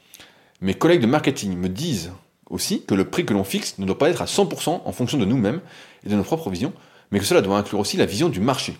Mes 0.60 0.74
collègues 0.74 1.02
de 1.02 1.06
marketing 1.06 1.56
me 1.56 1.68
disent 1.68 2.12
aussi 2.48 2.82
que 2.82 2.94
le 2.94 3.08
prix 3.08 3.26
que 3.26 3.34
l'on 3.34 3.44
fixe 3.44 3.78
ne 3.78 3.86
doit 3.86 3.98
pas 3.98 4.08
être 4.08 4.22
à 4.22 4.26
100% 4.26 4.82
en 4.84 4.92
fonction 4.92 5.18
de 5.18 5.24
nous-mêmes 5.24 5.60
et 6.04 6.08
de 6.08 6.16
nos 6.16 6.22
propres 6.22 6.50
visions, 6.50 6.72
mais 7.10 7.18
que 7.18 7.24
cela 7.24 7.42
doit 7.42 7.58
inclure 7.58 7.80
aussi 7.80 7.96
la 7.96 8.06
vision 8.06 8.28
du 8.28 8.40
marché. 8.40 8.76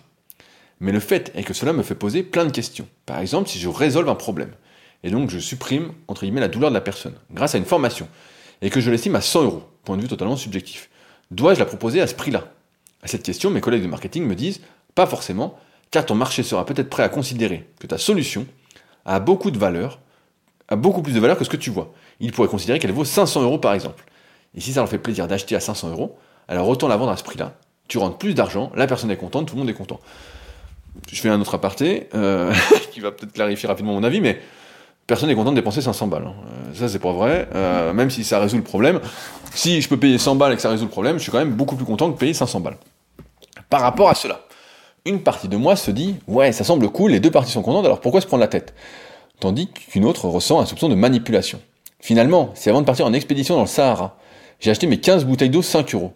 Mais 0.81 0.93
le 0.93 1.01
fait 1.01 1.33
est 1.35 1.43
que 1.43 1.55
cela 1.55 1.73
me 1.73 1.83
fait 1.83 1.95
poser 1.95 2.23
plein 2.23 2.45
de 2.45 2.51
questions. 2.51 2.87
Par 3.07 3.21
exemple, 3.21 3.49
si 3.49 3.59
je 3.59 3.69
résolve 3.69 4.09
un 4.09 4.15
problème, 4.15 4.53
et 5.03 5.11
donc 5.11 5.31
je 5.31 5.39
supprime, 5.39 5.93
entre 6.09 6.23
guillemets, 6.23 6.41
la 6.41 6.49
douleur 6.49 6.71
de 6.71 6.75
la 6.75 6.81
personne, 6.81 7.15
grâce 7.33 7.55
à 7.55 7.59
une 7.59 7.65
formation, 7.65 8.09
et 8.63 8.71
que 8.71 8.81
je 8.81 8.91
l'estime 8.91 9.17
à 9.17 9.21
100 9.21 9.45
euros, 9.45 9.63
point 9.85 9.97
de 9.97 10.03
vue 10.03 10.09
totalement 10.09 10.37
subjectif, 10.37 10.91
dois-je 11.31 11.59
la 11.59 11.67
proposer 11.67 12.01
à 12.01 12.07
ce 12.07 12.15
prix-là? 12.15 12.53
À 13.03 13.09
cette 13.09 13.23
question, 13.23 13.51
mes 13.51 13.61
collègues 13.61 13.83
de 13.83 13.89
marketing 13.89 14.25
me 14.25 14.35
disent, 14.35 14.61
pas 14.95 15.07
forcément, 15.07 15.59
car 15.91 16.05
ton 16.05 16.15
marché 16.15 16.43
sera 16.43 16.67
peut-être 16.67 16.91
prêt 16.91 17.03
à 17.03 17.09
considérer 17.09 17.69
que 17.81 17.87
ta 17.87 17.99
solution 17.99 18.47
a 19.05 19.21
beaucoup 19.21 19.51
de 19.51 19.59
valeur 19.59 20.01
a 20.69 20.77
beaucoup 20.77 21.03
plus 21.03 21.15
de 21.15 21.21
valeur 21.21 21.39
que 21.39 21.45
ce 21.45 21.51
que 21.51 21.57
tu 21.57 21.71
vois. 21.71 21.93
Il 22.21 22.33
pourrait 22.33 22.49
considérer 22.49 22.79
qu'elle 22.79 22.93
vaut 22.93 23.05
500 23.05 23.43
euros 23.43 23.59
par 23.59 23.75
exemple. 23.75 24.05
Et 24.55 24.61
si 24.61 24.73
ça 24.73 24.81
leur 24.81 24.89
fait 24.89 24.99
plaisir 24.99 25.29
d'acheter 25.29 25.55
à 25.55 25.61
500 25.61 25.91
euros, 25.91 26.19
alors 26.49 26.69
autant 26.69 26.89
la 26.89 26.97
vendre 26.97 27.13
à 27.13 27.17
ce 27.17 27.25
prix-là. 27.25 27.55
Tu 27.89 27.99
rentres 27.99 28.19
plus 28.19 28.35
d'argent, 28.35 28.73
la 28.75 28.87
personne 28.87 29.11
est 29.11 29.17
contente, 29.17 29.49
tout 29.49 29.55
le 29.55 29.61
monde 29.61 29.71
est 29.71 29.75
content. 29.75 30.01
Je 31.11 31.21
fais 31.21 31.29
un 31.29 31.41
autre 31.41 31.55
aparté, 31.55 32.09
euh, 32.15 32.53
qui 32.93 33.01
va 33.01 33.13
peut-être 33.13 33.33
clarifier 33.33 33.69
rapidement 33.69 33.95
mon 33.95 34.03
avis, 34.03 34.21
mais 34.21 34.39
personne 35.07 35.29
n'est 35.29 35.35
content 35.35 35.51
de 35.51 35.57
dépenser 35.57 35.81
500 35.81 36.07
balles. 36.09 36.27
Hein. 36.27 36.35
Euh, 36.51 36.75
ça, 36.75 36.89
c'est 36.89 36.99
pas 36.99 37.13
vrai, 37.13 37.49
euh, 37.55 37.93
même 37.93 38.11
si 38.11 38.25
ça 38.25 38.39
résout 38.39 38.57
le 38.57 38.63
problème. 38.63 39.01
Si 39.55 39.81
je 39.81 39.89
peux 39.89 39.97
payer 39.97 40.19
100 40.19 40.37
balles 40.37 40.53
et 40.53 40.57
que 40.57 40.63
ça 40.63 40.71
résout 40.71 40.85
le 40.85 40.91
problème, 40.91 41.19
je 41.19 41.23
suis 41.23 41.33
quand 41.33 41.39
même 41.39 41.53
beaucoup 41.53 41.77
plus 41.77 41.85
content 41.85 42.09
que 42.09 42.15
de 42.15 42.19
payer 42.19 42.35
500 42.35 42.61
balles. 42.61 42.77
Par 43.71 43.81
rapport 43.81 44.09
à 44.09 44.15
cela, 44.15 44.41
une 45.05 45.21
partie 45.21 45.49
de 45.49 45.57
moi 45.57 45.77
se 45.77 45.91
dit, 45.91 46.17
ouais, 46.27 46.53
ça 46.53 46.65
semble 46.65 46.89
cool, 46.91 47.13
les 47.13 47.21
deux 47.21 47.31
parties 47.31 47.53
sont 47.53 47.63
contentes, 47.63 47.85
alors 47.85 48.01
pourquoi 48.01 48.21
se 48.21 48.27
prendre 48.27 48.41
la 48.41 48.49
tête? 48.49 48.75
Tandis 49.41 49.69
qu'une 49.69 50.05
autre 50.05 50.29
ressent 50.29 50.61
un 50.61 50.67
soupçon 50.67 50.89
de 50.89 50.95
manipulation. 50.95 51.61
Finalement, 52.01 52.51
c'est 52.55 52.71
avant 52.71 52.81
de 52.81 52.87
partir 52.87 53.07
en 53.07 53.13
expédition 53.13 53.55
dans 53.55 53.63
le 53.63 53.67
Sahara. 53.67 54.17
J'ai 54.61 54.71
acheté 54.71 54.87
mes 54.87 54.99
15 54.99 55.25
bouteilles 55.25 55.51
d'eau 55.51 55.63
5 55.63 55.95
euros, 55.95 56.13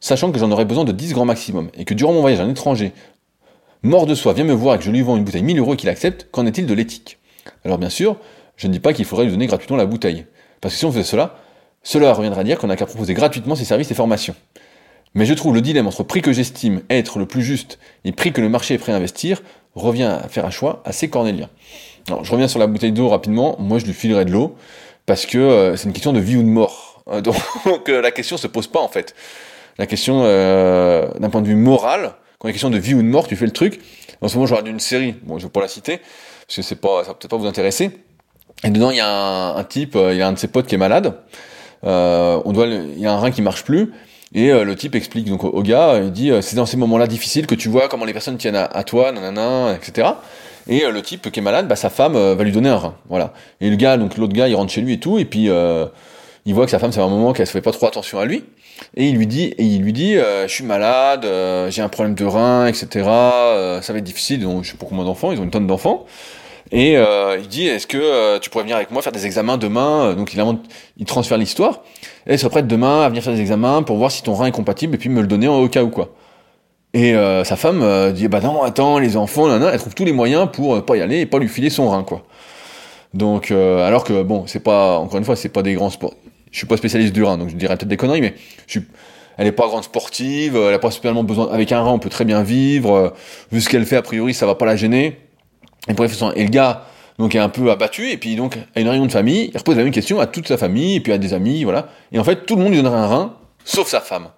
sachant 0.00 0.30
que 0.30 0.38
j'en 0.38 0.50
aurais 0.50 0.64
besoin 0.64 0.84
de 0.84 0.92
10 0.92 1.12
grands 1.14 1.24
maximum, 1.24 1.70
et 1.74 1.84
que 1.84 1.94
durant 1.94 2.12
mon 2.12 2.20
voyage 2.20 2.40
un 2.40 2.48
étranger, 2.48 2.92
mort 3.82 4.06
de 4.06 4.14
soi, 4.14 4.32
vient 4.32 4.44
me 4.44 4.52
voir 4.52 4.74
et 4.74 4.78
que 4.78 4.84
je 4.84 4.90
lui 4.90 5.02
vends 5.02 5.16
une 5.16 5.24
bouteille 5.24 5.42
1000 5.42 5.58
euros 5.58 5.76
qu'il 5.76 5.88
accepte, 5.88 6.28
qu'en 6.30 6.46
est-il 6.46 6.66
de 6.66 6.74
l'éthique? 6.74 7.18
Alors 7.64 7.78
bien 7.78 7.90
sûr, 7.90 8.16
je 8.56 8.66
ne 8.66 8.72
dis 8.72 8.80
pas 8.80 8.92
qu'il 8.92 9.04
faudrait 9.04 9.24
lui 9.24 9.32
donner 9.32 9.46
gratuitement 9.46 9.76
la 9.76 9.86
bouteille, 9.86 10.26
parce 10.60 10.74
que 10.74 10.78
si 10.78 10.84
on 10.84 10.92
faisait 10.92 11.04
cela, 11.04 11.36
cela 11.82 12.12
reviendrait 12.12 12.40
à 12.40 12.44
dire 12.44 12.58
qu'on 12.58 12.66
n'a 12.66 12.76
qu'à 12.76 12.86
proposer 12.86 13.14
gratuitement 13.14 13.54
ses 13.54 13.64
services 13.64 13.90
et 13.90 13.94
formations. 13.94 14.34
Mais 15.14 15.24
je 15.24 15.34
trouve 15.34 15.54
le 15.54 15.60
dilemme 15.60 15.86
entre 15.86 16.02
prix 16.02 16.22
que 16.22 16.32
j'estime 16.32 16.82
être 16.90 17.18
le 17.18 17.26
plus 17.26 17.42
juste 17.42 17.78
et 18.04 18.12
prix 18.12 18.32
que 18.32 18.40
le 18.40 18.48
marché 18.48 18.74
est 18.74 18.78
prêt 18.78 18.92
à 18.92 18.96
investir 18.96 19.42
revient 19.74 20.04
à 20.04 20.28
faire 20.28 20.44
un 20.44 20.50
choix 20.50 20.82
assez 20.84 21.08
cornélien. 21.08 21.48
Alors, 22.08 22.24
je 22.24 22.32
reviens 22.32 22.48
sur 22.48 22.58
la 22.58 22.66
bouteille 22.66 22.92
d'eau 22.92 23.08
rapidement. 23.08 23.56
Moi, 23.58 23.78
je 23.78 23.84
lui 23.84 23.92
filerai 23.92 24.24
de 24.24 24.32
l'eau 24.32 24.56
parce 25.06 25.26
que 25.26 25.38
euh, 25.38 25.76
c'est 25.76 25.86
une 25.86 25.92
question 25.92 26.12
de 26.12 26.20
vie 26.20 26.36
ou 26.36 26.42
de 26.42 26.48
mort. 26.48 27.02
Euh, 27.08 27.20
donc, 27.64 27.88
euh, 27.88 28.00
la 28.00 28.10
question 28.10 28.36
se 28.36 28.46
pose 28.46 28.66
pas 28.66 28.80
en 28.80 28.88
fait. 28.88 29.14
La 29.78 29.86
question, 29.86 30.24
d'un 30.24 31.30
point 31.30 31.40
de 31.40 31.46
vue 31.46 31.54
moral, 31.54 32.14
quand 32.38 32.48
il 32.48 32.50
a 32.50 32.52
question 32.52 32.70
de 32.70 32.78
vie 32.78 32.94
ou 32.94 33.02
de 33.02 33.08
mort, 33.08 33.26
tu 33.26 33.36
fais 33.36 33.46
le 33.46 33.52
truc. 33.52 33.80
En 34.20 34.28
ce 34.28 34.34
moment, 34.34 34.46
je 34.46 34.54
regarde 34.54 34.68
une 34.68 34.80
série. 34.80 35.14
Bon, 35.22 35.38
je 35.38 35.44
vais 35.44 35.50
pas 35.50 35.60
la 35.60 35.68
citer 35.68 36.00
parce 36.46 36.68
que 36.68 36.74
pas, 36.74 37.02
ça 37.02 37.08
va 37.08 37.14
peut-être 37.14 37.30
pas 37.30 37.36
vous 37.36 37.46
intéresser. 37.46 37.90
Et 38.64 38.70
dedans, 38.70 38.90
il 38.90 38.96
y 38.96 39.00
a 39.00 39.54
un, 39.56 39.64
type, 39.64 39.96
il 39.96 40.16
y 40.16 40.22
a 40.22 40.28
un 40.28 40.32
de 40.32 40.38
ses 40.38 40.48
potes 40.48 40.66
qui 40.66 40.74
est 40.74 40.78
malade. 40.78 41.14
on 41.82 42.52
doit, 42.52 42.66
il 42.66 42.98
y 42.98 43.06
a 43.06 43.12
un 43.12 43.18
rein 43.18 43.30
qui 43.30 43.42
marche 43.42 43.64
plus. 43.64 43.92
Et 44.34 44.50
le 44.50 44.76
type 44.76 44.94
explique 44.94 45.28
donc 45.28 45.44
au, 45.44 45.62
gars, 45.62 46.00
il 46.02 46.10
dit, 46.10 46.32
c'est 46.40 46.56
dans 46.56 46.66
ces 46.66 46.76
moments-là 46.76 47.06
difficiles 47.06 47.46
que 47.46 47.54
tu 47.54 47.68
vois 47.68 47.88
comment 47.88 48.04
les 48.04 48.12
personnes 48.12 48.36
tiennent 48.36 48.56
à, 48.56 48.64
à 48.64 48.82
toi, 48.82 49.12
nanana, 49.12 49.74
etc. 49.74 50.08
Et 50.68 50.84
euh, 50.84 50.90
le 50.90 51.02
type 51.02 51.30
qui 51.30 51.40
est 51.40 51.42
malade, 51.42 51.66
bah, 51.66 51.76
sa 51.76 51.90
femme 51.90 52.14
euh, 52.14 52.34
va 52.34 52.44
lui 52.44 52.52
donner 52.52 52.68
un 52.68 52.76
rein. 52.76 52.94
Voilà. 53.08 53.32
Et 53.60 53.70
le 53.70 53.76
gars, 53.76 53.96
donc 53.96 54.16
l'autre 54.16 54.34
gars, 54.34 54.48
il 54.48 54.54
rentre 54.54 54.72
chez 54.72 54.82
lui 54.82 54.94
et 54.94 55.00
tout, 55.00 55.18
et 55.18 55.24
puis 55.24 55.48
euh, 55.48 55.86
il 56.44 56.54
voit 56.54 56.66
que 56.66 56.70
sa 56.70 56.78
femme, 56.78 56.92
c'est 56.92 57.00
un 57.00 57.08
moment 57.08 57.32
qu'elle 57.32 57.46
se 57.46 57.52
fait 57.52 57.62
pas 57.62 57.72
trop 57.72 57.86
attention 57.86 58.18
à 58.18 58.26
lui. 58.26 58.44
Et 58.96 59.08
il 59.08 59.16
lui 59.16 59.26
dit, 59.26 59.44
et 59.58 59.64
il 59.64 59.82
lui 59.82 59.92
dit, 59.92 60.14
je 60.14 60.46
suis 60.48 60.64
malade, 60.64 61.26
j'ai 61.70 61.82
un 61.82 61.88
problème 61.88 62.14
de 62.14 62.24
rein, 62.24 62.66
etc. 62.66 62.88
ça 63.02 63.92
va 63.92 63.98
être 63.98 64.04
difficile. 64.04 64.40
Donc, 64.40 64.64
je 64.64 64.70
sais 64.70 64.76
pas 64.76 64.86
combien 64.88 65.04
d'enfants, 65.04 65.32
ils 65.32 65.40
ont 65.40 65.44
une 65.44 65.50
tonne 65.50 65.66
d'enfants. 65.66 66.06
Et 66.70 66.94
il 66.94 67.48
dit, 67.48 67.66
est-ce 67.66 67.86
que 67.86 68.38
tu 68.38 68.50
pourrais 68.50 68.64
venir 68.64 68.76
avec 68.76 68.90
moi 68.90 69.02
faire 69.02 69.12
des 69.12 69.26
examens 69.26 69.58
demain 69.58 70.14
Donc 70.14 70.34
il, 70.34 70.42
il 70.96 71.04
transfère 71.06 71.38
l'histoire. 71.38 71.82
Et 72.26 72.34
il 72.34 72.38
se 72.38 72.46
prête 72.46 72.66
demain 72.66 73.02
à 73.02 73.08
venir 73.08 73.22
faire 73.22 73.34
des 73.34 73.40
examens 73.40 73.82
pour 73.82 73.96
voir 73.96 74.10
si 74.10 74.22
ton 74.22 74.34
rein 74.34 74.46
est 74.46 74.52
compatible 74.52 74.94
et 74.94 74.98
puis 74.98 75.08
me 75.08 75.20
le 75.20 75.26
donner 75.26 75.48
au 75.48 75.68
cas 75.68 75.82
où 75.82 75.90
quoi. 75.90 76.10
Et 76.94 77.14
euh, 77.14 77.44
sa 77.44 77.56
femme 77.56 77.82
euh, 77.82 78.12
dit 78.12 78.28
bah 78.28 78.40
non 78.40 78.62
attends 78.62 78.98
les 78.98 79.16
enfants 79.16 79.46
là, 79.46 79.70
elle 79.72 79.78
trouve 79.78 79.94
tous 79.94 80.06
les 80.06 80.12
moyens 80.12 80.48
pour 80.50 80.76
euh, 80.76 80.80
pas 80.80 80.96
y 80.96 81.02
aller 81.02 81.20
et 81.20 81.26
pas 81.26 81.38
lui 81.38 81.48
filer 81.48 81.68
son 81.70 81.90
rein 81.90 82.02
quoi. 82.02 82.22
Donc 83.14 83.50
alors 83.50 84.04
que 84.04 84.22
bon 84.22 84.44
c'est 84.46 84.62
pas 84.62 84.98
encore 84.98 85.18
une 85.18 85.24
fois 85.24 85.36
c'est 85.36 85.48
pas 85.48 85.62
des 85.62 85.74
grands 85.74 85.90
sports. 85.90 86.14
Je 86.50 86.58
suis 86.58 86.66
pas 86.66 86.76
spécialiste 86.76 87.12
du 87.12 87.22
rein 87.22 87.38
donc 87.38 87.50
je 87.50 87.56
dirais 87.56 87.76
peut-être 87.76 87.88
des 87.88 87.96
conneries 87.96 88.20
mais 88.20 88.34
elle 89.36 89.46
est 89.46 89.52
pas 89.52 89.66
grande 89.66 89.84
sportive, 89.84 90.56
elle 90.56 90.74
a 90.74 90.78
pas 90.78 90.90
spécialement 90.90 91.24
besoin 91.24 91.50
avec 91.52 91.70
un 91.72 91.82
rein 91.82 91.92
on 91.92 91.98
peut 91.98 92.10
très 92.10 92.24
bien 92.24 92.42
vivre 92.42 93.14
vu 93.52 93.60
ce 93.60 93.68
qu'elle 93.68 93.86
fait 93.86 93.96
a 93.96 94.02
priori 94.02 94.34
ça 94.34 94.46
va 94.46 94.54
pas 94.54 94.66
la 94.66 94.76
gêner. 94.76 95.18
Et 95.88 95.94
bref 95.94 96.12
et 96.36 96.42
le 96.44 96.50
gars 96.50 96.86
donc 97.18 97.34
est 97.34 97.38
un 97.38 97.48
peu 97.48 97.70
abattu 97.70 98.10
et 98.10 98.16
puis 98.16 98.36
donc 98.36 98.56
à 98.74 98.80
une 98.80 98.88
réunion 98.88 99.06
de 99.06 99.12
famille 99.12 99.50
il 99.52 99.58
repose 99.58 99.76
la 99.76 99.84
même 99.84 99.92
question 99.92 100.20
à 100.20 100.26
toute 100.26 100.48
sa 100.48 100.56
famille 100.56 100.96
et 100.96 101.00
puis 101.00 101.12
à 101.12 101.18
des 101.18 101.34
amis 101.34 101.64
voilà 101.64 101.88
et 102.12 102.18
en 102.18 102.24
fait 102.24 102.46
tout 102.46 102.56
le 102.56 102.62
monde 102.62 102.72
lui 102.72 102.82
donnerait 102.82 102.98
un 102.98 103.06
rein 103.06 103.38
sauf 103.68 103.88
sa 103.88 104.00
femme. 104.00 104.28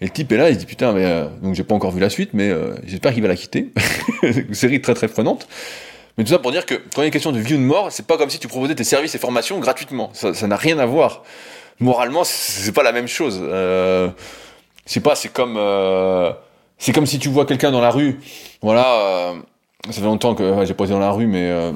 Et 0.00 0.04
le 0.04 0.10
type 0.10 0.30
est 0.30 0.36
là, 0.36 0.48
il 0.48 0.54
se 0.54 0.60
dit 0.60 0.66
putain, 0.66 0.92
mais 0.92 1.04
euh, 1.04 1.26
donc 1.42 1.54
j'ai 1.54 1.64
pas 1.64 1.74
encore 1.74 1.90
vu 1.90 2.00
la 2.00 2.08
suite, 2.08 2.30
mais 2.32 2.48
euh, 2.48 2.74
j'espère 2.86 3.12
qu'il 3.12 3.22
va 3.22 3.28
la 3.28 3.36
quitter. 3.36 3.72
Une 4.22 4.54
série 4.54 4.80
très 4.80 4.94
très 4.94 5.08
prenante. 5.08 5.48
Mais 6.18 6.24
tout 6.24 6.30
ça 6.30 6.38
pour 6.38 6.52
dire 6.52 6.66
que 6.66 6.74
quand 6.94 7.02
il 7.02 7.06
une 7.06 7.10
question 7.10 7.32
de 7.32 7.38
vie 7.38 7.54
ou 7.54 7.58
de 7.58 7.62
mort, 7.62 7.90
c'est 7.90 8.06
pas 8.06 8.18
comme 8.18 8.28
si 8.28 8.38
tu 8.38 8.48
proposais 8.48 8.74
tes 8.74 8.84
services 8.84 9.14
et 9.14 9.18
formations 9.18 9.58
gratuitement. 9.60 10.10
Ça 10.12 10.46
n'a 10.46 10.56
rien 10.56 10.78
à 10.78 10.84
voir. 10.84 11.22
moralement, 11.80 12.24
c'est 12.24 12.72
pas 12.72 12.82
la 12.82 12.92
même 12.92 13.08
chose. 13.08 13.40
Euh, 13.40 14.10
sais 14.84 15.00
pas, 15.00 15.14
c'est 15.14 15.32
comme 15.32 15.56
euh, 15.56 16.32
c'est 16.78 16.92
comme 16.92 17.06
si 17.06 17.18
tu 17.18 17.28
vois 17.28 17.46
quelqu'un 17.46 17.70
dans 17.70 17.80
la 17.80 17.90
rue. 17.90 18.20
Voilà, 18.62 18.86
euh, 19.00 19.34
ça 19.86 19.94
fait 19.94 20.02
longtemps 20.02 20.34
que 20.34 20.64
j'ai 20.64 20.74
pas 20.74 20.84
été 20.84 20.92
dans 20.92 20.98
la 20.98 21.10
rue, 21.10 21.26
mais 21.26 21.50
euh, 21.50 21.72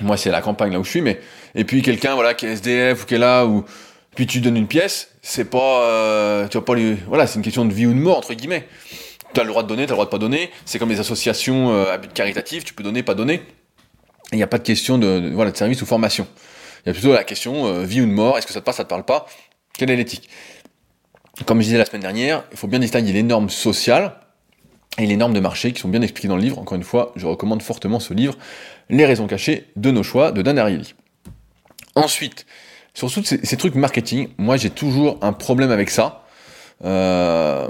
moi 0.00 0.16
c'est 0.16 0.30
la 0.30 0.42
campagne 0.42 0.72
là 0.72 0.80
où 0.80 0.84
je 0.84 0.90
suis. 0.90 1.02
Mais 1.02 1.20
et 1.54 1.64
puis 1.64 1.82
quelqu'un 1.82 2.14
voilà 2.14 2.34
qui 2.34 2.46
est 2.46 2.52
SDF 2.52 3.02
ou 3.02 3.06
qui 3.06 3.14
est 3.14 3.18
là 3.18 3.46
ou 3.46 3.64
puis 4.14 4.26
tu 4.26 4.40
donnes 4.40 4.56
une 4.56 4.66
pièce, 4.66 5.10
c'est 5.22 5.48
pas 5.48 5.82
euh, 5.82 6.48
tu 6.48 6.58
vas 6.58 6.64
pas 6.64 6.74
lui 6.74 6.96
voilà, 7.06 7.26
c'est 7.26 7.36
une 7.36 7.44
question 7.44 7.64
de 7.64 7.72
vie 7.72 7.86
ou 7.86 7.94
de 7.94 7.98
mort 7.98 8.18
entre 8.18 8.34
guillemets. 8.34 8.66
Tu 9.34 9.40
as 9.40 9.44
le 9.44 9.48
droit 9.48 9.62
de 9.62 9.68
donner, 9.68 9.86
tu 9.86 9.90
as 9.90 9.92
le 9.92 9.96
droit 9.96 10.04
de 10.04 10.10
pas 10.10 10.18
donner. 10.18 10.50
C'est 10.66 10.78
comme 10.78 10.90
les 10.90 11.00
associations 11.00 11.72
euh, 11.72 11.96
caritatif, 12.12 12.64
tu 12.64 12.74
peux 12.74 12.82
donner, 12.82 13.02
pas 13.02 13.14
donner. 13.14 13.42
Il 14.32 14.36
n'y 14.36 14.42
a 14.42 14.46
pas 14.46 14.58
de 14.58 14.62
question 14.62 14.98
de, 14.98 15.20
de, 15.20 15.56
service 15.56 15.82
ou 15.82 15.86
formation. 15.86 16.26
Il 16.84 16.88
y 16.88 16.90
a 16.90 16.92
plutôt 16.94 17.12
la 17.12 17.24
question 17.24 17.66
euh, 17.66 17.84
vie 17.84 18.00
ou 18.00 18.06
de 18.06 18.10
mort. 18.10 18.38
Est-ce 18.38 18.46
que 18.46 18.52
ça 18.52 18.60
te 18.60 18.64
parle, 18.64 18.76
ça 18.76 18.84
te 18.84 18.88
parle 18.88 19.04
pas? 19.04 19.26
Quelle 19.76 19.90
est 19.90 19.96
l'éthique? 19.96 20.28
Comme 21.46 21.60
je 21.60 21.66
disais 21.66 21.78
la 21.78 21.84
semaine 21.84 22.02
dernière, 22.02 22.44
il 22.50 22.56
faut 22.56 22.66
bien 22.66 22.78
distinguer 22.78 23.12
les 23.12 23.22
normes 23.22 23.50
sociales 23.50 24.14
et 24.98 25.06
les 25.06 25.16
normes 25.16 25.32
de 25.32 25.40
marché 25.40 25.72
qui 25.72 25.80
sont 25.80 25.88
bien 25.88 26.02
expliquées 26.02 26.28
dans 26.28 26.36
le 26.36 26.42
livre. 26.42 26.58
Encore 26.58 26.76
une 26.76 26.82
fois, 26.82 27.12
je 27.16 27.26
recommande 27.26 27.62
fortement 27.62 28.00
ce 28.00 28.14
livre, 28.14 28.36
Les 28.90 29.06
raisons 29.06 29.26
cachées 29.26 29.68
de 29.76 29.90
nos 29.90 30.02
choix 30.02 30.32
de 30.32 30.42
Dan 30.42 30.58
Ariely. 30.58 30.94
Ensuite, 31.94 32.46
sur 32.94 33.10
tous 33.10 33.24
ces, 33.24 33.44
ces, 33.44 33.56
trucs 33.56 33.74
marketing, 33.74 34.28
moi 34.38 34.56
j'ai 34.56 34.70
toujours 34.70 35.18
un 35.22 35.32
problème 35.32 35.70
avec 35.70 35.88
ça. 35.88 36.24
Euh, 36.84 37.68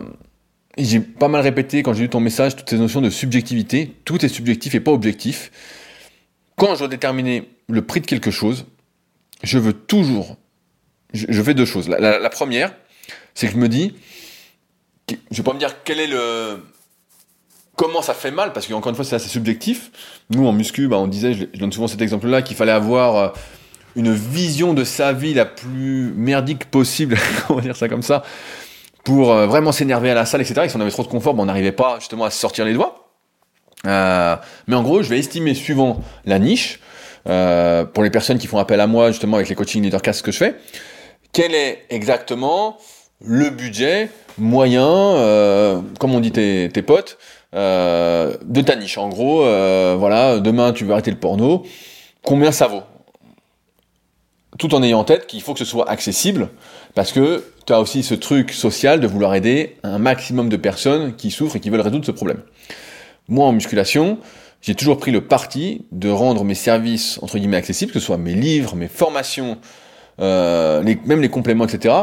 j'ai 0.78 1.00
pas 1.00 1.28
mal 1.28 1.42
répété 1.42 1.82
quand 1.82 1.92
j'ai 1.92 2.02
lu 2.02 2.08
ton 2.08 2.20
message 2.20 2.56
toutes 2.56 2.70
ces 2.70 2.78
notions 2.78 3.00
de 3.00 3.10
subjectivité. 3.10 3.94
Tout 4.04 4.24
est 4.24 4.28
subjectif 4.28 4.74
et 4.74 4.80
pas 4.80 4.92
objectif. 4.92 5.50
Quand 6.56 6.74
je 6.74 6.80
dois 6.80 6.88
déterminer 6.88 7.50
le 7.68 7.82
prix 7.82 8.00
de 8.00 8.06
quelque 8.06 8.30
chose, 8.30 8.66
je 9.42 9.58
veux 9.58 9.72
toujours. 9.72 10.36
Je, 11.12 11.42
fais 11.42 11.54
deux 11.54 11.66
choses. 11.66 11.88
La 11.88 12.30
première, 12.30 12.74
c'est 13.34 13.46
que 13.46 13.52
je 13.52 13.58
me 13.58 13.68
dis, 13.68 13.94
je 15.30 15.36
vais 15.36 15.42
pas 15.42 15.52
me 15.52 15.58
dire 15.58 15.82
quel 15.84 16.00
est 16.00 16.06
le 16.06 16.58
comment 17.76 18.02
ça 18.02 18.14
fait 18.14 18.30
mal, 18.30 18.52
parce 18.52 18.66
qu'encore 18.66 18.90
une 18.90 18.96
fois, 18.96 19.04
c'est 19.04 19.16
assez 19.16 19.28
subjectif. 19.28 19.90
Nous, 20.30 20.46
en 20.46 20.52
muscu, 20.52 20.88
bah, 20.88 20.98
on 20.98 21.06
disait, 21.06 21.34
je, 21.34 21.44
donne 21.58 21.72
souvent 21.72 21.88
cet 21.88 22.00
exemple-là, 22.00 22.42
qu'il 22.42 22.56
fallait 22.56 22.72
avoir 22.72 23.16
euh, 23.16 23.28
une 23.96 24.12
vision 24.12 24.74
de 24.74 24.84
sa 24.84 25.12
vie 25.12 25.34
la 25.34 25.46
plus 25.46 26.12
merdique 26.14 26.66
possible, 26.66 27.16
on 27.48 27.54
va 27.54 27.62
dire 27.62 27.76
ça 27.76 27.88
comme 27.88 28.02
ça, 28.02 28.22
pour 29.04 29.32
euh, 29.32 29.46
vraiment 29.46 29.72
s'énerver 29.72 30.10
à 30.10 30.14
la 30.14 30.26
salle, 30.26 30.42
etc. 30.42 30.62
Et 30.64 30.68
si 30.68 30.76
on 30.76 30.80
avait 30.80 30.90
trop 30.90 31.02
de 31.02 31.08
confort, 31.08 31.34
bah, 31.34 31.42
on 31.42 31.46
n'arrivait 31.46 31.72
pas 31.72 31.98
justement 31.98 32.24
à 32.24 32.30
se 32.30 32.38
sortir 32.38 32.64
les 32.64 32.74
doigts. 32.74 33.01
Euh, 33.86 34.36
mais 34.66 34.76
en 34.76 34.82
gros, 34.82 35.02
je 35.02 35.08
vais 35.08 35.18
estimer 35.18 35.54
suivant 35.54 36.00
la 36.24 36.38
niche, 36.38 36.80
euh, 37.28 37.84
pour 37.84 38.02
les 38.02 38.10
personnes 38.10 38.38
qui 38.38 38.46
font 38.46 38.58
appel 38.58 38.80
à 38.80 38.86
moi 38.86 39.10
justement 39.10 39.36
avec 39.36 39.48
les 39.48 39.54
coachings 39.54 39.82
leadercast 39.82 40.22
que 40.22 40.32
je 40.32 40.38
fais, 40.38 40.56
quel 41.32 41.54
est 41.54 41.84
exactement 41.90 42.78
le 43.24 43.50
budget 43.50 44.10
moyen, 44.38 44.86
euh, 44.86 45.80
comme 45.98 46.14
on 46.14 46.20
dit 46.20 46.32
tes, 46.32 46.68
tes 46.72 46.82
potes, 46.82 47.18
euh, 47.54 48.36
de 48.44 48.60
ta 48.60 48.76
niche? 48.76 48.98
En 48.98 49.08
gros, 49.08 49.44
euh, 49.44 49.96
voilà, 49.98 50.38
demain 50.40 50.72
tu 50.72 50.84
veux 50.84 50.92
arrêter 50.92 51.10
le 51.10 51.18
porno, 51.18 51.64
combien 52.22 52.52
ça 52.52 52.66
vaut? 52.66 52.82
Tout 54.58 54.74
en 54.74 54.82
ayant 54.82 55.00
en 55.00 55.04
tête 55.04 55.26
qu'il 55.26 55.40
faut 55.42 55.54
que 55.54 55.58
ce 55.58 55.64
soit 55.64 55.88
accessible, 55.88 56.50
parce 56.94 57.12
que 57.12 57.44
tu 57.66 57.72
as 57.72 57.80
aussi 57.80 58.02
ce 58.02 58.14
truc 58.14 58.52
social 58.52 59.00
de 59.00 59.06
vouloir 59.06 59.34
aider 59.34 59.76
un 59.82 59.98
maximum 59.98 60.48
de 60.48 60.56
personnes 60.56 61.16
qui 61.16 61.30
souffrent 61.30 61.56
et 61.56 61.60
qui 61.60 61.70
veulent 61.70 61.80
résoudre 61.80 62.04
ce 62.04 62.10
problème. 62.10 62.42
Moi, 63.28 63.46
en 63.46 63.52
musculation, 63.52 64.18
j'ai 64.60 64.74
toujours 64.74 64.98
pris 64.98 65.10
le 65.10 65.26
parti 65.26 65.86
de 65.92 66.08
rendre 66.08 66.44
mes 66.44 66.54
services, 66.54 67.18
entre 67.22 67.38
guillemets, 67.38 67.56
accessibles, 67.56 67.92
que 67.92 67.98
ce 67.98 68.06
soit 68.06 68.18
mes 68.18 68.34
livres, 68.34 68.76
mes 68.76 68.88
formations, 68.88 69.58
euh, 70.20 70.82
les, 70.82 70.98
même 71.06 71.20
les 71.20 71.28
compléments, 71.28 71.64
etc. 71.64 71.94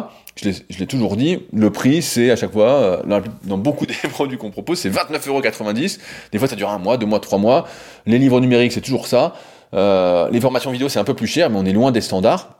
Je 0.41 0.79
l'ai 0.79 0.87
toujours 0.87 1.15
dit, 1.15 1.39
le 1.53 1.69
prix, 1.69 2.01
c'est 2.01 2.31
à 2.31 2.35
chaque 2.35 2.51
fois, 2.51 2.69
euh, 2.69 3.21
dans 3.43 3.57
beaucoup 3.57 3.85
des 3.87 3.93
produits 4.09 4.37
qu'on 4.37 4.51
propose, 4.51 4.79
c'est 4.79 4.89
29,90€. 4.89 5.99
Des 6.31 6.39
fois, 6.39 6.47
ça 6.47 6.55
dure 6.55 6.69
un 6.69 6.79
mois, 6.79 6.97
deux 6.97 7.05
mois, 7.05 7.19
trois 7.19 7.39
mois. 7.39 7.67
Les 8.05 8.17
livres 8.17 8.39
numériques, 8.39 8.71
c'est 8.71 8.81
toujours 8.81 9.07
ça. 9.07 9.33
Euh, 9.73 10.29
les 10.31 10.41
formations 10.41 10.71
vidéo, 10.71 10.89
c'est 10.89 10.99
un 10.99 11.03
peu 11.03 11.13
plus 11.13 11.27
cher, 11.27 11.49
mais 11.49 11.57
on 11.57 11.65
est 11.65 11.73
loin 11.73 11.91
des 11.91 12.01
standards. 12.01 12.58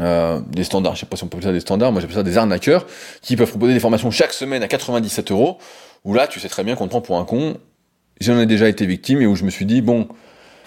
Euh, 0.00 0.40
des 0.48 0.64
standards, 0.64 0.94
je 0.94 1.00
sais 1.00 1.06
pas 1.06 1.16
si 1.16 1.24
on 1.24 1.28
peut 1.28 1.38
appeler 1.38 1.48
ça 1.48 1.52
des 1.52 1.60
standards, 1.60 1.90
moi 1.90 2.00
j'appelle 2.00 2.16
ça 2.16 2.22
des 2.22 2.36
arnaqueurs, 2.36 2.86
qui 3.22 3.36
peuvent 3.36 3.48
proposer 3.48 3.72
des 3.72 3.80
formations 3.80 4.10
chaque 4.10 4.32
semaine 4.32 4.62
à 4.62 4.68
97 4.68 5.30
euros, 5.30 5.58
où 6.04 6.12
là, 6.12 6.26
tu 6.26 6.38
sais 6.38 6.48
très 6.48 6.64
bien 6.64 6.76
qu'on 6.76 6.84
te 6.84 6.90
prend 6.90 7.00
pour 7.00 7.18
un 7.18 7.24
con, 7.24 7.56
j'en 8.20 8.38
ai 8.38 8.46
déjà 8.46 8.68
été 8.68 8.84
victime 8.86 9.22
et 9.22 9.26
où 9.26 9.36
je 9.36 9.44
me 9.44 9.50
suis 9.50 9.64
dit 9.64 9.80
bon, 9.80 10.08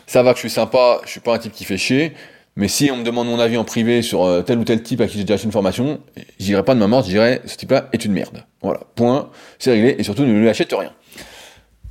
ça 0.07 0.23
va 0.23 0.31
que 0.31 0.37
je 0.37 0.41
suis 0.41 0.49
sympa, 0.49 0.99
je 1.05 1.11
suis 1.11 1.19
pas 1.19 1.35
un 1.35 1.37
type 1.37 1.51
qui 1.51 1.63
fait 1.63 1.77
chier, 1.77 2.13
mais 2.55 2.67
si 2.67 2.89
on 2.91 2.97
me 2.97 3.03
demande 3.03 3.27
mon 3.27 3.39
avis 3.39 3.57
en 3.57 3.63
privé 3.63 4.01
sur 4.01 4.23
euh, 4.23 4.41
tel 4.41 4.57
ou 4.57 4.63
tel 4.63 4.81
type 4.81 5.01
à 5.01 5.07
qui 5.07 5.17
j'ai 5.17 5.23
déjà 5.23 5.37
fait 5.37 5.45
une 5.45 5.51
formation, 5.51 6.01
j'irai 6.39 6.63
pas 6.63 6.73
de 6.73 6.79
ma 6.79 6.87
mort, 6.87 7.03
je 7.03 7.09
dirais 7.09 7.41
ce 7.45 7.55
type-là 7.55 7.87
est 7.93 8.03
une 8.03 8.13
merde. 8.13 8.43
Voilà, 8.61 8.81
point, 8.95 9.29
c'est 9.59 9.71
réglé 9.71 9.95
et 9.97 10.03
surtout 10.03 10.23
ne 10.23 10.33
lui 10.33 10.49
achète 10.49 10.73
rien. 10.73 10.91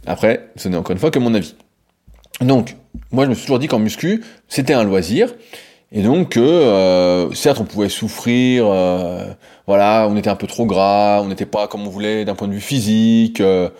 Après, 0.06 0.50
ce 0.56 0.68
n'est 0.68 0.76
encore 0.76 0.92
une 0.92 0.98
fois 0.98 1.10
que 1.10 1.18
mon 1.18 1.34
avis. 1.34 1.54
Donc, 2.40 2.76
moi 3.10 3.24
je 3.24 3.30
me 3.30 3.34
suis 3.34 3.44
toujours 3.44 3.58
dit 3.58 3.68
qu'en 3.68 3.78
muscu, 3.78 4.24
c'était 4.48 4.74
un 4.74 4.84
loisir. 4.84 5.32
Et 5.90 6.02
donc, 6.02 6.36
euh, 6.36 7.32
certes, 7.32 7.60
on 7.60 7.64
pouvait 7.64 7.88
souffrir, 7.88 8.66
euh, 8.66 9.26
voilà, 9.66 10.06
on 10.10 10.16
était 10.16 10.28
un 10.28 10.36
peu 10.36 10.46
trop 10.46 10.66
gras, 10.66 11.20
on 11.22 11.28
n'était 11.28 11.46
pas 11.46 11.66
comme 11.66 11.86
on 11.86 11.90
voulait 11.90 12.24
d'un 12.26 12.34
point 12.34 12.48
de 12.48 12.52
vue 12.52 12.60
physique, 12.60 13.40
euh, 13.40 13.70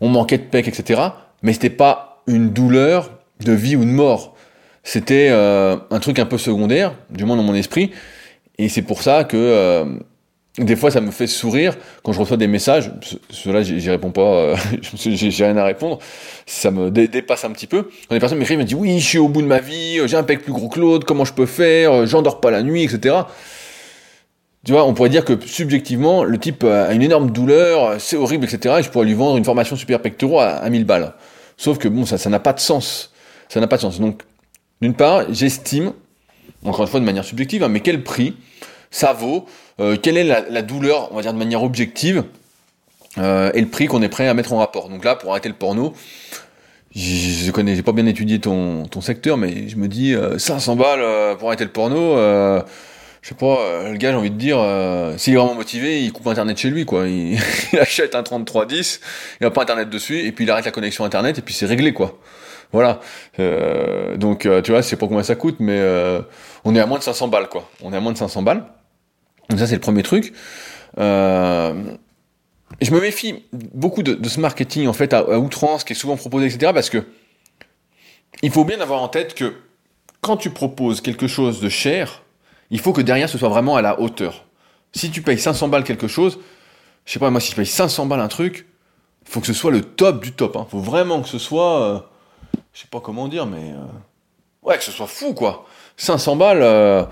on 0.00 0.08
manquait 0.08 0.38
de 0.38 0.42
pec, 0.42 0.68
etc 0.68 1.00
mais 1.44 1.52
c'était 1.52 1.70
pas 1.70 2.22
une 2.26 2.50
douleur 2.50 3.10
de 3.44 3.52
vie 3.52 3.76
ou 3.76 3.84
de 3.84 3.90
mort. 3.90 4.34
C'était 4.82 5.28
euh, 5.30 5.76
un 5.90 6.00
truc 6.00 6.18
un 6.18 6.24
peu 6.24 6.38
secondaire, 6.38 6.94
du 7.10 7.24
moins 7.24 7.36
dans 7.36 7.42
mon 7.42 7.54
esprit, 7.54 7.92
et 8.58 8.68
c'est 8.68 8.82
pour 8.82 9.02
ça 9.02 9.24
que 9.24 10.00
des 10.58 10.76
fois 10.76 10.90
ça 10.90 11.00
me 11.00 11.10
fait 11.10 11.26
sourire 11.26 11.76
quand 12.02 12.12
je 12.12 12.20
reçois 12.20 12.36
des 12.36 12.46
messages. 12.46 12.92
Cela 13.30 13.62
j'y 13.62 13.90
réponds 13.90 14.10
pas, 14.10 14.22
euh, 14.22 14.56
j'ai 14.94 15.44
rien 15.44 15.56
à 15.56 15.64
répondre. 15.64 15.98
Ça 16.46 16.70
me 16.70 16.90
dé 16.90 17.08
dépasse 17.08 17.44
un 17.44 17.50
petit 17.50 17.66
peu. 17.66 17.88
Quand 18.08 18.14
des 18.14 18.20
personnes 18.20 18.38
m'écrivent, 18.38 18.58
me 18.58 18.64
disent 18.64 18.76
oui, 18.76 18.98
je 19.00 19.06
suis 19.06 19.18
au 19.18 19.28
bout 19.28 19.42
de 19.42 19.46
ma 19.46 19.60
vie, 19.60 20.00
j'ai 20.06 20.16
un 20.16 20.22
pec 20.22 20.42
plus 20.42 20.52
gros 20.52 20.68
que 20.68 20.80
l'autre, 20.80 21.06
comment 21.06 21.24
je 21.24 21.32
peux 21.32 21.46
faire, 21.46 22.06
j'endors 22.06 22.40
pas 22.40 22.50
la 22.50 22.62
nuit, 22.62 22.84
etc. 22.84 23.16
Tu 24.64 24.72
vois, 24.72 24.86
on 24.86 24.94
pourrait 24.94 25.10
dire 25.10 25.26
que 25.26 25.38
subjectivement, 25.44 26.24
le 26.24 26.38
type 26.38 26.64
a 26.64 26.92
une 26.94 27.02
énorme 27.02 27.30
douleur, 27.30 28.00
c'est 28.00 28.16
horrible, 28.16 28.44
etc. 28.44 28.76
Et 28.78 28.82
je 28.82 28.88
pourrais 28.88 29.04
lui 29.04 29.12
vendre 29.12 29.36
une 29.36 29.44
formation 29.44 29.76
super 29.76 30.00
pectoraux 30.00 30.40
à, 30.40 30.46
à 30.46 30.70
1000 30.70 30.84
balles. 30.84 31.12
Sauf 31.56 31.78
que 31.78 31.88
bon, 31.88 32.06
ça, 32.06 32.16
ça 32.16 32.30
n'a 32.30 32.40
pas 32.40 32.54
de 32.54 32.60
sens. 32.60 33.12
Ça 33.48 33.60
n'a 33.60 33.66
pas 33.66 33.76
de 33.76 33.82
sens. 33.82 34.00
Donc, 34.00 34.22
d'une 34.80 34.94
part, 34.94 35.32
j'estime, 35.32 35.92
encore 36.64 36.82
une 36.82 36.90
fois 36.90 37.00
de 37.00 37.04
manière 37.04 37.24
subjective, 37.24 37.62
hein, 37.62 37.68
mais 37.68 37.80
quel 37.80 38.02
prix 38.02 38.36
ça 38.90 39.12
vaut, 39.12 39.46
euh, 39.80 39.96
quelle 40.00 40.16
est 40.16 40.24
la, 40.24 40.40
la, 40.48 40.62
douleur, 40.62 41.10
on 41.12 41.16
va 41.16 41.22
dire 41.22 41.32
de 41.32 41.38
manière 41.38 41.62
objective, 41.62 42.24
euh, 43.18 43.50
et 43.54 43.60
le 43.60 43.68
prix 43.68 43.86
qu'on 43.86 44.02
est 44.02 44.08
prêt 44.08 44.28
à 44.28 44.34
mettre 44.34 44.52
en 44.52 44.58
rapport? 44.58 44.88
Donc 44.88 45.04
là, 45.04 45.16
pour 45.16 45.30
arrêter 45.30 45.48
le 45.48 45.54
porno, 45.54 45.94
je 46.94 47.50
connais, 47.50 47.74
j'ai 47.74 47.82
pas 47.82 47.92
bien 47.92 48.06
étudié 48.06 48.40
ton, 48.40 48.86
ton 48.86 49.00
secteur, 49.00 49.36
mais 49.36 49.68
je 49.68 49.76
me 49.76 49.88
dis 49.88 50.14
euh, 50.14 50.38
500 50.38 50.76
balles 50.76 51.00
euh, 51.00 51.34
pour 51.34 51.48
arrêter 51.48 51.64
le 51.64 51.70
porno. 51.70 52.16
Euh, 52.16 52.62
je 53.22 53.30
sais 53.30 53.34
pas, 53.34 53.88
le 53.90 53.96
gars, 53.96 54.10
j'ai 54.10 54.16
envie 54.16 54.30
de 54.30 54.36
dire, 54.36 54.58
s'il 55.16 55.32
est 55.32 55.36
vraiment 55.36 55.54
motivé, 55.54 56.04
il 56.04 56.12
coupe 56.12 56.26
internet 56.26 56.58
chez 56.58 56.68
lui, 56.68 56.84
quoi. 56.84 57.08
Il, 57.08 57.38
il 57.72 57.78
achète 57.78 58.14
un 58.14 58.22
3310, 58.22 59.00
il 59.40 59.46
a 59.46 59.50
pas 59.50 59.62
internet 59.62 59.88
dessus, 59.88 60.26
et 60.26 60.30
puis 60.30 60.44
il 60.44 60.50
arrête 60.50 60.66
la 60.66 60.70
connexion 60.70 61.04
internet, 61.04 61.38
et 61.38 61.40
puis 61.40 61.54
c'est 61.54 61.64
réglé, 61.64 61.94
quoi. 61.94 62.18
Voilà. 62.74 62.98
Euh, 63.38 64.16
donc, 64.16 64.46
euh, 64.46 64.60
tu 64.60 64.72
vois, 64.72 64.82
sais 64.82 64.96
pas 64.96 65.06
combien 65.06 65.22
ça 65.22 65.36
coûte, 65.36 65.56
mais 65.60 65.78
euh, 65.78 66.20
on 66.64 66.74
est 66.74 66.80
à 66.80 66.86
moins 66.86 66.98
de 66.98 67.04
500 67.04 67.28
balles, 67.28 67.48
quoi. 67.48 67.70
On 67.82 67.92
est 67.92 67.96
à 67.96 68.00
moins 68.00 68.10
de 68.10 68.18
500 68.18 68.42
balles. 68.42 68.64
Donc 69.48 69.58
ça, 69.58 69.66
c'est 69.66 69.74
le 69.74 69.80
premier 69.80 70.02
truc. 70.02 70.32
je 70.96 71.72
me 72.90 73.00
méfie 73.00 73.44
beaucoup 73.52 74.02
de, 74.02 74.28
ce 74.28 74.40
marketing, 74.40 74.86
en 74.88 74.92
fait, 74.92 75.12
à, 75.12 75.38
outrance, 75.38 75.84
qui 75.84 75.92
est 75.92 75.96
souvent 75.96 76.16
proposé, 76.16 76.46
etc., 76.46 76.72
parce 76.74 76.90
que 76.90 77.04
il 78.42 78.50
faut 78.50 78.64
bien 78.64 78.80
avoir 78.80 79.02
en 79.02 79.08
tête 79.08 79.34
que 79.34 79.54
quand 80.20 80.36
tu 80.36 80.50
proposes 80.50 81.00
quelque 81.00 81.26
chose 81.26 81.60
de 81.60 81.68
cher, 81.68 82.22
il 82.70 82.80
faut 82.80 82.92
que 82.92 83.00
derrière, 83.00 83.28
ce 83.28 83.38
soit 83.38 83.48
vraiment 83.48 83.76
à 83.76 83.82
la 83.82 84.00
hauteur. 84.00 84.44
Si 84.92 85.10
tu 85.10 85.22
payes 85.22 85.38
500 85.38 85.68
balles 85.68 85.84
quelque 85.84 86.08
chose, 86.08 86.38
je 87.04 87.12
sais 87.12 87.18
pas, 87.18 87.30
moi, 87.30 87.40
si 87.40 87.50
je 87.50 87.56
paye 87.56 87.66
500 87.66 88.06
balles 88.06 88.20
un 88.20 88.28
truc, 88.28 88.66
il 89.26 89.30
faut 89.30 89.40
que 89.40 89.46
ce 89.46 89.52
soit 89.52 89.70
le 89.70 89.82
top 89.82 90.22
du 90.22 90.32
top. 90.32 90.52
Il 90.54 90.58
hein. 90.58 90.66
faut 90.68 90.80
vraiment 90.80 91.22
que 91.22 91.28
ce 91.28 91.38
soit 91.38 92.10
je 92.74 92.80
sais 92.80 92.88
pas 92.90 93.00
comment 93.00 93.28
dire, 93.28 93.46
mais 93.46 93.72
euh, 93.72 93.84
ouais, 94.62 94.76
que 94.76 94.84
ce 94.84 94.90
soit 94.90 95.06
fou, 95.06 95.32
quoi. 95.32 95.64
500 95.96 96.36
balles, 96.36 96.62
euh, 96.62 97.04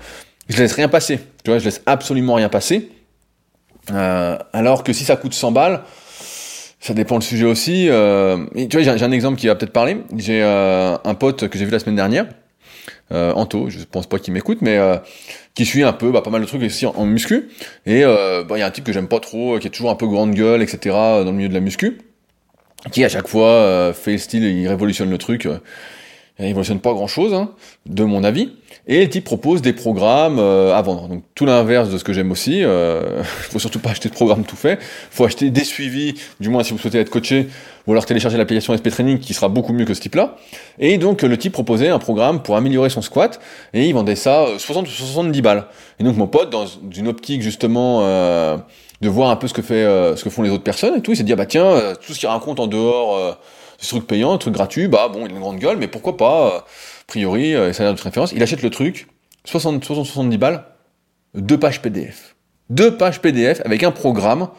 je 0.49 0.57
laisse 0.57 0.73
rien 0.73 0.89
passer. 0.89 1.19
Tu 1.43 1.51
vois, 1.51 1.59
je 1.59 1.65
laisse 1.65 1.81
absolument 1.85 2.35
rien 2.35 2.49
passer. 2.49 2.89
Euh, 3.91 4.37
alors 4.53 4.83
que 4.83 4.93
si 4.93 5.03
ça 5.03 5.15
coûte 5.15 5.33
100 5.33 5.51
balles, 5.51 5.83
ça 6.79 6.93
dépend 6.93 7.15
le 7.15 7.21
sujet 7.21 7.45
aussi. 7.45 7.89
Euh, 7.89 8.45
tu 8.55 8.77
vois, 8.77 8.81
j'ai 8.81 9.03
un 9.03 9.11
exemple 9.11 9.37
qui 9.37 9.47
va 9.47 9.55
peut-être 9.55 9.73
parler. 9.73 9.97
J'ai 10.17 10.41
euh, 10.41 10.97
un 11.03 11.13
pote 11.15 11.47
que 11.47 11.57
j'ai 11.57 11.65
vu 11.65 11.71
la 11.71 11.79
semaine 11.79 11.95
dernière, 11.95 12.25
Anto, 13.11 13.69
je 13.69 13.79
pense 13.83 14.07
pas 14.07 14.17
qu'il 14.17 14.33
m'écoute, 14.33 14.59
mais 14.61 14.79
qui 15.53 15.65
suit 15.65 15.83
un 15.83 15.93
peu 15.93 16.11
bah, 16.11 16.21
pas 16.21 16.31
mal 16.31 16.41
de 16.41 16.47
trucs 16.47 16.63
ici 16.63 16.85
en, 16.85 17.05
muscu. 17.05 17.49
Et 17.85 17.99
il 17.99 18.45
bah, 18.47 18.57
y 18.57 18.61
a 18.61 18.65
un 18.65 18.71
type 18.71 18.85
que 18.85 18.93
j'aime 18.93 19.07
pas 19.07 19.19
trop, 19.19 19.59
qui 19.59 19.67
est 19.67 19.69
toujours 19.69 19.91
un 19.91 19.95
peu 19.95 20.07
grande 20.07 20.33
gueule, 20.33 20.61
etc. 20.61 20.95
dans 20.95 21.25
le 21.25 21.31
milieu 21.33 21.49
de 21.49 21.53
la 21.53 21.59
muscu 21.59 21.99
qui 22.91 23.03
à 23.03 23.09
chaque 23.09 23.27
fois 23.27 23.49
euh, 23.49 23.93
fait 23.93 24.13
le 24.13 24.17
style, 24.17 24.43
il 24.43 24.67
révolutionne 24.67 25.09
le 25.09 25.17
truc. 25.17 25.45
Euh, 25.45 25.59
il 26.39 26.45
révolutionne 26.45 26.79
pas 26.79 26.93
grand 26.93 27.07
chose, 27.07 27.33
hein, 27.33 27.51
de 27.85 28.03
mon 28.03 28.23
avis. 28.23 28.55
Et 28.85 29.01
le 29.01 29.09
type 29.09 29.23
propose 29.23 29.61
des 29.61 29.71
programmes 29.71 30.39
euh, 30.39 30.75
à 30.75 30.81
vendre. 30.81 31.07
Donc 31.07 31.23
tout 31.35 31.45
l'inverse 31.45 31.89
de 31.89 31.97
ce 31.97 32.03
que 32.03 32.11
j'aime 32.11 32.31
aussi. 32.31 32.59
Il 32.59 32.65
euh, 32.65 33.23
faut 33.23 33.59
surtout 33.59 33.79
pas 33.79 33.91
acheter 33.91 34.09
de 34.09 34.13
programme 34.13 34.43
tout 34.43 34.57
fait. 34.57 34.77
faut 35.09 35.23
acheter 35.23 35.49
des 35.49 35.63
suivis, 35.63 36.15
du 36.41 36.49
moins 36.49 36.63
si 36.63 36.73
vous 36.73 36.79
souhaitez 36.79 36.99
être 36.99 37.09
coaché, 37.09 37.47
ou 37.87 37.91
alors 37.91 38.05
télécharger 38.05 38.37
l'application 38.37 38.75
SP 38.75 38.89
Training 38.89 39.19
qui 39.19 39.33
sera 39.33 39.47
beaucoup 39.47 39.71
mieux 39.71 39.85
que 39.85 39.93
ce 39.93 40.01
type-là. 40.01 40.35
Et 40.79 40.97
donc 40.97 41.21
le 41.21 41.37
type 41.37 41.53
proposait 41.53 41.89
un 41.89 41.99
programme 41.99 42.43
pour 42.43 42.57
améliorer 42.57 42.89
son 42.89 43.01
squat 43.01 43.39
et 43.73 43.87
il 43.87 43.93
vendait 43.93 44.15
ça 44.15 44.47
60 44.57 44.85
ou 44.85 44.91
70 44.91 45.41
balles. 45.41 45.65
Et 45.99 46.03
donc 46.03 46.17
mon 46.17 46.27
pote, 46.27 46.49
dans 46.49 46.65
une 46.93 47.07
optique 47.07 47.41
justement 47.41 48.01
euh, 48.03 48.57
de 48.99 49.07
voir 49.07 49.29
un 49.29 49.37
peu 49.37 49.47
ce 49.47 49.53
que 49.53 49.61
fait, 49.61 49.83
ce 50.15 50.21
que 50.23 50.29
font 50.29 50.41
les 50.41 50.49
autres 50.49 50.63
personnes 50.63 50.95
et 50.95 51.01
tout, 51.01 51.11
il 51.11 51.17
s'est 51.17 51.23
dit 51.23 51.33
ah 51.33 51.37
bah 51.37 51.45
tiens 51.45 51.93
tout 52.05 52.13
ce 52.13 52.19
qu'il 52.19 52.27
raconte 52.27 52.59
en 52.59 52.67
dehors 52.67 53.37
ce 53.83 53.89
truc 53.89 54.07
payant, 54.07 54.33
un 54.33 54.37
truc 54.37 54.53
gratuit, 54.53 54.87
bah 54.87 55.09
bon, 55.11 55.25
il 55.25 55.31
a 55.31 55.35
une 55.35 55.39
grande 55.39 55.59
gueule, 55.59 55.77
mais 55.77 55.87
pourquoi 55.87 56.17
pas, 56.17 56.47
euh, 56.47 56.59
a 57.03 57.07
priori, 57.07 57.55
euh, 57.55 57.73
ça 57.73 57.83
a 57.83 57.85
l'air 57.87 57.95
de 57.95 58.01
référence. 58.01 58.31
Il 58.31 58.41
achète 58.43 58.61
le 58.61 58.69
truc, 58.69 59.07
60, 59.45 59.83
60, 59.83 60.05
70 60.05 60.37
balles, 60.37 60.65
deux 61.35 61.59
pages 61.59 61.81
PDF. 61.81 62.35
Deux 62.69 62.95
pages 62.95 63.21
PDF 63.21 63.61
avec 63.65 63.83
un 63.83 63.91
programme, 63.91 64.49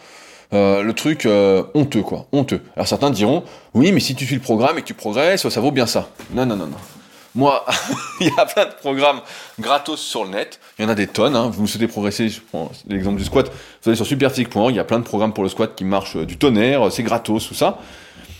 euh, 0.52 0.82
le 0.82 0.92
truc 0.92 1.26
honteux, 1.74 2.02
quoi, 2.02 2.26
honteux. 2.32 2.60
Alors 2.76 2.86
certains 2.86 3.10
diront, 3.10 3.44
oui, 3.72 3.92
mais 3.92 4.00
si 4.00 4.14
tu 4.14 4.26
suis 4.26 4.34
le 4.34 4.40
programme 4.42 4.78
et 4.78 4.82
que 4.82 4.86
tu 4.86 4.94
progresses, 4.94 5.48
ça 5.48 5.60
vaut 5.60 5.72
bien 5.72 5.86
ça. 5.86 6.10
Non, 6.32 6.46
non, 6.46 6.56
non, 6.56 6.66
non. 6.66 6.76
Moi, 7.34 7.64
il 8.20 8.28
y 8.28 8.32
a 8.38 8.46
plein 8.46 8.66
de 8.66 8.74
programmes 8.74 9.20
gratos 9.58 10.00
sur 10.00 10.24
le 10.24 10.30
net. 10.30 10.60
Il 10.78 10.82
y 10.82 10.84
en 10.86 10.88
a 10.88 10.94
des 10.94 11.08
tonnes. 11.08 11.34
Hein. 11.34 11.50
Vous 11.52 11.66
souhaitez 11.66 11.88
progresser, 11.88 12.28
je 12.28 12.40
prends 12.40 12.70
l'exemple 12.86 13.18
du 13.18 13.24
squat. 13.24 13.50
Vous 13.82 13.90
allez 13.90 13.96
sur 13.96 14.06
superphysique.org, 14.06 14.72
il 14.72 14.76
y 14.76 14.80
a 14.80 14.84
plein 14.84 15.00
de 15.00 15.04
programmes 15.04 15.32
pour 15.32 15.42
le 15.42 15.50
squat 15.50 15.74
qui 15.74 15.84
marchent 15.84 16.16
du 16.16 16.36
tonnerre, 16.36 16.92
c'est 16.92 17.02
gratos, 17.02 17.48
tout 17.48 17.54
ça. 17.54 17.78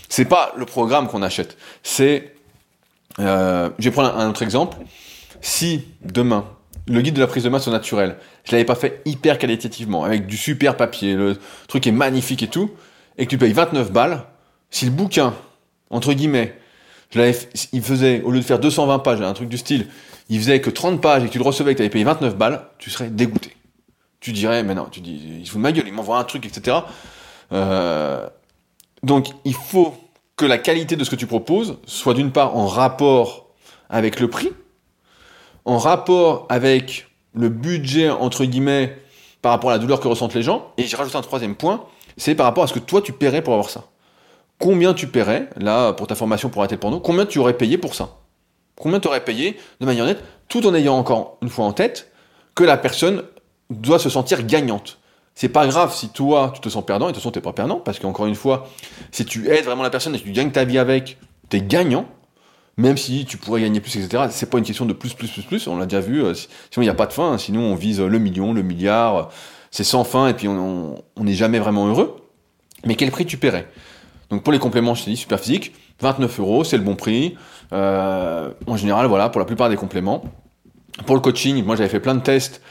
C'est 0.07 0.25
pas 0.25 0.53
le 0.55 0.65
programme 0.65 1.07
qu'on 1.07 1.21
achète. 1.21 1.57
C'est, 1.83 2.34
euh, 3.19 3.69
je 3.79 3.85
vais 3.85 3.91
prendre 3.91 4.15
un, 4.17 4.29
autre 4.29 4.43
exemple. 4.43 4.77
Si 5.41 5.85
demain 6.03 6.45
le 6.87 7.01
guide 7.01 7.15
de 7.15 7.21
la 7.21 7.27
prise 7.27 7.43
de 7.43 7.49
masse 7.49 7.67
au 7.67 7.71
naturel, 7.71 8.17
je 8.43 8.51
l'avais 8.51 8.65
pas 8.65 8.75
fait 8.75 9.01
hyper 9.05 9.39
qualitativement, 9.39 10.03
avec 10.03 10.27
du 10.27 10.37
super 10.37 10.77
papier, 10.77 11.15
le 11.15 11.35
truc 11.67 11.87
est 11.87 11.91
magnifique 11.91 12.43
et 12.43 12.47
tout, 12.47 12.69
et 13.17 13.25
que 13.25 13.31
tu 13.31 13.39
payes 13.39 13.53
29 13.53 13.91
balles, 13.91 14.23
si 14.69 14.85
le 14.85 14.91
bouquin, 14.91 15.33
entre 15.89 16.13
guillemets, 16.13 16.55
je 17.09 17.17
l'avais, 17.17 17.35
il 17.71 17.81
faisait, 17.81 18.21
au 18.21 18.29
lieu 18.29 18.39
de 18.39 18.45
faire 18.45 18.59
220 18.59 18.99
pages, 18.99 19.21
un 19.21 19.33
truc 19.33 19.49
du 19.49 19.57
style, 19.57 19.87
il 20.29 20.39
faisait 20.39 20.61
que 20.61 20.69
30 20.69 21.01
pages 21.01 21.23
et 21.23 21.27
que 21.27 21.31
tu 21.31 21.39
le 21.39 21.43
recevais 21.43 21.71
et 21.71 21.73
que 21.73 21.77
tu 21.77 21.83
avais 21.83 21.89
payé 21.89 22.03
29 22.03 22.35
balles, 22.35 22.67
tu 22.77 22.91
serais 22.91 23.09
dégoûté. 23.09 23.55
Tu 24.19 24.31
dirais, 24.31 24.61
mais 24.61 24.75
non, 24.75 24.85
tu 24.91 25.01
dis, 25.01 25.39
il 25.39 25.47
fout 25.47 25.57
de 25.57 25.63
ma 25.63 25.71
gueule, 25.71 25.87
il 25.87 25.93
m'envoie 25.93 26.19
un 26.19 26.23
truc, 26.23 26.45
etc. 26.45 26.77
Euh, 27.51 28.27
donc 29.03 29.27
il 29.43 29.53
faut 29.53 29.95
que 30.37 30.45
la 30.45 30.57
qualité 30.57 30.95
de 30.95 31.03
ce 31.03 31.09
que 31.09 31.15
tu 31.15 31.27
proposes 31.27 31.77
soit 31.85 32.13
d'une 32.13 32.31
part 32.31 32.55
en 32.57 32.67
rapport 32.67 33.47
avec 33.89 34.19
le 34.19 34.29
prix, 34.29 34.51
en 35.63 35.77
rapport 35.77 36.45
avec 36.49 37.07
le 37.33 37.49
budget, 37.49 38.09
entre 38.09 38.45
guillemets, 38.45 38.97
par 39.41 39.51
rapport 39.51 39.69
à 39.69 39.73
la 39.73 39.79
douleur 39.79 39.99
que 39.99 40.07
ressentent 40.07 40.33
les 40.33 40.43
gens, 40.43 40.71
et 40.77 40.83
j'ai 40.83 40.97
rajouté 40.97 41.17
un 41.17 41.21
troisième 41.21 41.55
point, 41.55 41.85
c'est 42.17 42.35
par 42.35 42.45
rapport 42.45 42.63
à 42.63 42.67
ce 42.67 42.73
que 42.73 42.79
toi 42.79 43.01
tu 43.01 43.13
paierais 43.13 43.41
pour 43.41 43.53
avoir 43.53 43.69
ça. 43.69 43.85
Combien 44.57 44.93
tu 44.93 45.07
paierais, 45.07 45.49
là, 45.57 45.93
pour 45.93 46.07
ta 46.07 46.15
formation 46.15 46.49
pour 46.49 46.61
arrêter 46.61 46.75
le 46.75 46.79
porno, 46.79 46.99
combien 46.99 47.25
tu 47.25 47.39
aurais 47.39 47.57
payé 47.57 47.77
pour 47.77 47.93
ça? 47.93 48.17
Combien 48.77 48.99
tu 48.99 49.07
aurais 49.07 49.23
payé 49.23 49.57
de 49.79 49.85
manière 49.85 50.05
nette, 50.05 50.23
tout 50.47 50.65
en 50.65 50.73
ayant 50.73 50.97
encore 50.97 51.37
une 51.41 51.49
fois 51.49 51.65
en 51.65 51.73
tête 51.73 52.11
que 52.55 52.63
la 52.63 52.77
personne 52.77 53.23
doit 53.69 53.99
se 53.99 54.09
sentir 54.09 54.45
gagnante? 54.45 54.97
C'est 55.35 55.49
pas 55.49 55.67
grave 55.67 55.93
si 55.93 56.09
toi, 56.09 56.51
tu 56.53 56.61
te 56.61 56.69
sens 56.69 56.85
perdant, 56.85 57.07
et 57.07 57.09
de 57.09 57.13
toute 57.13 57.21
façon, 57.21 57.31
t'es 57.31 57.41
pas 57.41 57.53
perdant, 57.53 57.79
parce 57.79 57.99
qu'encore 57.99 58.25
une 58.25 58.35
fois, 58.35 58.67
si 59.11 59.25
tu 59.25 59.49
aides 59.49 59.65
vraiment 59.65 59.83
la 59.83 59.89
personne 59.89 60.15
et 60.15 60.19
que 60.19 60.23
tu 60.23 60.31
gagnes 60.31 60.51
ta 60.51 60.63
vie 60.63 60.77
avec, 60.77 61.17
t'es 61.49 61.61
gagnant, 61.61 62.05
même 62.77 62.97
si 62.97 63.25
tu 63.25 63.37
pourrais 63.37 63.61
gagner 63.61 63.81
plus, 63.81 63.97
etc. 63.97 64.23
C'est 64.29 64.49
pas 64.49 64.57
une 64.57 64.63
question 64.63 64.85
de 64.85 64.93
plus, 64.93 65.13
plus, 65.13 65.29
plus, 65.29 65.43
plus, 65.43 65.67
on 65.67 65.77
l'a 65.77 65.85
déjà 65.85 65.99
vu, 65.99 66.23
euh, 66.23 66.33
sinon 66.33 66.83
il 66.83 66.85
n'y 66.85 66.89
a 66.89 66.93
pas 66.95 67.05
de 67.05 67.13
fin, 67.13 67.37
sinon 67.37 67.61
on 67.61 67.75
vise 67.75 67.99
le 67.99 68.17
million, 68.17 68.53
le 68.53 68.63
milliard, 68.63 69.29
c'est 69.71 69.83
sans 69.83 70.05
fin, 70.05 70.29
et 70.29 70.33
puis 70.33 70.47
on 70.47 71.03
n'est 71.17 71.33
jamais 71.33 71.59
vraiment 71.59 71.87
heureux. 71.87 72.15
Mais 72.85 72.95
quel 72.95 73.11
prix 73.11 73.25
tu 73.25 73.37
paierais? 73.37 73.67
Donc 74.29 74.43
pour 74.43 74.53
les 74.53 74.59
compléments, 74.59 74.95
je 74.95 75.03
t'ai 75.03 75.11
dit, 75.11 75.17
super 75.17 75.39
physique, 75.39 75.73
29 75.99 76.39
euros, 76.39 76.63
c'est 76.63 76.77
le 76.77 76.83
bon 76.83 76.95
prix. 76.95 77.35
Euh, 77.73 78.51
en 78.67 78.77
général, 78.77 79.07
voilà, 79.07 79.29
pour 79.29 79.39
la 79.39 79.45
plupart 79.45 79.69
des 79.69 79.75
compléments. 79.75 80.23
Pour 81.05 81.15
le 81.15 81.21
coaching, 81.21 81.63
moi 81.63 81.75
j'avais 81.75 81.89
fait 81.89 81.99
plein 81.99 82.15
de 82.15 82.21
tests, 82.21 82.61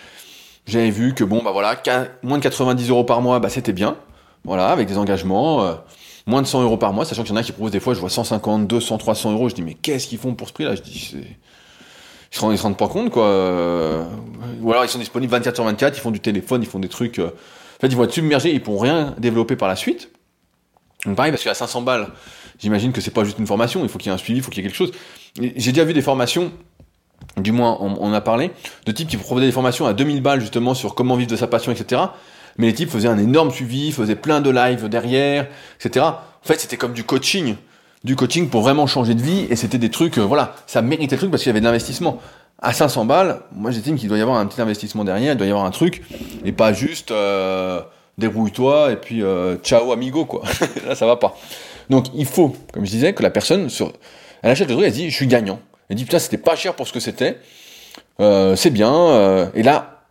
j'avais 0.66 0.90
vu 0.90 1.14
que 1.14 1.24
bon, 1.24 1.42
bah 1.42 1.52
voilà, 1.52 1.80
moins 2.22 2.38
de 2.38 2.42
90 2.42 2.88
euros 2.90 3.04
par 3.04 3.20
mois, 3.20 3.38
bah 3.38 3.48
c'était 3.48 3.72
bien. 3.72 3.96
Voilà, 4.44 4.68
avec 4.68 4.88
des 4.88 4.98
engagements. 4.98 5.64
Euh, 5.64 5.74
moins 6.26 6.42
de 6.42 6.46
100 6.46 6.62
euros 6.62 6.76
par 6.76 6.92
mois, 6.92 7.04
sachant 7.04 7.22
qu'il 7.22 7.32
y 7.32 7.34
en 7.34 7.40
a 7.40 7.42
qui 7.42 7.52
proposent 7.52 7.72
des 7.72 7.80
fois, 7.80 7.94
je 7.94 8.00
vois 8.00 8.10
150, 8.10 8.66
200, 8.66 8.98
300 8.98 9.32
euros. 9.32 9.48
Je 9.48 9.54
dis, 9.54 9.62
mais 9.62 9.74
qu'est-ce 9.74 10.06
qu'ils 10.06 10.18
font 10.18 10.34
pour 10.34 10.48
ce 10.48 10.52
prix-là? 10.52 10.74
Je 10.74 10.82
dis, 10.82 11.10
c'est. 11.10 11.18
Ils 12.32 12.36
se, 12.36 12.40
rendent, 12.40 12.56
se 12.56 12.62
rendent 12.62 12.76
pas 12.76 12.88
compte, 12.88 13.10
quoi. 13.10 14.06
Ou 14.60 14.72
alors 14.72 14.84
ils 14.84 14.88
sont 14.88 14.98
disponibles 14.98 15.30
24 15.30 15.54
sur 15.54 15.64
24, 15.64 15.96
ils 15.96 16.00
font 16.00 16.10
du 16.10 16.20
téléphone, 16.20 16.62
ils 16.62 16.68
font 16.68 16.80
des 16.80 16.88
trucs. 16.88 17.18
Euh, 17.18 17.28
en 17.28 17.80
fait, 17.80 17.86
ils 17.86 17.96
vont 17.96 18.04
être 18.04 18.12
submergés, 18.12 18.52
ils 18.52 18.62
pourront 18.62 18.80
rien 18.80 19.14
développer 19.18 19.54
par 19.54 19.68
la 19.68 19.76
suite. 19.76 20.10
Donc 21.04 21.16
pareil, 21.16 21.30
parce 21.30 21.44
qu'à 21.44 21.54
500 21.54 21.82
balles, 21.82 22.08
j'imagine 22.58 22.92
que 22.92 23.00
c'est 23.00 23.10
pas 23.10 23.24
juste 23.24 23.38
une 23.38 23.46
formation, 23.46 23.82
il 23.82 23.88
faut 23.88 23.98
qu'il 23.98 24.10
y 24.10 24.10
ait 24.10 24.14
un 24.14 24.18
suivi, 24.18 24.38
il 24.38 24.42
faut 24.42 24.50
qu'il 24.50 24.62
y 24.62 24.66
ait 24.66 24.68
quelque 24.68 24.76
chose. 24.76 24.92
J'ai 25.38 25.72
déjà 25.72 25.84
vu 25.84 25.92
des 25.92 26.02
formations 26.02 26.50
du 27.36 27.52
moins 27.52 27.76
on, 27.80 28.12
a 28.12 28.20
parlé, 28.20 28.52
de 28.86 28.92
types 28.92 29.08
qui 29.08 29.16
proposaient 29.16 29.46
des 29.46 29.52
formations 29.52 29.86
à 29.86 29.92
2000 29.92 30.22
balles 30.22 30.40
justement 30.40 30.74
sur 30.74 30.94
comment 30.94 31.16
vivre 31.16 31.30
de 31.30 31.36
sa 31.36 31.46
passion, 31.46 31.72
etc. 31.72 32.02
Mais 32.58 32.66
les 32.66 32.74
types 32.74 32.90
faisaient 32.90 33.08
un 33.08 33.18
énorme 33.18 33.50
suivi, 33.50 33.90
faisaient 33.90 34.14
plein 34.14 34.40
de 34.40 34.50
lives 34.50 34.88
derrière, 34.88 35.48
etc. 35.82 36.06
En 36.06 36.46
fait, 36.46 36.60
c'était 36.60 36.76
comme 36.76 36.92
du 36.92 37.04
coaching, 37.04 37.56
du 38.04 38.16
coaching 38.16 38.48
pour 38.48 38.62
vraiment 38.62 38.86
changer 38.86 39.14
de 39.14 39.22
vie, 39.22 39.46
et 39.50 39.56
c'était 39.56 39.78
des 39.78 39.90
trucs, 39.90 40.18
euh, 40.18 40.22
voilà, 40.22 40.54
ça 40.66 40.82
méritait 40.82 41.16
le 41.16 41.18
truc 41.18 41.30
parce 41.30 41.42
qu'il 41.42 41.50
y 41.50 41.52
avait 41.52 41.60
de 41.60 41.64
l'investissement. 41.64 42.20
À 42.60 42.72
500 42.72 43.04
balles, 43.04 43.40
moi 43.52 43.72
j'estime 43.72 43.96
qu'il 43.96 44.08
doit 44.08 44.16
y 44.16 44.20
avoir 44.20 44.38
un 44.38 44.46
petit 44.46 44.60
investissement 44.60 45.04
derrière, 45.04 45.32
il 45.32 45.36
doit 45.36 45.46
y 45.46 45.50
avoir 45.50 45.66
un 45.66 45.70
truc, 45.70 46.02
et 46.44 46.52
pas 46.52 46.72
juste 46.72 47.10
euh, 47.10 47.80
débrouille-toi 48.16 48.92
et 48.92 48.96
puis 48.96 49.22
euh, 49.22 49.56
ciao 49.56 49.90
amigo 49.92 50.24
quoi. 50.24 50.42
Là 50.86 50.94
ça 50.94 51.04
va 51.04 51.16
pas. 51.16 51.36
Donc 51.90 52.06
il 52.14 52.26
faut, 52.26 52.54
comme 52.72 52.86
je 52.86 52.90
disais, 52.90 53.12
que 53.12 53.22
la 53.22 53.30
personne 53.30 53.68
elle 54.42 54.50
achète 54.50 54.68
le 54.68 54.74
truc, 54.74 54.86
elle 54.86 54.92
dit 54.92 55.10
je 55.10 55.16
suis 55.16 55.26
gagnant. 55.26 55.58
Elle 55.88 55.96
dit 55.96 56.04
putain 56.04 56.18
c'était 56.18 56.38
pas 56.38 56.56
cher 56.56 56.74
pour 56.74 56.86
ce 56.88 56.92
que 56.92 57.00
c'était, 57.00 57.38
euh, 58.20 58.56
c'est 58.56 58.70
bien. 58.70 58.92
Euh, 58.94 59.46
et 59.54 59.62
là, 59.62 60.02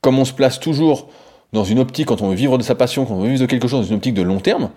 comme 0.00 0.18
on 0.18 0.24
se 0.24 0.32
place 0.32 0.60
toujours 0.60 1.08
dans 1.52 1.64
une 1.64 1.78
optique 1.78 2.06
quand 2.06 2.22
on 2.22 2.28
veut 2.28 2.34
vivre 2.34 2.58
de 2.58 2.62
sa 2.62 2.74
passion, 2.74 3.04
quand 3.04 3.14
on 3.14 3.20
veut 3.20 3.28
vivre 3.28 3.40
de 3.40 3.46
quelque 3.46 3.68
chose 3.68 3.80
dans 3.80 3.86
une 3.86 3.96
optique 3.96 4.14
de 4.14 4.22
long 4.22 4.40
terme, 4.40 4.70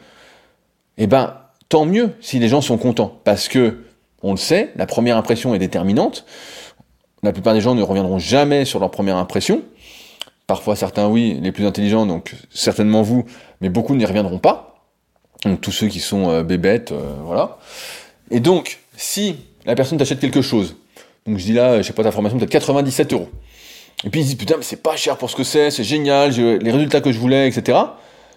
eh 0.97 1.07
ben 1.07 1.37
tant 1.69 1.85
mieux 1.85 2.13
si 2.21 2.39
les 2.39 2.47
gens 2.47 2.61
sont 2.61 2.77
contents, 2.77 3.19
parce 3.23 3.47
que 3.47 3.83
on 4.23 4.31
le 4.31 4.37
sait, 4.37 4.71
la 4.75 4.87
première 4.87 5.15
impression 5.17 5.53
est 5.53 5.59
déterminante. 5.59 6.25
La 7.23 7.31
plupart 7.33 7.53
des 7.53 7.61
gens 7.61 7.75
ne 7.75 7.83
reviendront 7.83 8.19
jamais 8.19 8.65
sur 8.65 8.79
leur 8.79 8.89
première 8.89 9.17
impression. 9.17 9.61
Parfois 10.47 10.75
certains 10.75 11.07
oui, 11.07 11.39
les 11.41 11.51
plus 11.51 11.65
intelligents, 11.65 12.05
donc 12.05 12.35
certainement 12.49 13.01
vous, 13.01 13.25
mais 13.61 13.69
beaucoup 13.69 13.95
n'y 13.95 14.05
reviendront 14.05 14.39
pas. 14.39 14.85
Donc 15.43 15.61
tous 15.61 15.71
ceux 15.71 15.87
qui 15.87 15.99
sont 15.99 16.29
euh, 16.29 16.43
bébêtes, 16.43 16.93
voilà. 17.23 17.57
Et 18.31 18.39
donc, 18.39 18.79
si 18.95 19.37
la 19.67 19.75
personne 19.75 19.97
t'achète 19.97 20.19
quelque 20.19 20.41
chose. 20.41 20.75
Donc 21.27 21.37
je 21.37 21.43
dis 21.43 21.53
là, 21.53 21.81
je 21.81 21.87
sais 21.87 21.93
pas, 21.93 22.03
ta 22.03 22.11
formation 22.11 22.37
peut-être 22.39 22.49
97 22.51 23.13
euros. 23.13 23.29
Et 24.03 24.09
puis 24.09 24.21
ils 24.21 24.23
disent 24.23 24.35
putain, 24.35 24.55
mais 24.57 24.63
c'est 24.63 24.81
pas 24.81 24.95
cher 24.95 25.17
pour 25.17 25.29
ce 25.29 25.35
que 25.35 25.43
c'est, 25.43 25.69
c'est 25.69 25.83
génial, 25.83 26.31
les 26.31 26.71
résultats 26.71 27.01
que 27.01 27.11
je 27.11 27.19
voulais, 27.19 27.47
etc. 27.47 27.77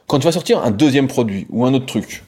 Quand 0.07 0.18
tu 0.18 0.24
vas 0.24 0.33
sortir 0.33 0.62
un 0.64 0.70
deuxième 0.70 1.07
produit 1.07 1.47
ou 1.51 1.64
un 1.64 1.72
autre 1.72 1.87
truc, 1.87 2.24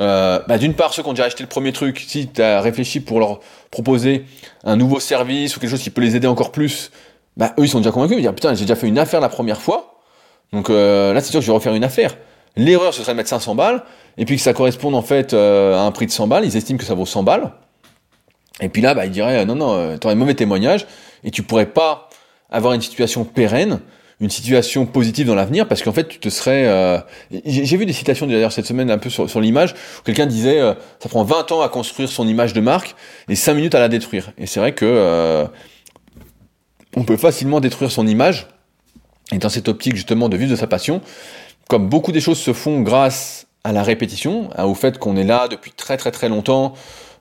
euh, 0.00 0.40
bah 0.48 0.58
d'une 0.58 0.74
part, 0.74 0.92
ceux 0.92 1.02
qui 1.02 1.08
ont 1.08 1.12
déjà 1.12 1.24
acheté 1.24 1.42
le 1.44 1.48
premier 1.48 1.72
truc, 1.72 2.04
si 2.06 2.28
tu 2.28 2.42
as 2.42 2.60
réfléchi 2.60 3.00
pour 3.00 3.20
leur 3.20 3.40
proposer 3.70 4.24
un 4.64 4.76
nouveau 4.76 4.98
service 4.98 5.56
ou 5.56 5.60
quelque 5.60 5.70
chose 5.70 5.82
qui 5.82 5.90
peut 5.90 6.00
les 6.00 6.16
aider 6.16 6.26
encore 6.26 6.50
plus, 6.50 6.90
bah 7.36 7.54
eux 7.58 7.64
ils 7.64 7.68
sont 7.68 7.78
déjà 7.78 7.92
convaincus, 7.92 8.16
ils 8.18 8.22
disent 8.22 8.30
putain, 8.32 8.54
j'ai 8.54 8.64
déjà 8.64 8.74
fait 8.74 8.88
une 8.88 8.98
affaire 8.98 9.20
la 9.20 9.28
première 9.28 9.60
fois, 9.60 10.00
donc 10.52 10.68
euh, 10.70 11.12
là 11.12 11.20
c'est 11.20 11.30
sûr 11.30 11.40
que 11.40 11.46
je 11.46 11.50
vais 11.50 11.54
refaire 11.54 11.74
une 11.74 11.84
affaire. 11.84 12.16
L'erreur 12.56 12.92
ce 12.92 13.02
serait 13.02 13.12
de 13.12 13.18
mettre 13.18 13.28
500 13.28 13.54
balles, 13.54 13.84
et 14.18 14.24
puis 14.24 14.36
que 14.36 14.42
ça 14.42 14.52
corresponde 14.52 14.94
en 14.94 15.02
fait 15.02 15.32
euh, 15.32 15.76
à 15.76 15.82
un 15.82 15.92
prix 15.92 16.06
de 16.06 16.10
100 16.10 16.26
balles, 16.26 16.44
ils 16.44 16.56
estiment 16.56 16.78
que 16.78 16.84
ça 16.84 16.94
vaut 16.94 17.06
100 17.06 17.22
balles. 17.22 17.52
Et 18.62 18.68
puis 18.68 18.80
là, 18.80 18.94
bah, 18.94 19.04
il 19.04 19.10
dirait, 19.10 19.40
euh, 19.40 19.44
non, 19.44 19.56
non, 19.56 19.74
euh, 19.74 19.98
tu 19.98 20.06
aurais 20.06 20.14
un 20.14 20.18
mauvais 20.18 20.34
témoignage 20.34 20.86
et 21.24 21.30
tu 21.30 21.42
pourrais 21.42 21.66
pas 21.66 22.08
avoir 22.48 22.72
une 22.72 22.80
situation 22.80 23.24
pérenne, 23.24 23.80
une 24.20 24.30
situation 24.30 24.86
positive 24.86 25.26
dans 25.26 25.34
l'avenir, 25.34 25.66
parce 25.66 25.82
qu'en 25.82 25.92
fait, 25.92 26.06
tu 26.06 26.20
te 26.20 26.28
serais... 26.28 26.66
Euh, 26.66 26.98
j'ai 27.44 27.76
vu 27.76 27.86
des 27.86 27.92
citations 27.92 28.26
d'ailleurs 28.26 28.52
cette 28.52 28.66
semaine 28.66 28.90
un 28.90 28.98
peu 28.98 29.10
sur, 29.10 29.28
sur 29.28 29.40
l'image, 29.40 29.74
où 29.98 30.02
quelqu'un 30.04 30.26
disait, 30.26 30.60
ça 31.00 31.08
prend 31.08 31.24
20 31.24 31.50
ans 31.50 31.60
à 31.60 31.68
construire 31.68 32.08
son 32.08 32.28
image 32.28 32.52
de 32.52 32.60
marque 32.60 32.94
et 33.28 33.34
5 33.34 33.54
minutes 33.54 33.74
à 33.74 33.80
la 33.80 33.88
détruire. 33.88 34.32
Et 34.38 34.46
c'est 34.46 34.60
vrai 34.60 34.72
que 34.74 35.46
on 36.94 37.04
peut 37.04 37.16
facilement 37.16 37.58
détruire 37.58 37.90
son 37.90 38.06
image, 38.06 38.46
et 39.32 39.38
dans 39.38 39.48
cette 39.48 39.68
optique 39.68 39.96
justement 39.96 40.28
de 40.28 40.36
vivre 40.36 40.50
de 40.50 40.56
sa 40.56 40.66
passion, 40.68 41.00
comme 41.68 41.88
beaucoup 41.88 42.12
des 42.12 42.20
choses 42.20 42.38
se 42.38 42.52
font 42.52 42.82
grâce 42.82 43.46
à 43.64 43.72
la 43.72 43.82
répétition, 43.82 44.50
hein, 44.56 44.64
au 44.64 44.74
fait 44.74 44.98
qu'on 44.98 45.16
est 45.16 45.24
là 45.24 45.48
depuis 45.48 45.72
très 45.72 45.96
très 45.96 46.10
très 46.10 46.28
longtemps, 46.28 46.74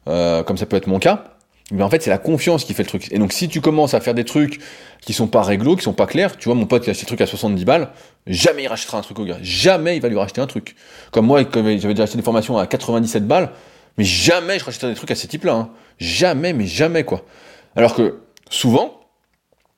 euh, 0.08 0.44
comme 0.44 0.58
ça 0.58 0.66
peut 0.66 0.78
être 0.78 0.88
mon 0.88 1.00
cas, 1.00 1.31
mais 1.72 1.84
en 1.84 1.90
fait 1.90 2.02
c'est 2.02 2.10
la 2.10 2.18
confiance 2.18 2.66
qui 2.66 2.74
fait 2.74 2.84
le 2.84 2.90
truc. 2.90 3.12
Et 3.12 3.18
donc 3.18 3.34
si 3.34 3.48
tu 3.48 3.62
commences 3.62 3.94
à 3.94 4.00
faire 4.02 4.14
des 4.14 4.26
trucs 4.26 4.60
qui 5.02 5.14
sont 5.14 5.28
pas 5.28 5.42
réglo, 5.42 5.76
qui 5.76 5.84
sont 5.84 5.94
pas 5.94 6.06
clairs, 6.06 6.38
tu 6.38 6.46
vois 6.46 6.56
mon 6.56 6.66
pote 6.66 6.84
qui 6.84 6.90
a 6.90 6.92
acheté 6.92 7.04
des 7.04 7.08
trucs 7.08 7.22
à 7.22 7.26
70 7.26 7.66
balles, 7.66 7.90
jamais 8.28 8.64
il 8.64 8.68
rachètera 8.68 8.98
un 8.98 9.02
truc 9.02 9.20
au 9.20 9.26
gars, 9.26 9.38
jamais 9.42 9.96
il 9.96 10.02
va 10.02 10.10
lui 10.10 10.18
racheter 10.18 10.42
un 10.42 10.48
truc. 10.48 10.76
Comme 11.12 11.26
moi, 11.26 11.44
j'avais 11.54 11.78
déjà 11.78 12.04
acheté 12.04 12.18
des 12.18 12.24
formations 12.24 12.58
à 12.58 12.68
97 12.68 13.28
balles, 13.28 13.52
Mais 13.98 14.04
jamais 14.04 14.60
je 14.60 14.66
rachèterai 14.66 14.92
des 14.92 14.96
trucs 14.96 15.12
à 15.12 15.16
ces 15.16 15.28
types-là. 15.28 15.54
Hein. 15.54 15.70
Jamais, 16.00 16.54
mais 16.54 16.66
jamais, 16.66 17.04
quoi. 17.04 17.24
Alors 17.76 17.96
que 17.96 18.20
souvent, 18.50 19.02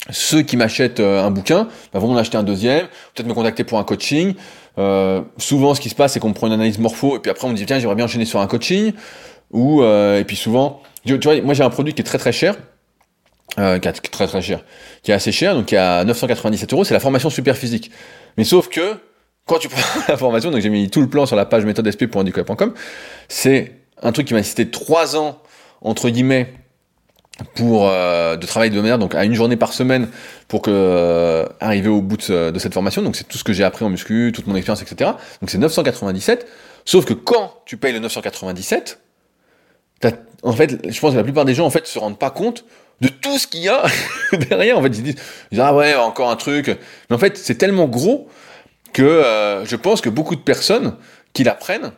ceux 0.09 0.41
qui 0.41 0.57
m'achètent 0.57 0.99
euh, 0.99 1.23
un 1.23 1.31
bouquin 1.31 1.67
bah, 1.93 1.99
vont 1.99 2.11
en 2.11 2.17
acheter 2.17 2.37
un 2.37 2.43
deuxième, 2.43 2.87
peut-être 3.13 3.27
me 3.27 3.33
contacter 3.33 3.63
pour 3.63 3.79
un 3.79 3.83
coaching. 3.83 4.33
Euh, 4.77 5.21
souvent, 5.37 5.75
ce 5.75 5.81
qui 5.81 5.89
se 5.89 5.95
passe, 5.95 6.13
c'est 6.13 6.19
qu'on 6.19 6.33
prend 6.33 6.47
une 6.47 6.53
analyse 6.53 6.79
morpho, 6.79 7.15
et 7.15 7.19
puis 7.19 7.31
après, 7.31 7.47
on 7.47 7.51
me 7.51 7.55
dit, 7.55 7.65
tiens, 7.65 7.79
j'aimerais 7.79 7.95
bien 7.95 8.05
enchaîner 8.05 8.25
sur 8.25 8.39
un 8.39 8.47
coaching. 8.47 8.93
Ou, 9.51 9.83
euh, 9.83 10.19
et 10.19 10.25
puis 10.25 10.35
souvent, 10.35 10.81
tu 11.05 11.17
vois, 11.17 11.41
moi 11.41 11.53
j'ai 11.53 11.63
un 11.63 11.69
produit 11.69 11.93
qui 11.93 12.01
est 12.01 12.05
très 12.05 12.17
très 12.17 12.31
cher, 12.31 12.55
euh, 13.59 13.79
qui 13.79 13.87
est 13.87 13.91
très 13.93 14.27
très 14.27 14.41
cher, 14.41 14.63
qui 15.03 15.11
est 15.11 15.13
assez 15.13 15.31
cher, 15.31 15.53
donc 15.55 15.67
qui 15.67 15.75
est 15.75 15.79
à 15.79 16.03
997 16.05 16.73
euros, 16.73 16.83
c'est 16.83 16.93
la 16.93 16.99
formation 16.99 17.29
super 17.29 17.57
physique. 17.57 17.91
Mais 18.37 18.43
sauf 18.43 18.69
que, 18.69 18.95
quand 19.45 19.59
tu 19.59 19.67
prends 19.69 20.01
la 20.07 20.17
formation, 20.17 20.51
donc 20.51 20.61
j'ai 20.61 20.69
mis 20.69 20.89
tout 20.89 21.01
le 21.01 21.09
plan 21.09 21.25
sur 21.25 21.35
la 21.35 21.45
page 21.45 21.65
méthodesp.handicap.com, 21.65 22.73
c'est 23.27 23.73
un 24.01 24.11
truc 24.11 24.27
qui 24.27 24.33
m'a 24.33 24.39
nécessité 24.39 24.69
trois 24.69 25.15
ans, 25.15 25.39
entre 25.81 26.09
guillemets, 26.09 26.53
pour 27.55 27.89
euh, 27.89 28.35
de 28.35 28.45
travailler 28.45 28.71
de 28.71 28.79
manière 28.79 28.99
donc 28.99 29.15
à 29.15 29.23
une 29.25 29.33
journée 29.33 29.57
par 29.57 29.73
semaine 29.73 30.07
pour 30.47 30.61
que 30.61 30.71
euh, 30.71 31.45
arriver 31.59 31.89
au 31.89 32.01
bout 32.01 32.17
de, 32.17 32.59
cette 32.59 32.73
formation. 32.73 33.01
Donc 33.01 33.15
c'est 33.15 33.27
tout 33.27 33.37
ce 33.37 33.43
que 33.43 33.53
j'ai 33.53 33.63
appris 33.63 33.83
en 33.83 33.89
muscu 33.89 34.31
toute 34.33 34.45
mon 34.47 34.55
expérience 34.55 34.81
etc 34.83 35.11
donc 35.41 35.49
c'est 35.49 35.57
997 35.57 36.47
sauf 36.85 37.05
que 37.05 37.13
quand 37.13 37.53
tu 37.65 37.77
payes 37.77 37.93
le 37.93 37.99
997 37.99 38.99
en 40.43 40.53
fait 40.53 40.89
je 40.89 40.99
pense 40.99 41.11
que 41.11 41.17
la 41.17 41.23
plupart 41.23 41.45
des 41.45 41.53
gens 41.53 41.65
en 41.65 41.69
fait 41.69 41.87
se 41.87 41.99
rendent 41.99 42.19
pas 42.19 42.31
compte 42.31 42.65
de 43.01 43.07
tout 43.07 43.37
ce 43.37 43.47
qu'il 43.47 43.61
y 43.61 43.69
a 43.69 43.83
derrière 44.49 44.77
en 44.77 44.81
fait 44.81 44.89
ils 44.89 45.03
disent, 45.03 45.15
ah 45.59 45.73
ouais 45.73 45.95
encore 45.95 46.29
un 46.29 46.35
truc 46.35 46.67
mais 47.09 47.15
en 47.15 47.19
fait 47.19 47.37
c'est 47.37 47.55
tellement 47.55 47.87
gros 47.87 48.27
que 48.93 49.01
euh, 49.01 49.65
je 49.65 49.75
pense 49.75 50.01
que 50.01 50.09
beaucoup 50.09 50.35
de 50.35 50.41
personnes 50.41 50.95
qui 51.33 51.43
l'apprennent 51.43 51.91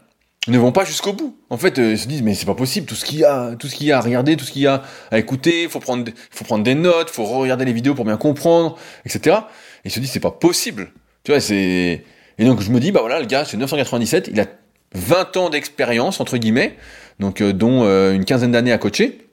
ne 0.48 0.58
vont 0.58 0.72
pas 0.72 0.86
jusqu'au 0.86 1.14
bout. 1.14 1.38
En 1.50 1.58
fait, 1.58 1.80
euh, 1.80 1.92
ils 1.92 2.00
se 2.00 2.08
disent 2.08 2.22
mais 2.22 2.34
c'est 2.34 2.46
pas 2.46 2.56
possible, 2.56 2.88
tout 2.88 2.96
ce 2.96 3.06
qu'il 3.06 3.20
y 3.20 3.26
a, 3.26 3.56
tout 3.56 3.68
ce 3.68 3.76
qu'il 3.76 3.88
y 3.88 3.92
a 3.92 3.98
à 3.98 4.02
regarder, 4.02 4.38
tout 4.38 4.46
ce 4.46 4.52
qu'il 4.52 4.62
y 4.62 4.68
a 4.68 4.84
à 5.12 5.18
écouter, 5.18 5.68
faut 5.68 5.80
prendre, 5.80 6.10
faut 6.32 6.46
prendre 6.46 6.64
des 6.64 6.76
notes, 6.76 7.10
faut 7.10 7.26
regarder 7.26 7.66
les 7.66 7.74
vidéos 7.74 7.96
pour 7.96 8.06
bien 8.06 8.18
comprendre, 8.18 8.78
etc. 9.06 9.38
Et 9.84 9.88
ils 9.90 9.92
se 9.92 10.00
disent 10.00 10.12
c'est 10.12 10.20
pas 10.20 10.32
possible. 10.32 10.92
Tu 11.24 11.32
vois, 11.32 11.42
c'est 11.42 12.06
et 12.38 12.46
donc 12.46 12.62
je 12.62 12.70
me 12.70 12.80
dis 12.80 12.92
bah 12.92 13.00
voilà 13.02 13.20
le 13.20 13.26
gars 13.26 13.46
c'est 13.46 13.58
997, 13.58 14.30
il 14.32 14.40
a 14.40 14.46
20 14.94 15.38
ans 15.38 15.50
d'expérience 15.50 16.20
entre 16.20 16.38
guillemets, 16.38 16.78
donc 17.20 17.42
euh, 17.42 17.54
dont 17.54 17.84
euh, 17.84 18.14
une 18.14 18.26
quinzaine 18.26 18.52
d'années 18.52 18.72
à 18.72 18.78
coacher 18.78 19.28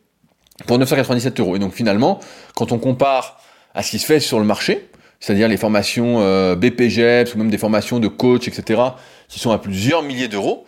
pour 0.66 0.78
997 0.78 1.40
euros. 1.40 1.56
Et 1.56 1.58
donc 1.58 1.74
finalement, 1.74 2.20
quand 2.54 2.72
on 2.72 2.78
compare 2.78 3.40
à 3.74 3.82
ce 3.82 3.90
qui 3.90 3.98
se 3.98 4.06
fait 4.06 4.20
sur 4.20 4.38
le 4.38 4.44
marché, 4.44 4.88
c'est-à-dire 5.20 5.48
les 5.48 5.56
formations 5.56 6.18
BPGEPS 6.56 7.34
ou 7.34 7.38
même 7.38 7.50
des 7.50 7.58
formations 7.58 8.00
de 8.00 8.08
coach, 8.08 8.48
etc., 8.48 8.82
qui 9.28 9.38
sont 9.38 9.52
à 9.52 9.58
plusieurs 9.58 10.02
milliers 10.02 10.28
d'euros, 10.28 10.66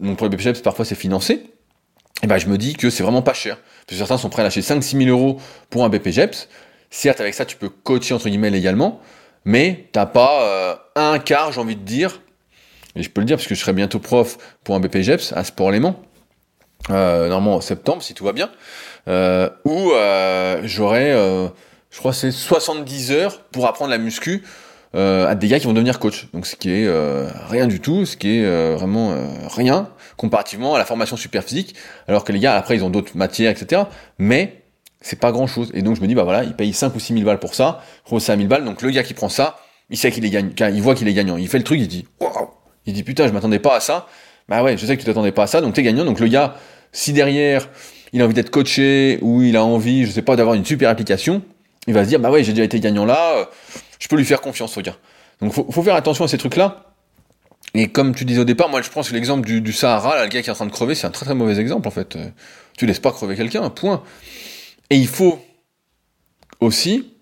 donc 0.00 0.16
pour 0.16 0.26
les 0.26 0.34
BPGEPS, 0.34 0.62
parfois 0.62 0.86
c'est 0.86 0.94
financé, 0.94 1.50
et 2.22 2.26
ben 2.26 2.38
je 2.38 2.46
me 2.48 2.58
dis 2.58 2.74
que 2.74 2.90
c'est 2.90 3.02
vraiment 3.02 3.22
pas 3.22 3.32
cher. 3.32 3.56
Parce 3.56 3.86
que 3.88 3.94
certains 3.96 4.18
sont 4.18 4.28
prêts 4.28 4.42
à 4.42 4.44
lâcher 4.44 4.60
5-6 4.60 5.04
000 5.04 5.10
euros 5.10 5.40
pour 5.68 5.84
un 5.84 5.88
BPGEPS. 5.88 6.48
Certes, 6.90 7.20
avec 7.20 7.34
ça, 7.34 7.44
tu 7.44 7.56
peux 7.56 7.68
coacher 7.68 8.14
entre 8.14 8.28
guillemets 8.28 8.50
légalement, 8.50 9.00
mais 9.44 9.88
t'as 9.92 10.06
pas 10.06 10.42
euh, 10.42 10.74
un 10.96 11.18
quart, 11.18 11.52
j'ai 11.52 11.60
envie 11.60 11.76
de 11.76 11.82
dire, 11.82 12.20
et 12.96 13.02
je 13.02 13.10
peux 13.10 13.20
le 13.20 13.26
dire 13.26 13.36
parce 13.36 13.46
que 13.46 13.54
je 13.54 13.60
serai 13.60 13.72
bientôt 13.72 13.98
prof 13.98 14.38
pour 14.64 14.74
un 14.74 14.80
BPGEPS 14.80 15.32
à 15.34 15.44
Sport 15.44 15.70
Léman, 15.70 16.00
euh, 16.90 17.28
normalement 17.28 17.56
en 17.56 17.60
septembre 17.60 18.02
si 18.02 18.14
tout 18.14 18.24
va 18.24 18.32
bien, 18.32 18.50
euh, 19.08 19.48
où 19.64 19.92
euh, 19.92 20.60
j'aurai, 20.64 21.12
je 21.90 21.98
crois 21.98 22.12
c'est 22.12 22.30
70 22.30 23.12
heures 23.12 23.42
pour 23.44 23.66
apprendre 23.66 23.90
la 23.90 23.98
muscu 23.98 24.42
euh, 24.96 25.28
à 25.28 25.36
des 25.36 25.46
gars 25.46 25.60
qui 25.60 25.66
vont 25.66 25.72
devenir 25.72 26.00
coach. 26.00 26.26
Donc 26.32 26.46
ce 26.46 26.56
qui 26.56 26.70
est 26.70 26.86
euh, 26.86 27.28
rien 27.48 27.68
du 27.68 27.80
tout, 27.80 28.06
ce 28.06 28.16
qui 28.16 28.38
est 28.38 28.44
euh, 28.44 28.74
vraiment 28.76 29.14
rien 29.48 29.88
comparativement 30.16 30.74
à 30.74 30.78
la 30.78 30.84
formation 30.84 31.16
super 31.16 31.44
physique, 31.44 31.76
alors 32.08 32.24
que 32.24 32.32
les 32.32 32.40
gars 32.40 32.56
après 32.56 32.76
ils 32.76 32.84
ont 32.84 32.90
d'autres 32.90 33.16
matières, 33.16 33.50
etc. 33.50 33.82
Mais 34.18 34.64
c'est 35.00 35.20
pas 35.20 35.30
grand 35.30 35.46
chose. 35.46 35.70
Et 35.74 35.82
donc 35.82 35.96
je 35.96 36.00
me 36.00 36.08
dis 36.08 36.14
bah 36.14 36.24
voilà, 36.24 36.42
il 36.42 36.54
paye 36.54 36.72
5 36.72 36.94
ou 36.94 37.00
6 37.00 37.14
000 37.14 37.24
balles 37.24 37.38
pour 37.38 37.54
ça, 37.54 37.82
gros 38.04 38.18
c'est 38.18 38.32
à 38.32 38.36
1000 38.36 38.48
balles, 38.48 38.64
donc 38.64 38.82
le 38.82 38.90
gars 38.90 39.04
qui 39.04 39.14
prend 39.14 39.28
ça, 39.28 39.58
il 39.90 39.96
sait 39.96 40.10
qu'il 40.10 40.24
est 40.24 40.30
gagnant, 40.30 40.50
il 40.58 40.82
voit 40.82 40.94
qu'il 40.96 41.06
est 41.06 41.14
gagnant, 41.14 41.36
il 41.36 41.48
fait 41.48 41.58
le 41.58 41.64
truc, 41.64 41.80
il 41.80 41.88
dit 41.88 42.06
waouh, 42.20 42.50
il 42.86 42.92
dit 42.92 43.02
putain 43.02 43.26
je 43.26 43.32
m'attendais 43.32 43.58
pas 43.58 43.76
à 43.76 43.80
ça, 43.80 44.06
bah 44.48 44.62
ouais 44.62 44.76
je 44.76 44.86
sais 44.86 44.96
que 44.96 45.00
tu 45.00 45.06
t'attendais 45.06 45.32
pas 45.32 45.44
à 45.44 45.46
ça, 45.46 45.60
donc 45.60 45.74
t'es 45.74 45.82
gagnant, 45.82 46.04
donc 46.04 46.20
le 46.20 46.28
gars 46.28 46.56
si 46.92 47.12
derrière 47.12 47.68
il 48.12 48.20
a 48.22 48.24
envie 48.24 48.34
d'être 48.34 48.50
coaché 48.50 49.18
ou 49.22 49.42
il 49.42 49.56
a 49.56 49.64
envie, 49.64 50.06
je 50.06 50.10
sais 50.10 50.22
pas, 50.22 50.36
d'avoir 50.36 50.54
une 50.54 50.64
super 50.64 50.88
application, 50.90 51.42
il 51.86 51.94
va 51.94 52.04
se 52.04 52.08
dire 52.08 52.20
bah 52.20 52.30
ouais 52.30 52.42
j'ai 52.44 52.52
déjà 52.52 52.64
été 52.64 52.80
gagnant 52.80 53.04
là 53.04 53.48
je 54.00 54.08
peux 54.08 54.16
lui 54.16 54.24
faire 54.24 54.40
confiance 54.40 54.76
au 54.76 54.80
gars. 54.80 54.96
Donc 55.40 55.52
faut, 55.52 55.66
faut 55.70 55.82
faire 55.82 55.94
attention 55.94 56.24
à 56.24 56.28
ces 56.28 56.38
trucs-là. 56.38 56.90
Et 57.74 57.88
comme 57.88 58.14
tu 58.14 58.24
disais 58.24 58.40
au 58.40 58.44
départ, 58.44 58.68
moi 58.68 58.82
je 58.82 58.90
pense 58.90 59.10
que 59.10 59.14
l'exemple 59.14 59.46
du, 59.46 59.72
Sahara, 59.72 60.16
là, 60.16 60.24
le 60.24 60.28
gars 60.28 60.42
qui 60.42 60.48
est 60.48 60.52
en 60.52 60.56
train 60.56 60.66
de 60.66 60.72
crever, 60.72 60.94
c'est 60.94 61.06
un 61.06 61.10
très 61.10 61.24
très 61.24 61.34
mauvais 61.34 61.58
exemple 61.60 61.86
en 61.86 61.92
fait. 61.92 62.16
Euh, 62.16 62.28
tu 62.76 62.86
laisses 62.86 62.98
pas 62.98 63.12
crever 63.12 63.36
quelqu'un, 63.36 63.68
point. 63.70 64.02
Et 64.88 64.96
il 64.96 65.06
faut 65.06 65.38
aussi, 66.60 67.12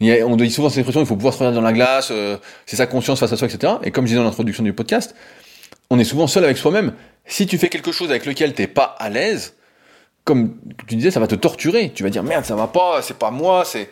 on 0.00 0.36
dit 0.36 0.50
souvent 0.50 0.68
cette 0.68 0.78
expression, 0.78 1.00
il 1.00 1.06
faut 1.06 1.16
pouvoir 1.16 1.34
se 1.34 1.38
regarder 1.38 1.56
dans 1.56 1.62
la 1.62 1.72
glace, 1.72 2.08
euh, 2.10 2.36
c'est 2.66 2.76
sa 2.76 2.86
conscience 2.86 3.20
face 3.20 3.32
à 3.32 3.36
soi, 3.36 3.48
etc. 3.48 3.74
Et 3.82 3.90
comme 3.90 4.04
je 4.04 4.08
disais 4.08 4.18
dans 4.18 4.24
l'introduction 4.24 4.62
du 4.62 4.72
podcast, 4.72 5.14
on 5.90 5.98
est 5.98 6.04
souvent 6.04 6.26
seul 6.26 6.44
avec 6.44 6.56
soi-même. 6.56 6.92
Si 7.24 7.46
tu 7.46 7.58
fais 7.58 7.68
quelque 7.68 7.92
chose 7.92 8.10
avec 8.10 8.26
lequel 8.26 8.54
t'es 8.54 8.66
pas 8.66 8.94
à 8.98 9.08
l'aise, 9.08 9.54
comme 10.24 10.56
tu 10.86 10.96
disais, 10.96 11.10
ça 11.10 11.20
va 11.20 11.26
te 11.26 11.34
torturer. 11.34 11.92
Tu 11.94 12.02
vas 12.02 12.10
dire 12.10 12.22
merde, 12.22 12.44
ça 12.44 12.56
va 12.56 12.66
pas, 12.66 13.00
c'est 13.00 13.18
pas 13.18 13.30
moi, 13.30 13.64
c'est. 13.64 13.88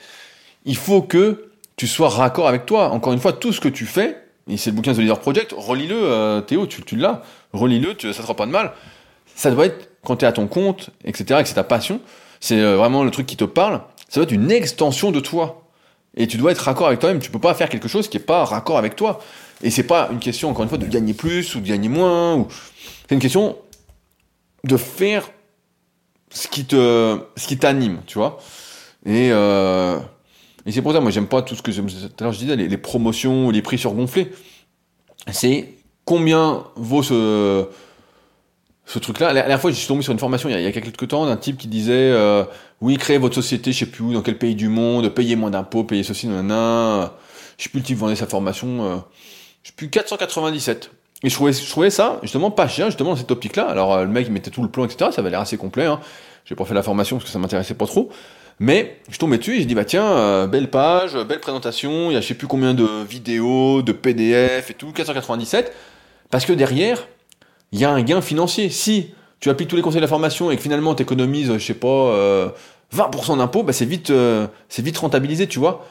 Il 0.64 0.76
faut 0.76 1.02
que 1.02 1.50
tu 1.76 1.86
sois 1.86 2.08
raccord 2.08 2.48
avec 2.48 2.66
toi. 2.66 2.90
Encore 2.90 3.12
une 3.12 3.20
fois, 3.20 3.32
tout 3.32 3.52
ce 3.52 3.60
que 3.60 3.68
tu 3.68 3.86
fais, 3.86 4.16
et 4.48 4.56
c'est 4.56 4.70
le 4.70 4.76
bouquin 4.76 4.92
The 4.92 4.98
Leader 4.98 5.20
Project, 5.20 5.54
relis-le, 5.56 5.96
euh, 5.96 6.40
Théo, 6.40 6.66
tu, 6.66 6.96
l'as, 6.96 7.22
relis-le, 7.52 7.90
ça 7.92 8.08
te 8.08 8.12
fera 8.12 8.34
pas 8.34 8.46
de 8.46 8.50
mal. 8.50 8.72
Ça 9.34 9.50
doit 9.50 9.66
être, 9.66 9.90
quand 10.04 10.16
tu 10.16 10.24
es 10.24 10.28
à 10.28 10.32
ton 10.32 10.46
compte, 10.46 10.90
etc., 11.04 11.40
et 11.40 11.42
que 11.42 11.48
c'est 11.48 11.54
ta 11.54 11.64
passion, 11.64 12.00
c'est 12.40 12.60
euh, 12.60 12.76
vraiment 12.76 13.04
le 13.04 13.10
truc 13.10 13.26
qui 13.26 13.36
te 13.36 13.44
parle, 13.44 13.80
ça 14.08 14.20
doit 14.20 14.24
être 14.24 14.32
une 14.32 14.50
extension 14.50 15.10
de 15.12 15.20
toi. 15.20 15.63
Et 16.16 16.26
tu 16.26 16.36
dois 16.36 16.52
être 16.52 16.58
raccord 16.58 16.86
avec 16.86 17.00
toi-même, 17.00 17.20
tu 17.20 17.30
peux 17.30 17.40
pas 17.40 17.54
faire 17.54 17.68
quelque 17.68 17.88
chose 17.88 18.08
qui 18.08 18.18
est 18.18 18.20
pas 18.20 18.44
raccord 18.44 18.78
avec 18.78 18.96
toi. 18.96 19.20
Et 19.62 19.70
c'est 19.70 19.84
pas 19.84 20.08
une 20.12 20.20
question, 20.20 20.50
encore 20.50 20.62
une 20.62 20.68
fois, 20.68 20.78
de 20.78 20.86
gagner 20.86 21.14
plus 21.14 21.54
ou 21.54 21.60
de 21.60 21.66
gagner 21.66 21.88
moins, 21.88 22.46
c'est 23.08 23.14
une 23.14 23.20
question 23.20 23.56
de 24.64 24.76
faire 24.76 25.28
ce 26.30 26.48
qui 26.48 26.64
te, 26.64 27.18
ce 27.36 27.46
qui 27.46 27.58
t'anime, 27.58 28.00
tu 28.06 28.18
vois. 28.18 28.38
Et, 29.06 29.30
euh, 29.30 29.98
c'est 30.68 30.82
pour 30.82 30.92
ça, 30.92 31.00
moi, 31.00 31.10
j'aime 31.10 31.26
pas 31.26 31.42
tout 31.42 31.54
ce 31.54 31.62
que 31.62 31.70
tout 31.70 31.80
à 32.20 32.24
l'heure 32.24 32.32
je 32.32 32.38
disais, 32.38 32.56
les, 32.56 32.68
les, 32.68 32.78
promotions, 32.78 33.50
les 33.50 33.62
prix 33.62 33.78
surgonflés. 33.78 34.32
C'est 35.30 35.74
combien 36.04 36.64
vaut 36.76 37.02
ce, 37.02 37.66
ce 38.86 38.98
truc-là. 38.98 39.28
La 39.28 39.40
dernière 39.40 39.60
fois, 39.60 39.70
je 39.70 39.76
suis 39.76 39.88
tombé 39.88 40.02
sur 40.02 40.12
une 40.12 40.18
formation 40.18 40.48
il 40.48 40.60
y 40.60 40.66
a, 40.66 40.72
quelques 40.72 41.08
temps 41.08 41.26
d'un 41.26 41.36
type 41.36 41.56
qui 41.56 41.68
disait 41.68 41.92
euh, 41.92 42.44
oui, 42.80 42.96
créez 42.96 43.18
votre 43.18 43.34
société, 43.34 43.72
je 43.72 43.78
sais 43.80 43.86
plus 43.86 44.04
où, 44.04 44.12
dans 44.12 44.22
quel 44.22 44.38
pays 44.38 44.54
du 44.54 44.68
monde, 44.68 45.08
payez 45.08 45.36
moins 45.36 45.50
d'impôts, 45.50 45.84
payez 45.84 46.02
ceci, 46.02 46.26
nanana. 46.26 47.14
Je 47.56 47.64
sais 47.64 47.70
plus 47.70 47.80
le 47.80 47.84
type 47.84 47.98
vendait 47.98 48.16
sa 48.16 48.26
formation. 48.26 48.84
Euh, 48.84 48.96
je 49.62 49.68
sais 49.68 49.74
plus 49.76 49.88
497. 49.88 50.90
Et 51.22 51.30
je 51.30 51.34
trouvais, 51.34 51.52
je 51.52 51.68
trouvais 51.70 51.90
ça 51.90 52.18
justement 52.22 52.50
pas 52.50 52.68
cher, 52.68 52.86
justement 52.86 53.10
dans 53.10 53.16
cette 53.16 53.30
optique-là. 53.30 53.64
Alors 53.64 53.94
euh, 53.94 54.04
le 54.04 54.10
mec 54.10 54.26
il 54.26 54.32
mettait 54.32 54.50
tout 54.50 54.62
le 54.62 54.68
plan, 54.68 54.84
etc. 54.84 55.10
Ça 55.12 55.20
avait 55.20 55.30
l'air 55.30 55.40
assez 55.40 55.56
complet. 55.56 55.86
Hein. 55.86 56.00
J'ai 56.44 56.54
pas 56.54 56.66
fait 56.66 56.74
la 56.74 56.82
formation 56.82 57.16
parce 57.16 57.24
que 57.24 57.32
ça 57.32 57.38
m'intéressait 57.38 57.74
pas 57.74 57.86
trop. 57.86 58.10
Mais 58.60 58.98
je 59.10 59.18
tombais 59.18 59.38
dessus 59.38 59.56
et 59.56 59.62
je 59.62 59.66
dis 59.66 59.74
bah 59.74 59.84
tiens, 59.84 60.04
euh, 60.04 60.46
belle 60.46 60.68
page, 60.70 61.16
belle 61.24 61.40
présentation, 61.40 62.10
il 62.10 62.14
y 62.14 62.16
a 62.16 62.20
je 62.20 62.26
sais 62.26 62.34
plus 62.34 62.46
combien 62.46 62.74
de 62.74 62.86
vidéos, 63.08 63.82
de 63.82 63.92
PDF 63.92 64.70
et 64.70 64.74
tout, 64.74 64.92
497, 64.92 65.74
parce 66.30 66.44
que 66.44 66.52
derrière, 66.52 67.08
il 67.74 67.80
y 67.80 67.84
a 67.84 67.90
un 67.90 68.02
gain 68.02 68.20
financier. 68.20 68.70
Si 68.70 69.10
tu 69.40 69.50
appliques 69.50 69.68
tous 69.68 69.76
les 69.76 69.82
conseils 69.82 69.96
de 70.00 70.04
la 70.04 70.08
formation 70.08 70.50
et 70.52 70.56
que 70.56 70.62
finalement 70.62 70.94
tu 70.94 71.02
économises, 71.02 71.52
je 71.52 71.58
sais 71.58 71.74
pas, 71.74 71.88
euh, 71.88 72.48
20% 72.94 73.36
d'impôts, 73.36 73.64
bah 73.64 73.72
c'est 73.72 73.84
vite, 73.84 74.10
euh, 74.10 74.46
c'est 74.68 74.82
vite 74.82 74.96
rentabilisé, 74.96 75.48
tu 75.48 75.58
vois. 75.58 75.84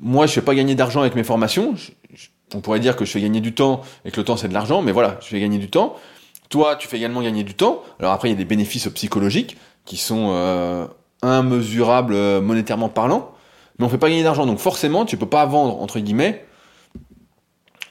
Moi, 0.00 0.26
je 0.26 0.32
fais 0.32 0.42
pas 0.42 0.54
gagner 0.54 0.76
d'argent 0.76 1.00
avec 1.00 1.16
mes 1.16 1.24
formations. 1.24 1.74
on 2.54 2.60
pourrait 2.60 2.78
dire 2.78 2.94
que 2.94 3.04
je 3.04 3.10
fais 3.10 3.20
gagner 3.20 3.40
du 3.40 3.52
temps 3.52 3.80
et 4.04 4.12
que 4.12 4.20
le 4.20 4.24
temps 4.24 4.36
c'est 4.36 4.46
de 4.46 4.54
l'argent, 4.54 4.80
mais 4.80 4.92
voilà, 4.92 5.18
je 5.20 5.26
fais 5.26 5.40
gagner 5.40 5.58
du 5.58 5.68
temps. 5.68 5.96
Toi, 6.50 6.76
tu 6.76 6.86
fais 6.86 6.98
également 6.98 7.20
gagner 7.20 7.42
du 7.42 7.54
temps. 7.54 7.82
Alors 7.98 8.12
après, 8.12 8.28
il 8.28 8.32
y 8.32 8.34
a 8.34 8.38
des 8.38 8.44
bénéfices 8.44 8.88
psychologiques 8.88 9.56
qui 9.84 9.96
sont 9.96 10.28
euh, 10.30 10.86
immesurable 11.24 12.14
euh, 12.14 12.40
monétairement 12.40 12.88
parlant, 12.88 13.32
mais 13.78 13.86
on 13.86 13.88
fait 13.88 13.98
pas 13.98 14.08
gagner 14.08 14.22
d'argent. 14.22 14.46
Donc 14.46 14.60
forcément, 14.60 15.04
tu 15.04 15.16
peux 15.16 15.26
pas 15.26 15.46
vendre, 15.46 15.82
entre 15.82 15.98
guillemets, 15.98 16.44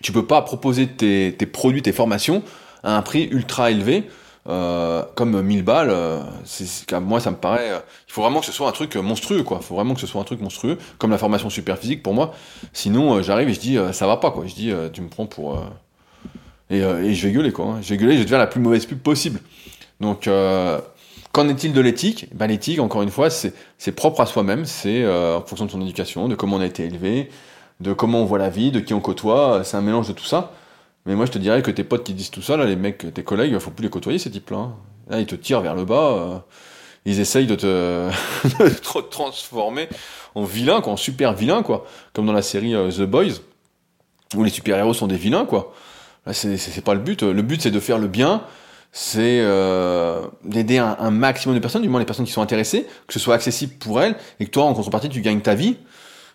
tu 0.02 0.14
peux 0.14 0.26
pas 0.26 0.42
proposer 0.44 0.88
tes, 0.88 1.32
produits, 1.46 1.82
tes 1.82 1.92
formations 1.92 2.42
à 2.86 2.96
un 2.96 3.02
prix 3.02 3.26
ultra 3.26 3.72
élevé, 3.72 4.10
euh, 4.48 5.04
comme 5.16 5.42
1000 5.42 5.64
balles. 5.64 5.90
Euh, 5.90 6.22
c'est, 6.46 6.90
moi, 7.00 7.20
ça 7.20 7.32
me 7.32 7.36
paraît. 7.36 7.72
il 8.08 8.14
faut 8.14 8.22
vraiment 8.22 8.40
que 8.40 8.46
ce 8.46 8.54
soit 8.54 8.70
un 8.70 8.72
truc 8.72 8.96
monstrueux, 8.96 9.44
quoi. 9.44 9.58
Il 9.62 9.66
faut 9.66 9.76
vraiment 9.76 9.94
que 9.94 10.00
ce 10.00 10.08
soit 10.08 10.22
un 10.22 10.26
truc 10.26 10.40
monstrueux, 10.40 10.78
comme 10.98 11.12
la 11.12 11.18
formation 11.18 11.50
super 11.50 11.78
physique 11.78 12.02
pour 12.02 12.14
moi. 12.14 12.34
Sinon, 12.72 13.22
j'arrive 13.22 13.50
et 13.50 13.54
je 13.54 13.60
dis, 13.60 13.78
ça 13.92 14.08
va 14.08 14.16
pas, 14.16 14.32
quoi. 14.32 14.46
Je 14.46 14.56
dis, 14.56 14.72
tu 14.94 15.02
me 15.02 15.10
prends 15.10 15.26
pour. 15.26 15.62
Et, 16.70 16.80
je 16.80 17.28
vais 17.28 17.34
gueuler, 17.34 17.52
quoi. 17.52 17.66
Hein. 17.66 17.80
Je 17.82 17.90
vais 17.90 17.98
gueuler, 17.98 18.16
je 18.16 18.22
vais 18.22 18.28
faire 18.28 18.40
la 18.40 18.48
plus 18.48 18.62
mauvaise 18.62 18.86
pub 18.86 19.00
possible. 19.00 19.42
Donc, 20.00 20.30
Qu'en 21.36 21.50
est-il 21.50 21.74
de 21.74 21.82
l'éthique? 21.82 22.30
Ben, 22.34 22.48
L'éthique, 22.48 22.80
encore 22.80 23.02
une 23.02 23.10
fois, 23.10 23.30
c'est 23.30 23.92
propre 23.92 24.22
à 24.22 24.26
soi-même, 24.26 24.64
c'est 24.64 25.04
euh, 25.04 25.36
en 25.36 25.42
fonction 25.42 25.66
de 25.66 25.72
son 25.72 25.82
éducation, 25.82 26.30
de 26.30 26.36
comment 26.36 26.56
on 26.56 26.62
a 26.62 26.66
été 26.66 26.86
élevé, 26.86 27.30
de 27.82 27.92
comment 27.92 28.22
on 28.22 28.26
voit 28.26 28.40
la 28.40 28.48
vie, 28.48 28.72
de 28.72 28.80
qui 28.80 28.94
on 28.94 29.02
côtoie, 29.02 29.66
c'est 29.66 29.76
un 29.76 29.82
mélange 29.82 30.08
de 30.08 30.14
tout 30.14 30.24
ça. 30.24 30.54
Mais 31.06 31.16
moi, 31.16 31.26
je 31.26 31.32
te 31.32 31.38
dirais 31.38 31.62
que 31.62 31.72
tes 31.72 31.84
potes 31.84 32.04
qui 32.04 32.14
disent 32.14 32.32
tout 32.32 32.42
ça, 32.42 32.58
là, 32.58 32.66
les 32.66 32.76
mecs, 32.76 33.14
tes 33.14 33.24
collègues, 33.24 33.52
il 33.54 33.60
faut 33.60 33.72
plus 33.72 33.84
les 33.84 33.90
côtoyer, 33.90 34.18
ces 34.20 34.32
types-là. 34.32 34.58
hein. 34.58 34.76
Là, 35.10 35.20
ils 35.20 35.28
te 35.28 35.36
tirent 35.36 35.62
vers 35.62 35.76
le 35.76 35.86
bas. 35.86 36.12
euh, 36.14 36.38
ils 37.06 37.20
essayent 37.20 37.46
de 37.48 37.56
te, 37.56 38.10
transformer 39.12 39.88
en 40.34 40.44
vilain, 40.44 40.82
quoi, 40.82 40.94
en 40.94 40.98
super 40.98 41.34
vilain, 41.34 41.62
quoi. 41.62 41.86
Comme 42.14 42.26
dans 42.26 42.34
la 42.34 42.42
série 42.42 42.74
euh, 42.74 42.90
The 42.92 43.04
Boys, 43.04 43.42
où 44.36 44.44
les 44.44 44.50
super-héros 44.50 44.94
sont 44.96 45.08
des 45.08 45.16
vilains, 45.18 45.46
quoi. 45.46 45.74
Là, 46.26 46.34
c'est 46.34 46.84
pas 46.84 46.96
le 46.96 47.02
but. 47.02 47.22
Le 47.22 47.42
but, 47.44 47.62
c'est 47.62 47.70
de 47.70 47.80
faire 47.80 48.00
le 48.00 48.08
bien, 48.08 48.42
c'est 48.92 49.42
euh, 49.42 50.22
d'aider 50.44 50.80
un, 50.80 50.96
un 51.00 51.12
maximum 51.12 51.56
de 51.56 51.62
personnes, 51.62 51.84
du 51.84 51.90
moins 51.90 52.00
les 52.00 52.06
personnes 52.08 52.26
qui 52.26 52.32
sont 52.32 52.42
intéressées, 52.42 52.88
que 53.06 53.14
ce 53.14 53.20
soit 53.20 53.36
accessible 53.36 53.74
pour 53.76 54.02
elles, 54.02 54.16
et 54.40 54.46
que 54.46 54.50
toi, 54.50 54.64
en 54.64 54.74
contrepartie, 54.74 55.10
tu 55.10 55.22
gagnes 55.22 55.42
ta 55.42 55.54
vie, 55.54 55.78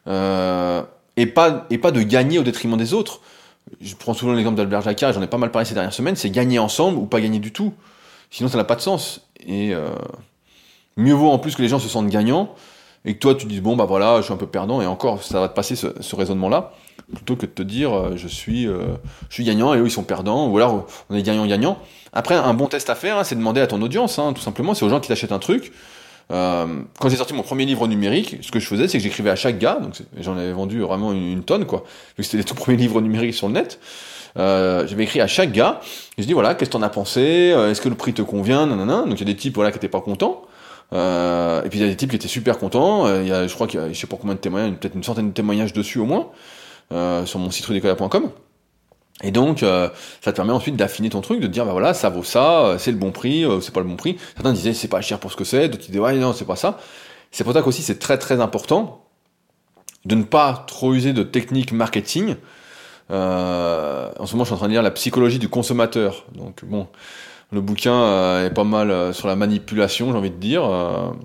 euh, 0.07 0.83
et, 1.16 1.27
pas, 1.27 1.66
et 1.71 1.79
pas 1.79 1.91
de 1.91 2.03
gagner 2.03 2.39
au 2.39 2.45
détriment 2.45 2.77
des 2.77 2.95
autres. 2.95 3.21
Je 3.81 3.95
prends 3.95 4.14
souvent 4.14 4.33
l'exemple 4.33 4.57
d'Albert 4.57 4.83
Jacquard, 4.83 5.12
j'en 5.12 5.23
ai 5.23 5.27
pas 5.27 5.39
mal 5.39 5.51
parlé 5.51 5.66
ces 5.66 5.75
dernières 5.75 5.93
semaines, 5.93 6.16
c'est 6.16 6.31
gagner 6.31 6.59
ensemble 6.59 6.99
ou 6.99 7.07
pas 7.07 7.21
gagner 7.21 7.39
du 7.39 7.53
tout. 7.53 7.73
Sinon, 8.31 8.49
ça 8.49 8.57
n'a 8.57 8.64
pas 8.64 8.77
de 8.77 8.81
sens. 8.81 9.29
Et 9.47 9.75
euh, 9.75 9.91
mieux 10.97 11.14
vaut 11.14 11.31
en 11.31 11.39
plus 11.39 11.55
que 11.55 11.62
les 11.62 11.68
gens 11.68 11.79
se 11.79 11.89
sentent 11.89 12.09
gagnants, 12.09 12.55
et 13.05 13.14
que 13.14 13.18
toi, 13.18 13.35
tu 13.35 13.47
dises, 13.47 13.62
bon, 13.62 13.77
bah 13.77 13.87
voilà, 13.87 14.18
je 14.18 14.25
suis 14.25 14.33
un 14.33 14.37
peu 14.37 14.47
perdant, 14.47 14.83
et 14.83 14.87
encore, 14.87 15.23
ça 15.23 15.41
va 15.41 15.49
te 15.49 15.55
passer 15.55 15.75
ce, 15.75 16.16
raisonnement-là, 16.16 16.73
plutôt 17.14 17.35
que 17.37 17.47
de 17.47 17.51
te 17.51 17.62
dire, 17.62 17.93
euh, 17.93 18.16
je, 18.16 18.29
suis, 18.29 18.66
euh, 18.66 18.97
je 19.29 19.35
suis 19.35 19.45
gagnant, 19.45 19.73
et 19.73 19.79
eux, 19.79 19.87
ils 19.87 19.91
sont 19.91 20.03
perdants, 20.03 20.49
ou 20.49 20.57
alors, 20.59 20.87
on 21.09 21.16
est 21.16 21.23
gagnant-gagnant. 21.23 21.79
Après, 22.12 22.35
un 22.35 22.55
bon 22.55 22.66
test 22.66 22.91
à 22.91 22.95
faire, 22.95 23.16
hein, 23.16 23.25
c'est 23.25 23.37
de 23.37 23.41
demander 23.41 23.61
à 23.61 23.66
ton 23.66 23.81
audience, 23.81 24.18
hein, 24.18 24.33
tout 24.35 24.43
simplement, 24.43 24.75
c'est 24.75 24.85
aux 24.85 24.91
gens 24.91 25.01
qui 25.01 25.09
t'achètent 25.09 25.33
un 25.33 25.39
truc. 25.39 25.73
Euh, 26.31 26.66
quand 27.01 27.09
j'ai 27.09 27.16
sorti 27.16 27.35
mon 27.35 27.43
premier 27.43 27.64
livre 27.64 27.87
numérique, 27.89 28.37
ce 28.43 28.51
que 28.51 28.61
je 28.61 28.66
faisais, 28.66 28.87
c'est 28.89 28.99
que 28.99 29.05
j'écrivais 29.05 29.31
à 29.31 29.37
chaque 29.37 29.59
gars, 29.59 29.78
donc 29.83 29.95
j'en 30.18 30.37
avais 30.37 30.53
vendu 30.53 30.81
vraiment 30.81 31.12
une, 31.12 31.43
tonne, 31.43 31.64
quoi, 31.64 31.81
vu 31.81 32.16
que 32.18 32.22
c'était 32.22 32.39
les 32.39 32.45
tout 32.45 32.55
premiers 32.55 32.76
livres 32.76 33.01
numériques 33.01 33.35
sur 33.35 33.49
le 33.49 33.55
net. 33.55 33.81
Euh, 34.39 34.87
j'avais 34.87 35.05
écrit 35.05 35.20
à 35.20 35.26
chaque 35.26 35.51
gars, 35.51 35.81
et 36.16 36.22
je 36.22 36.26
dis 36.26 36.33
voilà, 36.33 36.55
qu'est-ce 36.55 36.70
que 36.70 36.76
t'en 36.76 36.83
as 36.83 36.89
pensé, 36.89 37.53
Euh, 37.53 37.70
est-ce 37.70 37.81
que 37.81 37.89
le 37.89 37.97
prix 37.97 38.12
te 38.12 38.22
convient, 38.22 38.66
nanana. 38.66 39.03
Donc 39.07 39.20
il 39.20 39.20
y 39.20 39.31
a 39.31 39.33
des 39.33 39.37
types 39.37 39.55
voilà 39.55 39.72
qui 39.72 39.78
étaient 39.78 39.89
pas 39.89 40.01
contents, 40.01 40.43
euh, 40.93 41.64
et 41.64 41.68
puis 41.68 41.81
il 41.81 41.83
y 41.83 41.85
a 41.85 41.89
des 41.89 41.97
types 41.97 42.11
qui 42.11 42.16
étaient 42.16 42.28
super 42.28 42.59
contents. 42.59 43.07
Euh, 43.07 43.22
il 43.22 43.28
y 43.28 43.33
a, 43.33 43.47
je 43.49 43.55
crois 43.55 43.66
qu'il 43.66 43.81
y 43.81 43.83
a, 43.83 43.93
je 43.93 43.99
sais 43.99 44.07
pas 44.07 44.16
combien 44.20 44.35
de 44.35 44.41
témoignages, 44.41 44.72
peut-être 44.74 44.95
une 44.95 45.03
centaine 45.03 45.28
de 45.28 45.35
témoignages 45.35 45.72
dessus 45.72 45.99
au 45.99 46.07
moins, 46.07 46.28
sur 47.26 47.39
mon 47.41 47.51
site 47.51 47.66
rudicola.com. 47.66 48.31
Et 49.23 49.31
donc, 49.31 49.62
euh, 49.62 49.89
ça 50.23 50.33
te 50.33 50.37
permet 50.37 50.53
ensuite 50.53 50.77
d'affiner 50.77 51.11
ton 51.11 51.21
truc, 51.21 51.41
de 51.41 51.47
te 51.47 51.53
dire, 51.53 51.66
bah 51.66 51.73
voilà, 51.73 51.93
ça 51.95 52.09
vaut 52.09 52.23
ça, 52.23 52.61
euh, 52.61 52.79
c'est 52.79 52.91
le 52.91 52.97
bon 52.97 53.11
prix, 53.11 53.45
euh, 53.45 53.61
c'est 53.61 53.75
pas 53.75 53.81
le 53.81 53.87
bon 53.87 53.97
prix. 53.97 54.16
Certains 54.35 54.53
disaient, 54.53 54.73
c'est 54.73 54.89
pas 54.89 55.01
cher 55.01 55.18
pour 55.18 55.31
ce 55.31 55.37
que 55.37 55.45
c'est, 55.45 55.68
d'autres 55.68 55.87
disaient, 55.87 55.99
ouais, 55.99 56.14
non, 56.14 56.33
c'est 56.33 56.47
pas 56.47 56.57
ça. 56.57 56.79
C'est 57.31 57.45
pour 57.45 57.53
ça 57.53 57.62
qu'aussi, 57.62 57.83
c'est 57.83 57.99
très 57.99 58.18
très 58.18 58.41
important 58.41 59.05
de 60.07 60.14
ne 60.14 60.23
pas 60.23 60.64
trop 60.66 60.95
user 60.95 61.12
de 61.12 61.23
techniques 61.23 61.73
marketing. 61.73 62.37
Euh, 63.11 64.11
en 64.18 64.27
ce 64.27 64.33
moment, 64.33 64.45
je 64.45 64.49
suis 64.49 64.55
en 64.55 64.59
train 64.59 64.68
de 64.68 64.73
lire 64.73 64.83
La 64.83 64.91
psychologie 64.91 65.39
du 65.39 65.49
consommateur. 65.49 66.25
Donc, 66.35 66.64
bon, 66.64 66.89
le 67.53 67.61
bouquin 67.61 68.43
est 68.45 68.51
pas 68.51 68.64
mal 68.64 69.12
sur 69.12 69.29
la 69.29 69.37
manipulation, 69.37 70.11
j'ai 70.12 70.18
envie 70.18 70.31
de 70.31 70.37
dire. 70.37 70.62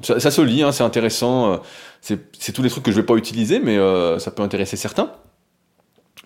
Ça, 0.01 0.31
se 0.31 0.41
lit, 0.41 0.63
hein, 0.63 0.73
c'est 0.73 0.83
intéressant. 0.83 1.61
c'est 2.01 2.51
tous 2.51 2.61
les 2.61 2.69
trucs 2.69 2.83
que 2.83 2.91
je 2.91 2.97
vais 2.97 3.05
pas 3.05 3.15
utiliser, 3.15 3.59
mais 3.59 3.77
ça 4.19 4.31
peut 4.31 4.43
intéresser 4.43 4.75
certains. 4.75 5.11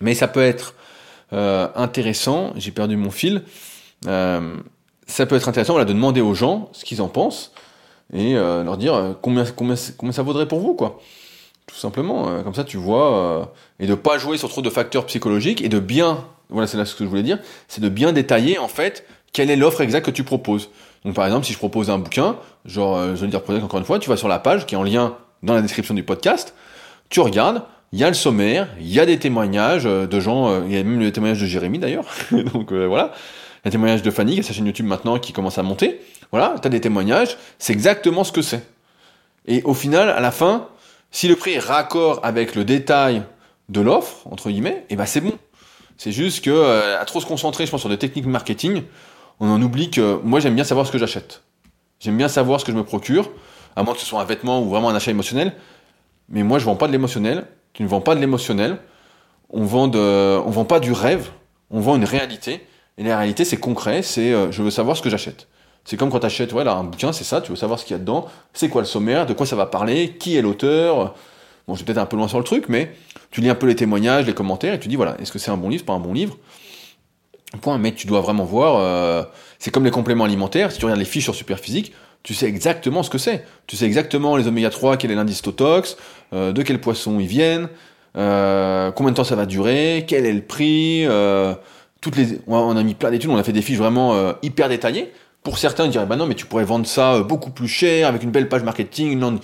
Mais 0.00 0.14
ça 0.14 0.26
peut 0.26 0.42
être 0.42 0.74
euh, 1.32 1.68
intéressant, 1.74 2.52
j'ai 2.56 2.70
perdu 2.70 2.96
mon 2.96 3.10
fil, 3.10 3.42
euh, 4.06 4.56
ça 5.06 5.26
peut 5.26 5.36
être 5.36 5.48
intéressant 5.48 5.74
voilà, 5.74 5.84
de 5.84 5.92
demander 5.92 6.20
aux 6.20 6.34
gens 6.34 6.68
ce 6.72 6.84
qu'ils 6.84 7.02
en 7.02 7.08
pensent 7.08 7.52
et 8.12 8.36
euh, 8.36 8.64
leur 8.64 8.76
dire 8.76 8.94
euh, 8.94 9.12
combien, 9.20 9.44
combien, 9.44 9.74
combien 9.96 10.12
ça 10.12 10.22
vaudrait 10.22 10.48
pour 10.48 10.60
vous, 10.60 10.74
quoi. 10.74 11.00
Tout 11.66 11.76
simplement, 11.76 12.28
euh, 12.28 12.42
comme 12.42 12.54
ça 12.54 12.64
tu 12.64 12.76
vois, 12.76 13.14
euh, 13.14 13.44
et 13.78 13.86
de 13.86 13.94
pas 13.94 14.18
jouer 14.18 14.38
sur 14.38 14.48
trop 14.48 14.62
de 14.62 14.70
facteurs 14.70 15.06
psychologiques 15.06 15.62
et 15.62 15.68
de 15.68 15.78
bien, 15.78 16.24
voilà 16.48 16.66
c'est 16.66 16.76
là 16.76 16.84
ce 16.84 16.94
que 16.94 17.04
je 17.04 17.08
voulais 17.08 17.22
dire, 17.22 17.38
c'est 17.68 17.80
de 17.80 17.88
bien 17.88 18.12
détailler 18.12 18.58
en 18.58 18.68
fait 18.68 19.06
quelle 19.32 19.50
est 19.50 19.56
l'offre 19.56 19.80
exacte 19.80 20.06
que 20.06 20.10
tu 20.10 20.24
proposes. 20.24 20.70
Donc 21.04 21.14
par 21.14 21.26
exemple, 21.26 21.46
si 21.46 21.52
je 21.52 21.58
propose 21.58 21.88
un 21.88 21.98
bouquin, 21.98 22.36
genre 22.64 23.14
je 23.14 23.20
vais 23.20 23.28
dire 23.28 23.42
Project 23.42 23.64
encore 23.64 23.78
une 23.78 23.86
fois, 23.86 24.00
tu 24.00 24.10
vas 24.10 24.16
sur 24.16 24.26
la 24.26 24.40
page 24.40 24.66
qui 24.66 24.74
est 24.74 24.78
en 24.78 24.82
lien 24.82 25.16
dans 25.44 25.54
la 25.54 25.62
description 25.62 25.94
du 25.94 26.02
podcast, 26.02 26.54
tu 27.08 27.20
regardes, 27.20 27.62
il 27.92 27.98
y 27.98 28.04
a 28.04 28.08
le 28.08 28.14
sommaire, 28.14 28.68
il 28.80 28.92
y 28.92 29.00
a 29.00 29.06
des 29.06 29.18
témoignages 29.18 29.86
euh, 29.86 30.06
de 30.06 30.20
gens, 30.20 30.48
euh, 30.48 30.62
il 30.66 30.72
y 30.72 30.78
a 30.78 30.82
même 30.82 31.00
le 31.00 31.12
témoignage 31.12 31.40
de 31.40 31.46
Jérémy 31.46 31.78
d'ailleurs, 31.78 32.06
donc 32.52 32.72
euh, 32.72 32.86
voilà, 32.86 33.12
il 33.12 33.16
y 33.16 33.66
a 33.66 33.66
le 33.66 33.70
témoignage 33.72 34.02
de 34.02 34.10
Fanny 34.10 34.34
qui 34.34 34.40
a 34.40 34.42
sa 34.42 34.52
chaîne 34.52 34.66
YouTube 34.66 34.86
maintenant 34.86 35.18
qui 35.18 35.32
commence 35.32 35.58
à 35.58 35.62
monter, 35.62 36.00
voilà, 36.32 36.54
tu 36.60 36.66
as 36.66 36.70
des 36.70 36.80
témoignages, 36.80 37.36
c'est 37.58 37.72
exactement 37.72 38.24
ce 38.24 38.32
que 38.32 38.42
c'est. 38.42 38.64
Et 39.46 39.62
au 39.64 39.74
final, 39.74 40.10
à 40.10 40.20
la 40.20 40.30
fin, 40.30 40.68
si 41.10 41.26
le 41.28 41.36
prix 41.36 41.54
est 41.54 41.58
raccord 41.58 42.20
avec 42.22 42.54
le 42.54 42.64
détail 42.64 43.22
de 43.68 43.80
l'offre, 43.80 44.26
entre 44.30 44.50
guillemets, 44.50 44.84
et 44.90 44.96
ben 44.96 45.06
c'est 45.06 45.20
bon. 45.20 45.32
C'est 45.96 46.12
juste 46.12 46.44
que 46.44 46.50
euh, 46.50 47.00
à 47.00 47.04
trop 47.04 47.20
se 47.20 47.26
concentrer, 47.26 47.66
je 47.66 47.70
pense, 47.70 47.80
sur 47.80 47.88
des 47.88 47.98
techniques 47.98 48.26
marketing, 48.26 48.84
on 49.38 49.50
en 49.50 49.60
oublie 49.60 49.90
que 49.90 50.20
moi 50.22 50.40
j'aime 50.40 50.54
bien 50.54 50.64
savoir 50.64 50.86
ce 50.86 50.92
que 50.92 50.98
j'achète. 50.98 51.42
J'aime 51.98 52.16
bien 52.16 52.28
savoir 52.28 52.60
ce 52.60 52.64
que 52.64 52.72
je 52.72 52.76
me 52.76 52.84
procure, 52.84 53.30
à 53.76 53.82
moins 53.82 53.94
que 53.94 54.00
ce 54.00 54.06
soit 54.06 54.20
un 54.20 54.24
vêtement 54.24 54.62
ou 54.62 54.68
vraiment 54.68 54.88
un 54.88 54.94
achat 54.94 55.10
émotionnel. 55.10 55.54
Mais 56.28 56.42
moi 56.42 56.58
je 56.58 56.64
vends 56.64 56.76
pas 56.76 56.86
de 56.86 56.92
l'émotionnel, 56.92 57.46
tu 57.72 57.82
ne 57.82 57.88
vends 57.88 58.00
pas 58.00 58.14
de 58.14 58.20
l'émotionnel, 58.20 58.78
on 59.50 59.64
vend 59.64 59.90
on 59.94 60.50
vend 60.50 60.64
pas 60.64 60.80
du 60.80 60.92
rêve, 60.92 61.30
on 61.70 61.80
vend 61.80 61.96
une 61.96 62.04
réalité. 62.04 62.66
Et 62.98 63.04
la 63.04 63.16
réalité 63.16 63.44
c'est 63.44 63.56
concret, 63.56 64.02
c'est 64.02 64.32
euh, 64.32 64.52
je 64.52 64.62
veux 64.62 64.70
savoir 64.70 64.96
ce 64.96 65.02
que 65.02 65.10
j'achète. 65.10 65.48
C'est 65.84 65.96
comme 65.96 66.10
quand 66.10 66.20
tu 66.20 66.26
achètes 66.26 66.52
voilà, 66.52 66.74
un 66.74 66.84
bouquin, 66.84 67.12
c'est 67.12 67.24
ça, 67.24 67.40
tu 67.40 67.50
veux 67.50 67.56
savoir 67.56 67.78
ce 67.78 67.84
qu'il 67.84 67.94
y 67.94 67.96
a 67.96 67.98
dedans, 67.98 68.26
c'est 68.52 68.68
quoi 68.68 68.82
le 68.82 68.86
sommaire, 68.86 69.24
de 69.26 69.32
quoi 69.32 69.46
ça 69.46 69.56
va 69.56 69.66
parler, 69.66 70.16
qui 70.18 70.36
est 70.36 70.42
l'auteur? 70.42 71.14
Bon, 71.66 71.74
je 71.74 71.84
peut-être 71.84 71.98
un 71.98 72.06
peu 72.06 72.16
loin 72.16 72.28
sur 72.28 72.38
le 72.38 72.44
truc, 72.44 72.68
mais 72.68 72.92
tu 73.30 73.40
lis 73.40 73.48
un 73.48 73.54
peu 73.54 73.66
les 73.66 73.76
témoignages, 73.76 74.26
les 74.26 74.34
commentaires, 74.34 74.74
et 74.74 74.80
tu 74.80 74.88
dis 74.88 74.96
voilà, 74.96 75.16
est-ce 75.20 75.32
que 75.32 75.38
c'est 75.38 75.50
un 75.50 75.56
bon 75.56 75.68
livre, 75.68 75.84
pas 75.84 75.94
un 75.94 76.00
bon 76.00 76.12
livre? 76.12 76.36
Point, 77.62 77.78
mais 77.78 77.92
tu 77.92 78.06
dois 78.06 78.20
vraiment 78.20 78.44
voir, 78.44 78.76
euh, 78.78 79.24
c'est 79.58 79.70
comme 79.70 79.84
les 79.84 79.90
compléments 79.90 80.24
alimentaires, 80.24 80.70
si 80.70 80.78
tu 80.78 80.84
regardes 80.84 81.00
les 81.00 81.06
fiches 81.06 81.24
sur 81.24 81.34
Superphysique, 81.34 81.92
tu 82.22 82.34
sais 82.34 82.46
exactement 82.46 83.02
ce 83.02 83.10
que 83.10 83.18
c'est. 83.18 83.44
Tu 83.66 83.76
sais 83.76 83.86
exactement 83.86 84.36
les 84.36 84.46
oméga 84.46 84.70
3, 84.70 84.96
quel 84.96 85.10
est 85.10 85.14
l'indice 85.14 85.42
Totox, 85.42 85.96
euh, 86.32 86.52
de 86.52 86.62
quel 86.62 86.80
poisson 86.80 87.18
ils 87.20 87.26
viennent, 87.26 87.68
euh, 88.16 88.90
combien 88.92 89.12
de 89.12 89.16
temps 89.16 89.24
ça 89.24 89.36
va 89.36 89.46
durer, 89.46 90.04
quel 90.06 90.26
est 90.26 90.32
le 90.32 90.42
prix, 90.42 91.06
euh, 91.06 91.54
toutes 92.00 92.16
les, 92.16 92.38
on 92.46 92.76
a- 92.76 92.82
mis 92.82 92.94
plein 92.94 93.10
d'études, 93.10 93.30
on 93.30 93.36
a 93.36 93.42
fait 93.42 93.52
des 93.52 93.62
fiches 93.62 93.78
vraiment 93.78 94.34
hyper 94.42 94.68
détaillées. 94.68 95.12
Pour 95.42 95.58
certains, 95.58 95.86
ils 95.86 95.90
diraient, 95.90 96.06
bah 96.06 96.16
non, 96.16 96.26
mais 96.26 96.34
tu 96.34 96.44
pourrais 96.46 96.64
vendre 96.64 96.86
ça 96.86 97.20
beaucoup 97.20 97.50
plus 97.50 97.68
cher, 97.68 98.06
avec 98.08 98.22
une 98.22 98.30
belle 98.30 98.48
page 98.48 98.62
marketing, 98.62 99.38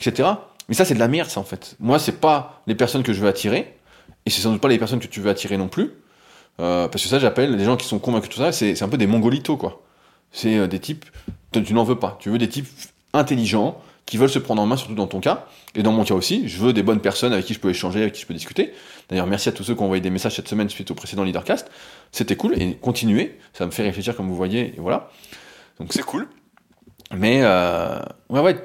etc. 0.00 0.28
Mais 0.68 0.74
ça, 0.74 0.84
c'est 0.86 0.94
de 0.94 0.98
la 0.98 1.08
merde, 1.08 1.28
ça, 1.28 1.40
en 1.40 1.44
fait. 1.44 1.76
Moi, 1.80 1.98
c'est 1.98 2.20
pas 2.20 2.62
les 2.66 2.74
personnes 2.74 3.02
que 3.02 3.12
je 3.12 3.20
veux 3.20 3.28
attirer, 3.28 3.74
et 4.24 4.30
c'est 4.30 4.40
sans 4.40 4.52
doute 4.52 4.60
pas 4.62 4.68
les 4.68 4.78
personnes 4.78 5.00
que 5.00 5.06
tu 5.06 5.20
veux 5.20 5.28
attirer 5.30 5.58
non 5.58 5.68
plus. 5.68 5.90
Parce 6.56 7.02
que 7.02 7.08
ça, 7.08 7.18
j'appelle 7.18 7.54
les 7.56 7.64
gens 7.64 7.76
qui 7.76 7.86
sont 7.86 7.98
convaincus 7.98 8.28
de 8.30 8.34
tout 8.34 8.40
ça, 8.40 8.52
c'est 8.52 8.80
un 8.82 8.88
peu 8.88 8.96
des 8.96 9.06
mongolitos, 9.06 9.56
quoi. 9.56 9.82
C'est 10.32 10.56
euh, 10.56 10.66
des 10.66 10.78
types, 10.80 11.04
tu, 11.52 11.74
n'en 11.74 11.84
veux 11.84 11.98
pas. 11.98 12.16
Tu 12.20 12.30
veux 12.30 12.38
des 12.38 12.48
types 12.48 12.68
intelligents, 13.12 13.80
qui 14.06 14.18
veulent 14.18 14.28
se 14.28 14.38
prendre 14.38 14.60
en 14.60 14.66
main, 14.66 14.76
surtout 14.76 14.94
dans 14.94 15.06
ton 15.06 15.20
cas. 15.20 15.46
Et 15.74 15.82
dans 15.82 15.92
mon 15.92 16.04
cas 16.04 16.14
aussi, 16.14 16.48
je 16.48 16.58
veux 16.58 16.72
des 16.72 16.82
bonnes 16.82 17.00
personnes 17.00 17.32
avec 17.32 17.46
qui 17.46 17.54
je 17.54 17.60
peux 17.60 17.70
échanger, 17.70 18.02
avec 18.02 18.12
qui 18.12 18.20
je 18.20 18.26
peux 18.26 18.34
discuter. 18.34 18.74
D'ailleurs, 19.08 19.26
merci 19.26 19.48
à 19.48 19.52
tous 19.52 19.64
ceux 19.64 19.74
qui 19.74 19.80
ont 19.80 19.84
envoyé 19.84 20.00
des 20.00 20.10
messages 20.10 20.36
cette 20.36 20.48
semaine 20.48 20.68
suite 20.68 20.90
au 20.90 20.94
précédent 20.94 21.24
Leadercast. 21.24 21.70
C'était 22.10 22.36
cool, 22.36 22.60
et 22.60 22.74
continuez. 22.74 23.38
Ça 23.52 23.64
me 23.64 23.70
fait 23.70 23.82
réfléchir, 23.82 24.16
comme 24.16 24.28
vous 24.28 24.36
voyez, 24.36 24.74
et 24.76 24.80
voilà. 24.80 25.08
Donc 25.78 25.92
c'est 25.92 26.02
cool. 26.02 26.28
Mais, 27.14 27.40
euh, 27.42 28.00
ouais, 28.28 28.40
ouais, 28.40 28.56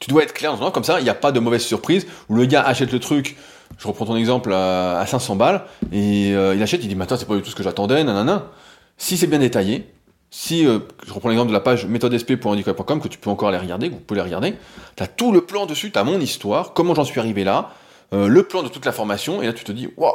tu 0.00 0.10
dois 0.10 0.22
être 0.22 0.34
clair 0.34 0.52
dans 0.52 0.58
ton 0.58 0.64
offre, 0.64 0.74
comme 0.74 0.84
ça, 0.84 1.00
il 1.00 1.04
n'y 1.04 1.10
a 1.10 1.14
pas 1.14 1.32
de 1.32 1.40
mauvaise 1.40 1.64
surprise, 1.64 2.06
où 2.28 2.34
le 2.34 2.44
gars 2.46 2.62
achète 2.62 2.92
le 2.92 3.00
truc, 3.00 3.36
je 3.78 3.88
reprends 3.88 4.06
ton 4.06 4.16
exemple, 4.16 4.52
à, 4.52 4.98
à 4.98 5.06
500 5.06 5.36
balles, 5.36 5.64
et 5.92 6.34
euh, 6.34 6.54
il 6.54 6.62
achète, 6.62 6.82
il 6.82 6.88
dit, 6.88 6.94
maintenant 6.94 7.16
c'est 7.16 7.26
pas 7.26 7.36
du 7.36 7.42
tout 7.42 7.50
ce 7.50 7.56
que 7.56 7.62
j'attendais, 7.62 8.04
nanana. 8.04 8.50
Si 8.96 9.16
c'est 9.16 9.26
bien 9.26 9.38
détaillé, 9.38 9.93
si, 10.36 10.66
euh, 10.66 10.80
je 11.06 11.12
reprends 11.12 11.28
l'exemple 11.28 11.50
de 11.50 11.54
la 11.54 11.60
page 11.60 11.86
méthodesp.handicap.com, 11.86 13.00
que 13.00 13.06
tu 13.06 13.18
peux 13.18 13.30
encore 13.30 13.50
aller 13.50 13.58
regarder, 13.58 13.88
vous 13.88 14.00
pouvez 14.00 14.18
les 14.18 14.24
regarder, 14.24 14.54
t'as 14.96 15.06
tout 15.06 15.30
le 15.30 15.42
plan 15.42 15.64
dessus, 15.64 15.92
t'as 15.92 16.02
mon 16.02 16.18
histoire, 16.18 16.72
comment 16.72 16.92
j'en 16.92 17.04
suis 17.04 17.20
arrivé 17.20 17.44
là, 17.44 17.70
euh, 18.12 18.26
le 18.26 18.42
plan 18.42 18.64
de 18.64 18.68
toute 18.68 18.84
la 18.84 18.90
formation, 18.90 19.42
et 19.42 19.46
là 19.46 19.52
tu 19.52 19.62
te 19.62 19.70
dis, 19.70 19.88
waouh, 19.96 20.12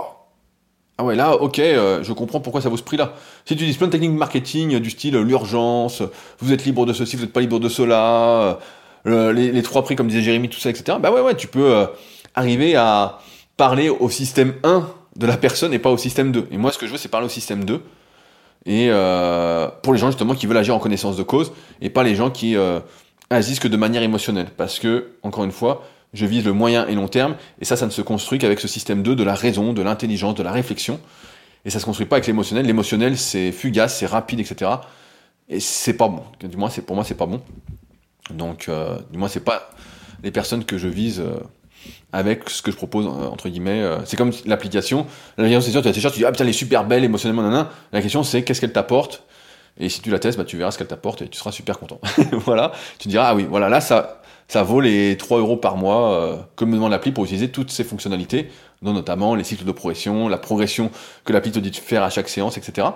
ah 0.97 1.05
ouais, 1.05 1.15
là, 1.15 1.35
ok, 1.35 1.59
euh, 1.59 2.03
je 2.03 2.11
comprends 2.11 2.41
pourquoi 2.41 2.59
ça 2.59 2.67
vaut 2.67 2.75
ce 2.75 2.83
prix-là. 2.83 3.13
Si 3.45 3.55
tu 3.55 3.65
dis 3.65 3.73
plein 3.77 3.87
de 3.87 3.93
techniques 3.93 4.11
marketing 4.11 4.79
du 4.79 4.89
style 4.89 5.15
l'urgence, 5.15 6.03
vous 6.39 6.51
êtes 6.51 6.65
libre 6.65 6.85
de 6.85 6.91
ceci, 6.91 7.15
vous 7.15 7.21
n'êtes 7.21 7.31
pas 7.31 7.39
libre 7.39 7.61
de 7.61 7.69
cela, 7.69 8.59
les, 9.05 9.63
trois 9.63 9.85
prix 9.85 9.95
comme 9.95 10.09
disait 10.09 10.21
Jérémy, 10.21 10.49
tout 10.49 10.59
ça, 10.59 10.69
etc. 10.69 10.97
Bah 11.01 11.11
ouais, 11.11 11.21
ouais, 11.21 11.35
tu 11.37 11.47
peux 11.47 11.87
arriver 12.35 12.75
à 12.75 13.19
parler 13.55 13.87
au 13.87 14.09
système 14.09 14.55
1 14.65 14.85
de 15.15 15.25
la 15.25 15.37
personne 15.37 15.73
et 15.73 15.79
pas 15.79 15.91
au 15.91 15.97
système 15.97 16.33
2. 16.33 16.49
Et 16.51 16.57
moi, 16.57 16.73
ce 16.73 16.77
que 16.77 16.87
je 16.87 16.91
veux, 16.91 16.97
c'est 16.97 17.07
parler 17.07 17.27
au 17.27 17.29
système 17.29 17.63
2. 17.63 17.81
Et 18.65 18.87
euh, 18.89 19.67
pour 19.83 19.93
les 19.93 19.99
gens 19.99 20.07
justement 20.07 20.35
qui 20.35 20.45
veulent 20.45 20.57
agir 20.57 20.75
en 20.75 20.79
connaissance 20.79 21.15
de 21.15 21.23
cause 21.23 21.51
et 21.81 21.89
pas 21.89 22.03
les 22.03 22.15
gens 22.15 22.29
qui 22.29 22.55
euh, 22.55 22.79
agissent 23.29 23.59
que 23.59 23.67
de 23.67 23.77
manière 23.77 24.03
émotionnelle. 24.03 24.47
Parce 24.57 24.79
que, 24.79 25.11
encore 25.23 25.43
une 25.43 25.51
fois, 25.51 25.83
je 26.13 26.25
vise 26.25 26.45
le 26.45 26.53
moyen 26.53 26.87
et 26.87 26.95
long 26.95 27.07
terme, 27.07 27.35
et 27.61 27.65
ça, 27.65 27.75
ça 27.75 27.85
ne 27.85 27.91
se 27.91 28.01
construit 28.01 28.39
qu'avec 28.39 28.59
ce 28.59 28.67
système 28.67 29.03
2 29.03 29.15
de 29.15 29.23
la 29.23 29.35
raison, 29.35 29.73
de 29.73 29.81
l'intelligence, 29.81 30.35
de 30.35 30.43
la 30.43 30.51
réflexion. 30.51 30.99
Et 31.65 31.69
ça 31.69 31.79
se 31.79 31.85
construit 31.85 32.07
pas 32.07 32.17
avec 32.17 32.27
l'émotionnel. 32.27 32.65
L'émotionnel, 32.65 33.17
c'est 33.17 33.51
fugace, 33.51 33.99
c'est 33.99 34.05
rapide, 34.05 34.39
etc. 34.39 34.71
Et 35.49 35.59
c'est 35.59 35.93
pas 35.93 36.07
bon. 36.07 36.23
Du 36.39 36.55
moins, 36.57 36.69
c'est 36.69 36.81
pour 36.81 36.95
moi, 36.95 37.03
c'est 37.03 37.17
pas 37.17 37.25
bon. 37.25 37.41
Donc, 38.31 38.67
euh, 38.69 38.97
du 39.11 39.17
moins, 39.17 39.27
c'est 39.27 39.43
pas 39.43 39.69
les 40.23 40.31
personnes 40.31 40.63
que 40.63 40.77
je 40.77 40.87
vise 40.87 41.19
euh, 41.19 41.39
avec 42.11 42.49
ce 42.49 42.61
que 42.61 42.71
je 42.71 42.75
propose, 42.75 43.05
entre 43.05 43.49
guillemets. 43.49 43.83
c'est 44.05 44.17
comme 44.17 44.31
l'application. 44.45 45.05
L'application, 45.37 45.61
c'est 45.61 45.71
sûr, 45.71 45.81
tu 45.81 45.87
la 45.87 45.93
télécharges, 45.93 46.13
tu 46.13 46.19
dis, 46.19 46.25
ah 46.25 46.31
putain, 46.31 46.43
elle 46.43 46.49
est 46.49 46.53
super 46.53 46.85
belle 46.85 47.03
émotionnellement, 47.03 47.43
nanana. 47.43 47.69
La 47.91 48.01
question, 48.01 48.23
c'est 48.23 48.43
qu'est-ce 48.43 48.61
qu'elle 48.61 48.73
t'apporte? 48.73 49.23
Et 49.79 49.89
si 49.89 50.01
tu 50.01 50.09
la 50.09 50.19
testes, 50.19 50.37
bah, 50.37 50.43
tu 50.43 50.57
verras 50.57 50.71
ce 50.71 50.77
qu'elle 50.77 50.87
t'apporte 50.87 51.21
et 51.21 51.27
tu 51.27 51.37
seras 51.37 51.51
super 51.51 51.79
content. 51.79 51.99
voilà, 52.31 52.73
tu 52.97 53.07
diras, 53.07 53.29
ah 53.29 53.35
oui, 53.35 53.45
voilà, 53.49 53.69
là, 53.69 53.79
ça, 53.79 54.21
ça 54.49 54.63
vaut 54.63 54.81
les 54.81 55.15
3 55.15 55.39
euros 55.39 55.57
par 55.57 55.77
mois 55.77 56.13
euh, 56.13 56.37
que 56.55 56.65
me 56.65 56.73
demande 56.73 56.91
l'appli 56.91 57.11
pour 57.11 57.23
utiliser 57.23 57.49
toutes 57.49 57.71
ces 57.71 57.83
fonctionnalités, 57.83 58.49
dont 58.81 58.93
notamment 58.93 59.35
les 59.35 59.43
cycles 59.43 59.63
de 59.63 59.71
progression, 59.71 60.27
la 60.27 60.37
progression 60.37 60.91
que 61.23 61.31
l'appli 61.31 61.51
te 61.51 61.59
dit 61.59 61.71
de 61.71 61.75
faire 61.75 62.03
à 62.03 62.09
chaque 62.09 62.27
séance, 62.27 62.57
etc. 62.57 62.87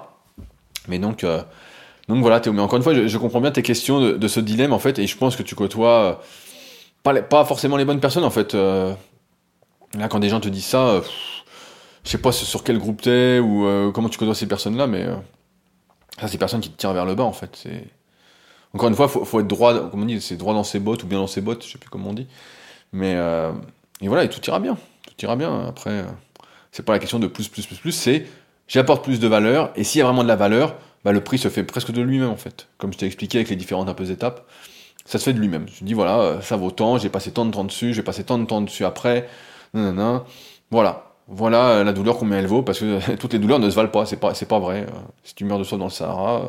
Mais 0.89 0.99
donc, 0.99 1.23
euh, 1.23 1.41
donc 2.09 2.21
voilà, 2.21 2.41
Théo. 2.41 2.51
Mais 2.51 2.61
encore 2.61 2.77
une 2.77 2.83
fois, 2.83 2.93
je, 2.93 3.17
comprends 3.17 3.39
bien 3.39 3.51
tes 3.51 3.61
questions 3.61 4.01
de, 4.01 4.27
ce 4.27 4.41
dilemme, 4.41 4.73
en 4.73 4.79
fait, 4.79 4.99
et 4.99 5.07
je 5.07 5.15
pense 5.15 5.37
que 5.37 5.43
tu 5.43 5.55
côtoies 5.55 6.21
euh, 7.07 7.21
pas, 7.21 7.45
forcément 7.45 7.77
les 7.77 7.85
bonnes 7.85 7.99
personnes, 7.99 8.23
en 8.23 8.29
fait. 8.29 8.53
là, 8.53 8.95
quand 10.09 10.19
des 10.19 10.29
gens 10.29 10.39
te 10.39 10.49
disent 10.49 10.65
ça, 10.65 11.01
je 12.03 12.09
sais 12.09 12.17
pas 12.17 12.31
sur 12.31 12.63
quel 12.63 12.79
groupe 12.79 13.01
t'es 13.01 13.39
ou 13.39 13.91
comment 13.93 14.09
tu 14.09 14.17
côtoies 14.17 14.35
ces 14.35 14.47
personnes-là, 14.47 14.87
mais 14.87 15.07
ça, 16.19 16.27
c'est 16.27 16.37
personne 16.37 16.61
qui 16.61 16.69
te 16.69 16.77
tire 16.77 16.93
vers 16.93 17.05
le 17.05 17.15
bas, 17.15 17.23
en 17.23 17.33
fait. 17.33 17.55
C'est... 17.55 17.87
Encore 18.73 18.89
une 18.89 18.95
fois, 18.95 19.07
faut, 19.07 19.23
faut 19.23 19.39
être 19.39 19.47
droit, 19.47 19.89
comme 19.89 20.01
on 20.01 20.05
dit, 20.05 20.19
c'est 20.19 20.35
droit 20.35 20.53
dans 20.53 20.63
ses 20.63 20.79
bottes 20.79 21.03
ou 21.03 21.07
bien 21.07 21.19
dans 21.19 21.27
ses 21.27 21.41
bottes, 21.41 21.63
je 21.65 21.71
sais 21.71 21.77
plus 21.77 21.89
comment 21.89 22.09
on 22.09 22.13
dit. 22.13 22.27
Mais 22.91 23.15
euh, 23.15 23.51
et 24.01 24.07
voilà, 24.07 24.23
et 24.23 24.29
tout 24.29 24.41
ira 24.45 24.59
bien. 24.59 24.77
Tout 25.05 25.25
ira 25.25 25.35
bien. 25.35 25.67
Après, 25.67 25.91
euh, 25.91 26.05
c'est 26.71 26.83
pas 26.83 26.93
la 26.93 26.99
question 26.99 27.19
de 27.19 27.27
plus, 27.27 27.49
plus, 27.49 27.65
plus, 27.65 27.77
plus, 27.77 27.91
c'est 27.91 28.25
j'apporte 28.67 29.03
plus 29.03 29.19
de 29.19 29.27
valeur, 29.27 29.71
et 29.75 29.83
s'il 29.83 29.99
y 29.99 30.01
a 30.01 30.05
vraiment 30.05 30.23
de 30.23 30.27
la 30.27 30.35
valeur, 30.35 30.75
bah, 31.03 31.11
le 31.11 31.21
prix 31.21 31.37
se 31.37 31.49
fait 31.49 31.63
presque 31.63 31.91
de 31.91 32.01
lui-même, 32.01 32.29
en 32.29 32.37
fait. 32.37 32.67
Comme 32.77 32.93
je 32.93 32.97
t'ai 32.97 33.05
expliqué 33.05 33.39
avec 33.39 33.49
les 33.49 33.55
différentes 33.55 33.89
un 33.89 33.93
peu 33.93 34.09
étapes, 34.09 34.47
ça 35.05 35.19
se 35.19 35.23
fait 35.25 35.33
de 35.33 35.39
lui-même. 35.39 35.65
Je 35.67 35.83
dis, 35.83 35.93
voilà, 35.93 36.19
euh, 36.19 36.41
ça 36.41 36.55
vaut 36.55 36.71
tant, 36.71 36.97
j'ai 36.97 37.09
passé 37.09 37.31
tant 37.31 37.45
de 37.45 37.51
temps 37.51 37.63
dessus, 37.63 37.93
j'ai 37.93 38.03
passé 38.03 38.23
tant 38.23 38.37
de 38.37 38.45
temps 38.45 38.61
dessus 38.61 38.85
après, 38.85 39.27
non, 39.73 40.23
Voilà. 40.71 41.13
Voilà 41.27 41.69
euh, 41.69 41.83
la 41.85 41.93
douleur 41.93 42.17
combien 42.17 42.37
elle 42.37 42.47
vaut 42.47 42.63
parce 42.63 42.79
que 42.79 43.15
toutes 43.19 43.33
les 43.33 43.39
douleurs 43.39 43.59
ne 43.59 43.69
se 43.69 43.75
valent 43.75 43.89
pas. 43.89 44.05
C'est 44.05 44.17
pas 44.17 44.33
c'est 44.33 44.45
pas 44.45 44.59
vrai. 44.59 44.81
Euh. 44.81 44.99
si 45.23 45.33
tu 45.35 45.45
meurs 45.45 45.59
de 45.59 45.63
soif 45.63 45.79
dans 45.79 45.85
le 45.85 45.91
Sahara 45.91 46.41
euh, 46.41 46.47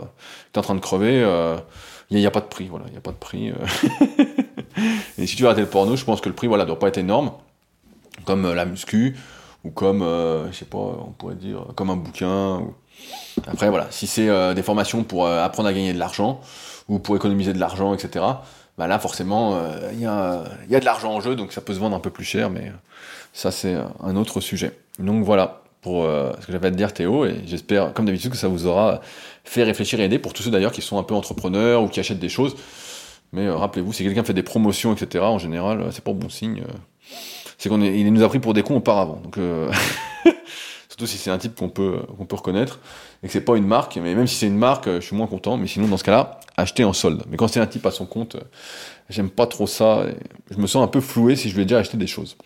tu 0.52 0.55
es 0.55 0.59
en 0.59 0.62
train 0.62 0.74
de 0.74 0.80
crever 0.80 1.24
il 2.11 2.18
n'y 2.18 2.26
a, 2.26 2.30
pas 2.30 2.40
de 2.40 2.46
prix 2.46 2.68
voilà. 2.68 2.84
Il 2.90 2.96
a 2.96 3.00
pas 3.00 3.12
de 3.12 3.16
prix 3.16 3.52
et 5.18 5.26
si 5.26 5.36
tu 5.36 5.42
veux 5.42 5.48
arrêter 5.48 5.62
le 5.62 5.68
porno 5.68 5.96
je 5.96 6.05
pense 6.05 6.20
que 6.20 6.28
le 6.28 6.34
prix 6.34 6.48
voilà 6.48 6.64
doit 6.64 6.78
pas 6.78 6.88
être 6.88 6.98
énorme. 6.98 7.32
Comme 8.24 8.52
la 8.52 8.64
muscu 8.64 9.16
ou 9.64 9.70
comme 9.70 10.00
je 10.50 10.56
sais 10.56 10.64
pas 10.64 10.78
on 10.78 11.12
pourrait 11.16 11.34
dire 11.34 11.66
comme 11.74 11.90
un 11.90 11.96
bouquin 11.96 12.62
après 13.46 13.70
voilà 13.70 13.86
si 13.90 14.06
c'est 14.06 14.54
des 14.54 14.62
formations 14.62 15.04
pour 15.04 15.26
apprendre 15.26 15.68
à 15.68 15.72
gagner 15.72 15.92
de 15.92 15.98
l'argent 15.98 16.40
ou 16.88 16.98
pour 16.98 17.16
économiser 17.16 17.52
de 17.52 17.58
l'argent 17.58 17.94
etc 17.94 18.24
bah 18.76 18.86
là 18.86 18.98
forcément 18.98 19.58
il 19.92 20.00
y 20.00 20.06
a, 20.06 20.44
y 20.68 20.76
a 20.76 20.80
de 20.80 20.84
l'argent 20.84 21.12
en 21.12 21.20
jeu 21.20 21.34
donc 21.34 21.52
ça 21.52 21.60
peut 21.60 21.74
se 21.74 21.78
vendre 21.78 21.96
un 21.96 22.00
peu 22.00 22.10
plus 22.10 22.24
cher 22.24 22.50
mais 22.50 22.72
ça, 23.34 23.50
c'est 23.50 23.76
un 24.00 24.16
autre 24.16 24.40
sujet. 24.40 24.78
Donc 25.00 25.24
voilà 25.24 25.64
pour 25.82 26.04
euh, 26.04 26.32
ce 26.40 26.46
que 26.46 26.52
j'avais 26.52 26.68
à 26.68 26.70
te 26.70 26.76
dire 26.76 26.94
Théo, 26.94 27.26
et 27.26 27.42
j'espère, 27.46 27.92
comme 27.92 28.06
d'habitude, 28.06 28.30
que 28.30 28.36
ça 28.36 28.48
vous 28.48 28.66
aura 28.66 29.00
fait 29.42 29.64
réfléchir 29.64 30.00
et 30.00 30.04
aider 30.04 30.20
pour 30.20 30.32
tous 30.32 30.44
ceux 30.44 30.52
d'ailleurs 30.52 30.72
qui 30.72 30.80
sont 30.80 30.98
un 30.98 31.02
peu 31.02 31.14
entrepreneurs 31.14 31.82
ou 31.82 31.88
qui 31.88 32.00
achètent 32.00 32.20
des 32.20 32.28
choses. 32.28 32.56
Mais 33.32 33.46
euh, 33.46 33.56
rappelez-vous, 33.56 33.92
si 33.92 34.04
quelqu'un 34.04 34.22
fait 34.22 34.32
des 34.32 34.44
promotions, 34.44 34.94
etc., 34.94 35.24
en 35.24 35.38
général, 35.38 35.82
euh, 35.82 35.90
c'est 35.90 36.04
pas 36.04 36.12
bon 36.12 36.28
signe. 36.30 36.62
C'est 37.59 37.68
qu'on 37.68 37.80
il 37.80 38.12
nous 38.12 38.22
a 38.22 38.28
pris 38.28 38.40
pour 38.40 38.55
des 38.55 38.62
cons 38.62 38.76
auparavant. 38.76 39.20
Donc, 39.22 39.38
surtout 40.88 41.07
si 41.07 41.18
c'est 41.18 41.30
un 41.30 41.38
type 41.38 41.55
qu'on 41.55 41.68
peut, 41.68 42.00
qu'on 42.16 42.26
peut 42.26 42.36
reconnaître 42.36 42.80
et 43.22 43.26
que 43.26 43.32
c'est 43.32 43.40
pas 43.40 43.57
une 43.57 43.66
marque. 43.66 43.96
Mais 43.96 44.14
même 44.14 44.26
si 44.26 44.36
c'est 44.36 44.46
une 44.46 44.59
marque, 44.59 44.86
je 44.88 45.00
suis 45.00 45.16
moins 45.16 45.26
content. 45.26 45.57
Mais 45.57 45.66
sinon, 45.66 45.88
dans 45.88 45.96
ce 45.96 46.05
cas-là, 46.05 46.40
acheter 46.57 46.84
en 46.84 46.92
solde. 46.92 47.22
Mais 47.28 47.36
quand 47.36 47.48
c'est 47.48 47.61
un 47.61 47.66
type 47.66 47.86
à 47.86 47.90
son 47.90 48.07
compte, 48.07 48.36
j'aime 49.09 49.30
pas 49.30 49.46
trop 49.46 49.66
ça. 49.66 50.05
je 50.50 50.57
me 50.57 50.66
sens 50.66 50.84
un 50.84 50.88
peu 50.88 51.00
floué 51.00 51.36
si 51.36 51.48
je 51.48 51.57
vais 51.57 51.64
déjà 51.64 51.78
acheter 51.78 51.96
des 51.96 52.07
choses. 52.07 52.36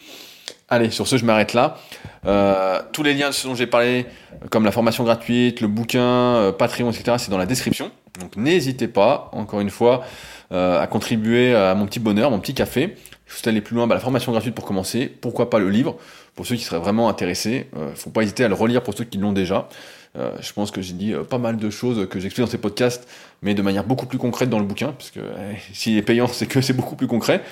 Allez, 0.70 0.90
sur 0.90 1.06
ce, 1.06 1.16
je 1.16 1.24
m'arrête 1.24 1.54
là. 1.54 1.78
Euh, 2.26 2.80
tous 2.92 3.02
les 3.02 3.14
liens 3.14 3.30
de 3.30 3.34
ce 3.34 3.46
dont 3.46 3.54
j'ai 3.54 3.66
parlé, 3.66 4.04
comme 4.50 4.66
la 4.66 4.72
formation 4.72 5.02
gratuite, 5.02 5.62
le 5.62 5.68
bouquin, 5.68 6.00
euh, 6.02 6.52
Patreon, 6.52 6.90
etc., 6.90 7.16
c'est 7.18 7.30
dans 7.30 7.38
la 7.38 7.46
description. 7.46 7.90
Donc 8.20 8.36
n'hésitez 8.36 8.88
pas, 8.88 9.30
encore 9.32 9.60
une 9.60 9.70
fois, 9.70 10.04
euh, 10.52 10.78
à 10.78 10.86
contribuer 10.86 11.54
à 11.54 11.74
mon 11.74 11.86
petit 11.86 12.00
bonheur, 12.00 12.30
mon 12.30 12.38
petit 12.38 12.52
café. 12.52 12.96
Si 13.28 13.42
vous 13.42 13.48
allez 13.48 13.60
plus 13.60 13.76
loin, 13.76 13.86
bah, 13.86 13.94
la 13.94 14.00
formation 14.00 14.32
gratuite 14.32 14.54
pour 14.54 14.64
commencer, 14.64 15.06
pourquoi 15.20 15.50
pas 15.50 15.58
le 15.58 15.70
livre, 15.70 15.96
pour 16.34 16.46
ceux 16.46 16.56
qui 16.56 16.64
seraient 16.64 16.80
vraiment 16.80 17.08
intéressés. 17.08 17.66
Euh, 17.76 17.94
faut 17.94 18.10
pas 18.10 18.22
hésiter 18.22 18.44
à 18.44 18.48
le 18.48 18.54
relire 18.54 18.82
pour 18.82 18.94
ceux 18.94 19.04
qui 19.04 19.18
l'ont 19.18 19.32
déjà. 19.32 19.68
Euh, 20.16 20.32
je 20.40 20.52
pense 20.52 20.70
que 20.70 20.80
j'ai 20.80 20.94
dit 20.94 21.12
pas 21.28 21.38
mal 21.38 21.58
de 21.58 21.70
choses 21.70 22.08
que 22.08 22.18
j'explique 22.18 22.46
dans 22.46 22.50
ces 22.50 22.58
podcasts, 22.58 23.06
mais 23.42 23.54
de 23.54 23.62
manière 23.62 23.84
beaucoup 23.84 24.06
plus 24.06 24.18
concrète 24.18 24.48
dans 24.50 24.58
le 24.58 24.64
bouquin, 24.64 24.92
puisque 24.96 25.18
eh, 25.18 25.56
s'il 25.72 25.96
est 25.96 26.02
payant, 26.02 26.26
c'est 26.26 26.46
que 26.46 26.60
c'est 26.60 26.72
beaucoup 26.72 26.96
plus 26.96 27.06
concret. 27.06 27.42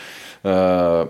Euh, 0.46 1.04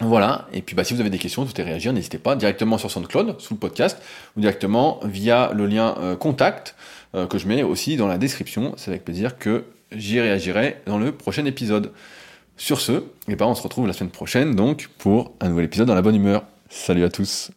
voilà, 0.00 0.48
et 0.52 0.60
puis 0.60 0.74
bah, 0.74 0.82
si 0.82 0.92
vous 0.92 1.00
avez 1.00 1.10
des 1.10 1.18
questions, 1.18 1.46
tout 1.46 1.60
est 1.60 1.64
réagir, 1.64 1.92
n'hésitez 1.92 2.18
pas 2.18 2.34
directement 2.34 2.78
sur 2.78 2.90
SoundCloud, 2.90 3.40
sous 3.40 3.54
le 3.54 3.60
podcast, 3.60 4.02
ou 4.36 4.40
directement 4.40 4.98
via 5.04 5.52
le 5.54 5.66
lien 5.66 5.94
euh, 6.00 6.16
contact 6.16 6.74
euh, 7.14 7.26
que 7.26 7.38
je 7.38 7.46
mets 7.46 7.62
aussi 7.62 7.96
dans 7.96 8.08
la 8.08 8.18
description. 8.18 8.74
C'est 8.76 8.90
avec 8.90 9.04
plaisir 9.04 9.38
que 9.38 9.64
j'y 9.92 10.20
réagirai 10.20 10.78
dans 10.86 10.98
le 10.98 11.12
prochain 11.12 11.44
épisode. 11.44 11.92
Sur 12.56 12.80
ce, 12.80 12.92
et 12.92 13.02
eh 13.28 13.36
ben, 13.36 13.46
on 13.46 13.54
se 13.54 13.62
retrouve 13.62 13.86
la 13.86 13.92
semaine 13.92 14.10
prochaine 14.10 14.54
donc 14.54 14.88
pour 14.98 15.34
un 15.40 15.48
nouvel 15.48 15.64
épisode 15.64 15.88
dans 15.88 15.94
la 15.94 16.02
bonne 16.02 16.14
humeur. 16.14 16.44
Salut 16.68 17.04
à 17.04 17.08
tous 17.08 17.50